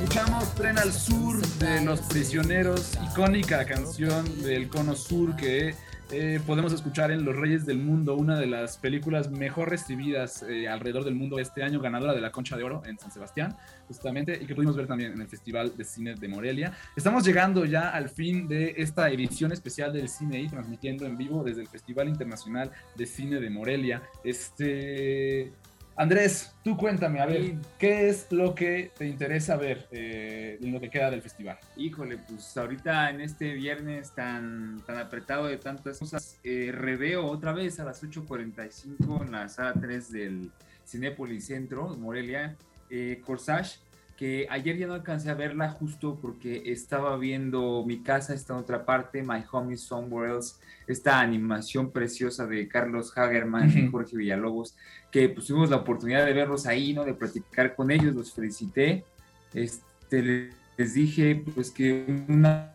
Escuchamos 0.00 0.54
Tren 0.54 0.78
al 0.78 0.92
Sur 0.92 1.44
de 1.58 1.84
Los 1.84 2.00
Prisioneros, 2.02 2.92
icónica 3.10 3.64
canción 3.64 4.42
del 4.42 4.68
Cono 4.68 4.94
Sur 4.94 5.34
que 5.34 5.74
eh, 6.10 6.40
podemos 6.46 6.72
escuchar 6.72 7.10
en 7.10 7.24
Los 7.24 7.34
Reyes 7.34 7.64
del 7.64 7.78
Mundo, 7.78 8.14
una 8.14 8.38
de 8.38 8.46
las 8.46 8.76
películas 8.76 9.30
mejor 9.30 9.70
recibidas 9.70 10.42
eh, 10.42 10.68
alrededor 10.68 11.04
del 11.04 11.14
mundo 11.14 11.38
este 11.38 11.62
año, 11.62 11.80
ganadora 11.80 12.14
de 12.14 12.20
la 12.20 12.30
Concha 12.30 12.56
de 12.56 12.64
Oro 12.64 12.82
en 12.84 12.98
San 12.98 13.10
Sebastián, 13.10 13.56
justamente, 13.88 14.38
y 14.40 14.46
que 14.46 14.54
pudimos 14.54 14.76
ver 14.76 14.86
también 14.86 15.12
en 15.12 15.20
el 15.20 15.28
Festival 15.28 15.76
de 15.76 15.84
Cine 15.84 16.14
de 16.14 16.28
Morelia. 16.28 16.72
Estamos 16.94 17.24
llegando 17.24 17.64
ya 17.64 17.90
al 17.90 18.08
fin 18.08 18.46
de 18.46 18.74
esta 18.76 19.10
edición 19.10 19.52
especial 19.52 19.92
del 19.92 20.08
Cine 20.08 20.42
y 20.42 20.48
transmitiendo 20.48 21.06
en 21.06 21.16
vivo 21.16 21.42
desde 21.42 21.62
el 21.62 21.68
Festival 21.68 22.08
Internacional 22.08 22.70
de 22.94 23.06
Cine 23.06 23.40
de 23.40 23.50
Morelia. 23.50 24.02
Este. 24.22 25.52
Andrés, 25.96 26.52
tú 26.64 26.76
cuéntame, 26.76 27.20
a 27.20 27.26
ver. 27.26 27.54
¿qué 27.78 28.08
es 28.08 28.26
lo 28.32 28.54
que 28.54 28.90
te 28.98 29.06
interesa 29.06 29.56
ver 29.56 29.86
eh, 29.92 30.58
en 30.60 30.72
lo 30.72 30.80
que 30.80 30.90
queda 30.90 31.08
del 31.08 31.22
festival? 31.22 31.56
Híjole, 31.76 32.18
pues 32.18 32.56
ahorita 32.56 33.10
en 33.10 33.20
este 33.20 33.52
viernes 33.54 34.10
tan, 34.12 34.82
tan 34.86 34.98
apretado 34.98 35.46
de 35.46 35.56
tantas 35.56 36.00
cosas, 36.00 36.40
eh, 36.42 36.72
reveo 36.72 37.24
otra 37.26 37.52
vez 37.52 37.78
a 37.78 37.84
las 37.84 38.02
8.45 38.02 39.24
en 39.24 39.32
la 39.32 39.48
sala 39.48 39.74
3 39.74 40.10
del 40.10 40.50
Cinépolis 40.84 41.46
Centro, 41.46 41.96
Morelia, 41.96 42.56
eh, 42.90 43.22
Corsage, 43.24 43.78
que 44.16 44.46
ayer 44.50 44.76
ya 44.76 44.86
no 44.86 44.94
alcancé 44.94 45.30
a 45.30 45.34
verla 45.34 45.70
justo 45.70 46.18
porque 46.20 46.62
estaba 46.66 47.16
viendo 47.16 47.84
Mi 47.86 48.02
casa 48.02 48.34
está 48.34 48.54
en 48.54 48.60
otra 48.60 48.84
parte, 48.84 49.22
My 49.22 49.44
Home 49.50 49.74
is 49.74 49.82
Somewhere 49.82 50.32
Else, 50.32 50.56
esta 50.86 51.20
animación 51.20 51.90
preciosa 51.90 52.46
de 52.46 52.68
Carlos 52.68 53.16
Hagerman 53.16 53.70
y. 53.70 53.90
Jorge 53.90 54.16
Villalobos, 54.16 54.76
que 55.10 55.28
pues, 55.28 55.46
tuvimos 55.46 55.70
la 55.70 55.76
oportunidad 55.76 56.24
de 56.24 56.32
verlos 56.32 56.66
ahí, 56.66 56.92
¿no? 56.92 57.04
De 57.04 57.14
platicar 57.14 57.74
con 57.74 57.90
ellos, 57.90 58.14
los 58.14 58.32
felicité. 58.32 59.04
Este, 59.52 60.50
les 60.76 60.94
dije 60.94 61.44
pues 61.54 61.70
que 61.70 62.24
una 62.28 62.74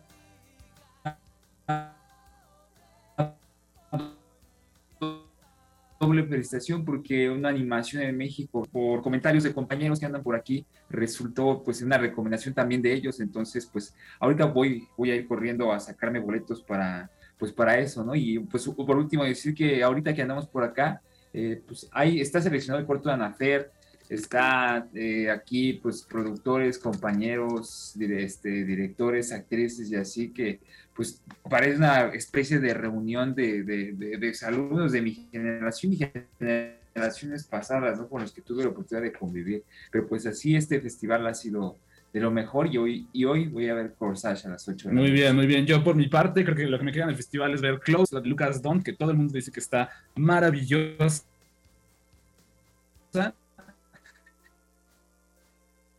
doble 6.00 6.24
felicitación 6.24 6.82
porque 6.82 7.28
una 7.28 7.50
animación 7.50 8.02
en 8.02 8.16
México, 8.16 8.66
por 8.72 9.02
comentarios 9.02 9.44
de 9.44 9.52
compañeros 9.52 10.00
que 10.00 10.06
andan 10.06 10.22
por 10.22 10.34
aquí, 10.34 10.64
resultó 10.88 11.62
pues 11.62 11.82
una 11.82 11.98
recomendación 11.98 12.54
también 12.54 12.80
de 12.80 12.92
ellos. 12.92 13.20
Entonces, 13.20 13.66
pues 13.66 13.94
ahorita 14.18 14.46
voy, 14.46 14.88
voy 14.96 15.10
a 15.10 15.16
ir 15.16 15.28
corriendo 15.28 15.70
a 15.70 15.78
sacarme 15.78 16.18
boletos 16.18 16.62
para, 16.62 17.10
pues 17.38 17.52
para 17.52 17.78
eso, 17.78 18.02
¿no? 18.02 18.14
Y 18.14 18.38
pues 18.38 18.66
por 18.66 18.96
último 18.96 19.24
decir 19.24 19.54
que 19.54 19.82
ahorita 19.82 20.14
que 20.14 20.22
andamos 20.22 20.48
por 20.48 20.64
acá, 20.64 21.02
eh, 21.34 21.62
pues 21.66 21.86
ahí 21.92 22.18
está 22.18 22.40
seleccionado 22.40 22.80
el 22.80 22.86
corto 22.86 23.10
de 23.10 23.14
Anafer, 23.16 23.70
está 24.10 24.88
eh, 24.92 25.30
aquí 25.30 25.74
pues 25.74 26.02
productores, 26.02 26.78
compañeros, 26.78 27.94
este, 27.98 28.64
directores, 28.64 29.32
actrices 29.32 29.90
y 29.90 29.94
así 29.94 30.30
que 30.30 30.58
pues 30.94 31.22
parece 31.48 31.76
una 31.76 32.08
especie 32.08 32.58
de 32.58 32.74
reunión 32.74 33.34
de, 33.34 33.62
de, 33.62 33.92
de, 33.92 34.18
de 34.18 34.36
alumnos 34.42 34.92
de 34.92 35.00
mi 35.00 35.12
generación 35.30 35.92
y 35.92 36.00
generaciones 36.38 37.44
pasadas, 37.44 37.98
¿no? 37.98 38.08
Con 38.08 38.22
los 38.22 38.32
que 38.32 38.42
tuve 38.42 38.64
la 38.64 38.70
oportunidad 38.70 39.04
de 39.04 39.12
convivir. 39.16 39.62
Pero 39.92 40.08
pues 40.08 40.26
así 40.26 40.56
este 40.56 40.80
festival 40.80 41.26
ha 41.28 41.34
sido 41.34 41.76
de 42.12 42.20
lo 42.20 42.32
mejor 42.32 42.66
y 42.66 42.78
hoy, 42.78 43.06
y 43.12 43.24
hoy 43.24 43.46
voy 43.46 43.68
a 43.68 43.74
ver 43.74 43.94
Corsage 43.94 44.46
a 44.46 44.50
las 44.50 44.68
8 44.68 44.88
de 44.88 44.94
la 44.94 45.00
Muy 45.00 45.12
bien, 45.12 45.36
muy 45.36 45.46
bien. 45.46 45.64
Yo 45.64 45.84
por 45.84 45.94
mi 45.94 46.08
parte 46.08 46.44
creo 46.44 46.56
que 46.56 46.66
lo 46.66 46.78
que 46.78 46.84
me 46.84 46.92
queda 46.92 47.04
en 47.04 47.10
el 47.10 47.16
festival 47.16 47.54
es 47.54 47.60
ver 47.60 47.78
Close, 47.78 48.12
la 48.12 48.20
de 48.20 48.28
Lucas 48.28 48.60
Don, 48.60 48.82
que 48.82 48.92
todo 48.92 49.12
el 49.12 49.16
mundo 49.16 49.32
dice 49.34 49.52
que 49.52 49.60
está 49.60 49.88
maravillosa. 50.16 51.24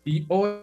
Y 0.04 0.26
hoy 0.30 0.62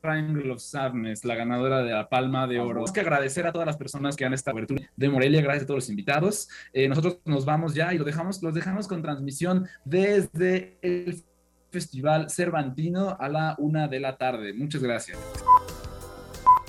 Triangle 0.00 0.50
of 0.50 0.60
Sadness, 0.60 1.24
la 1.26 1.34
ganadora 1.34 1.82
de 1.82 1.92
la 1.92 2.08
Palma 2.08 2.46
de 2.46 2.58
Oro. 2.58 2.68
Tenemos 2.68 2.92
que 2.92 3.00
agradecer 3.00 3.46
a 3.46 3.52
todas 3.52 3.66
las 3.66 3.76
personas 3.76 4.16
que 4.16 4.24
han 4.24 4.32
estado 4.32 4.56
abertura 4.56 4.90
de 4.96 5.08
Morelia, 5.10 5.42
gracias 5.42 5.64
a 5.64 5.66
todos 5.66 5.78
los 5.78 5.90
invitados. 5.90 6.48
Eh, 6.72 6.88
nosotros 6.88 7.18
nos 7.26 7.44
vamos 7.44 7.74
ya 7.74 7.92
y 7.92 7.98
lo 7.98 8.04
dejamos, 8.04 8.42
los 8.42 8.54
dejamos 8.54 8.88
con 8.88 9.02
transmisión 9.02 9.68
desde 9.84 10.78
el 10.80 11.22
Festival 11.70 12.30
Cervantino 12.30 13.16
a 13.20 13.28
la 13.28 13.54
una 13.58 13.86
de 13.86 14.00
la 14.00 14.16
tarde. 14.16 14.54
Muchas 14.54 14.82
gracias. 14.82 15.18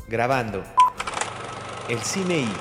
Grabando. 0.09 0.61
El 1.91 2.01
cine 2.03 2.37
y 2.37 2.53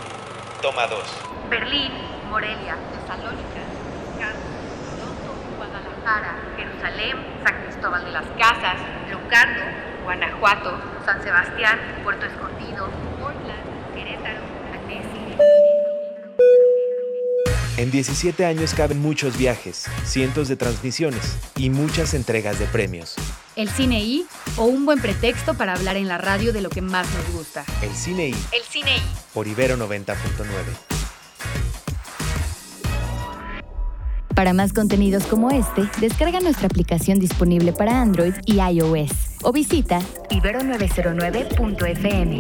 toma 0.61 0.89
2. 0.89 1.01
Berlín, 1.49 1.93
Morelia, 2.31 2.77
Tesalónica, 2.91 3.63
Toronto, 4.99 5.57
Guadalajara, 5.57 6.37
Jerusalén, 6.57 7.17
San 7.45 7.63
Cristóbal 7.63 8.05
de 8.07 8.11
las 8.11 8.27
Casas, 8.37 8.75
Locarno, 9.09 9.63
Guanajuato, 10.03 10.77
San 11.07 11.23
Sebastián, 11.23 11.79
Puerto 12.03 12.27
Escondido, 12.27 12.89
Portland, 13.21 13.95
Querétaro, 13.95 14.41
Annecy. 14.75 15.37
En 17.77 17.93
17 17.93 18.45
años 18.45 18.75
caben 18.75 19.01
muchos 19.01 19.39
viajes, 19.39 19.87
cientos 20.03 20.49
de 20.49 20.57
transmisiones 20.57 21.39
y 21.55 21.71
muchas 21.71 22.15
entregas 22.15 22.59
de 22.59 22.67
premios. 22.67 23.15
El 23.57 23.69
cine 23.69 24.01
I 24.01 24.25
o 24.57 24.65
un 24.65 24.87
buen 24.87 25.01
pretexto 25.01 25.55
para 25.55 25.75
hablar 25.75 25.97
en 25.97 26.07
la 26.09 26.19
radio 26.19 26.53
de 26.53 26.61
lo 26.61 26.71
que 26.71 26.83
más 26.83 27.09
nos 27.13 27.33
gusta. 27.35 27.65
El 27.83 27.93
cine 27.95 28.29
I. 28.29 28.35
El 28.53 28.63
cine 28.69 28.97
I. 28.97 29.03
Por 29.35 29.49
Ibero 29.49 29.77
90.9. 29.77 30.15
Para 34.35 34.53
más 34.55 34.73
contenidos 34.73 35.25
como 35.25 35.51
este, 35.51 35.83
descarga 36.01 36.41
nuestra 36.41 36.67
aplicación 36.67 37.19
disponible 37.19 37.75
para 37.75 38.01
Android 38.01 38.33
y 38.47 38.61
iOS 38.61 39.11
o 39.43 39.53
visita 39.53 40.01
ibero909.fm. 40.31 42.39